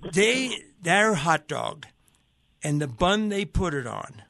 They 0.01 0.63
their 0.81 1.15
hot 1.15 1.49
dog 1.49 1.87
and 2.63 2.81
the 2.81 2.89
bun 2.89 3.29
they 3.29 3.45
put 3.45 3.75
it 3.75 3.87
on 3.87 4.23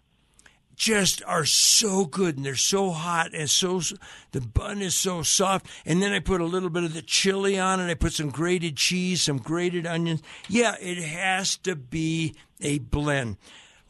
just 0.77 1.23
are 1.25 1.45
so 1.45 2.05
good 2.05 2.37
and 2.37 2.47
they're 2.47 2.55
so 2.55 2.91
hot 2.91 3.35
and 3.35 3.51
so 3.51 3.81
the 4.31 4.41
bun 4.41 4.81
is 4.81 4.95
so 4.95 5.23
soft. 5.23 5.67
And 5.85 6.01
then 6.01 6.13
i 6.13 6.21
put 6.21 6.41
a 6.41 6.47
little 6.47 6.71
bit 6.71 6.85
of 6.85 6.95
the 6.95 7.03
chili 7.03 7.59
on 7.59 7.81
it 7.81 7.91
i 7.91 7.95
put 7.95 8.13
some 8.13 8.31
grated 8.31 8.77
cheese 8.77 9.23
some 9.23 9.39
grated 9.39 9.87
onions. 9.87 10.23
Yeah 10.49 10.77
it 10.81 11.03
has 11.03 11.57
to 11.59 11.77
be 11.77 12.35
a 12.61 12.79
blend 12.79 13.37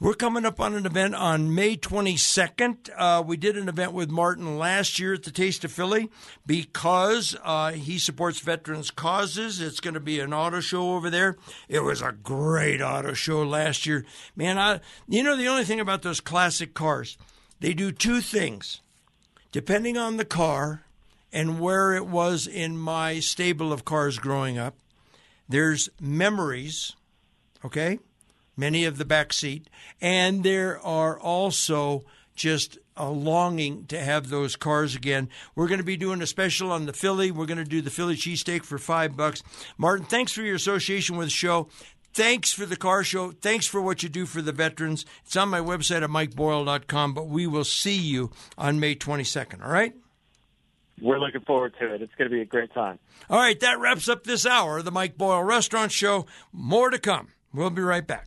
we're 0.01 0.15
coming 0.15 0.45
up 0.45 0.61
on 0.61 0.75
an 0.75 0.87
event 0.87 1.17
on 1.17 1.53
May 1.53 1.77
22nd. 1.77 2.89
Uh, 2.97 3.21
we 3.27 3.37
did 3.37 3.57
an 3.57 3.69
event 3.69 3.93
with 3.93 4.11
Martin 4.11 4.57
last 4.57 5.01
year 5.01 5.15
at 5.15 5.25
the 5.25 5.33
Taste 5.33 5.65
of 5.65 5.73
Philly 5.73 6.09
because 6.47 7.37
uh, 7.43 7.73
he 7.73 7.99
supports 7.99 8.39
veterans' 8.39 8.93
causes. 8.93 9.61
It's 9.61 9.81
going 9.81 9.95
to 9.95 10.01
be 10.01 10.21
an 10.21 10.33
auto 10.33 10.61
show 10.61 10.95
over 10.95 11.11
there. 11.11 11.37
It 11.69 11.81
was 11.81 12.01
a 12.01 12.13
great 12.13 12.81
auto 12.81 13.13
show 13.13 13.43
last 13.43 13.87
year. 13.87 14.05
Man, 14.37 14.57
I, 14.57 14.81
you 15.09 15.25
know, 15.25 15.37
the 15.37 15.49
only 15.49 15.65
thing 15.65 15.81
about 15.81 16.03
those 16.03 16.21
classic 16.21 16.75
cars, 16.75 17.19
they 17.59 17.75
do 17.75 17.91
two 17.91 18.21
things. 18.21 18.81
Depending 19.51 19.97
on 19.97 20.17
the 20.17 20.25
car 20.25 20.83
and 21.33 21.59
where 21.59 21.95
it 21.95 22.07
was 22.07 22.47
in 22.47 22.79
my 22.79 23.19
stable 23.19 23.73
of 23.73 23.85
cars 23.85 24.19
growing 24.21 24.59
up, 24.59 24.77
there's 25.49 25.89
memories, 26.01 26.95
okay? 27.65 27.99
Many 28.59 28.85
of 28.85 28.99
the 28.99 29.05
back 29.05 29.33
seat, 29.33 29.71
and 30.01 30.43
there 30.43 30.79
are 30.81 31.19
also 31.19 32.05
just 32.35 32.79
a 32.97 33.11
longing 33.11 33.87
to 33.87 33.99
have 33.99 34.29
those 34.29 34.57
cars 34.57 34.95
again. 34.95 35.29
We're 35.55 35.69
going 35.69 35.79
to 35.79 35.85
be 35.85 35.97
doing 35.97 36.21
a 36.21 36.27
special 36.27 36.73
on 36.73 36.87
the 36.87 36.93
Philly. 36.93 37.31
We're 37.31 37.47
going 37.47 37.59
to 37.59 37.65
do 37.65 37.81
the 37.81 37.91
Philly 37.91 38.17
cheesesteak 38.17 38.65
for 38.65 38.79
five 38.79 39.17
bucks. 39.17 39.43
Martin, 39.77 40.05
thanks 40.07 40.33
for 40.33 40.43
your 40.43 40.57
association 40.57 41.17
with 41.17 41.29
the 41.29 41.33
show. 41.33 41.69
Thanks 42.15 42.53
for 42.53 42.67
the 42.67 42.77
car 42.77 43.05
show. 43.05 43.31
Thanks 43.31 43.67
for 43.67 43.81
what 43.81 44.03
you 44.03 44.09
do 44.09 44.27
for 44.27 44.43
the 44.43 44.53
veterans. 44.53 45.05
It's 45.25 45.37
on 45.37 45.51
my 45.51 45.61
website 45.61 46.03
at 46.03 46.11
mikeboyle.com, 46.11 47.15
but 47.15 47.29
we 47.29 47.47
will 47.47 47.65
see 47.65 47.97
you 47.97 48.31
on 48.57 48.81
May 48.81 48.97
22nd, 48.97 49.65
all 49.65 49.71
right? 49.71 49.95
We're 51.01 51.21
looking 51.21 51.43
forward 51.43 51.75
to 51.79 51.95
it. 51.95 52.03
It's 52.03 52.15
going 52.17 52.29
to 52.29 52.35
be 52.35 52.43
a 52.43 52.47
great 52.47 52.73
time. 52.75 52.99
All 53.31 53.39
right, 53.39 53.59
that 53.61 53.79
wraps 53.79 54.09
up 54.09 54.25
this 54.25 54.45
hour 54.45 54.79
of 54.79 54.85
the 54.85 54.91
Mike 54.91 55.17
Boyle 55.17 55.45
Restaurant 55.45 55.93
Show. 55.93 56.27
More 56.53 56.91
to 56.91 56.99
come. 56.99 57.29
We'll 57.53 57.71
be 57.71 57.83
right 57.83 58.07
back. 58.07 58.27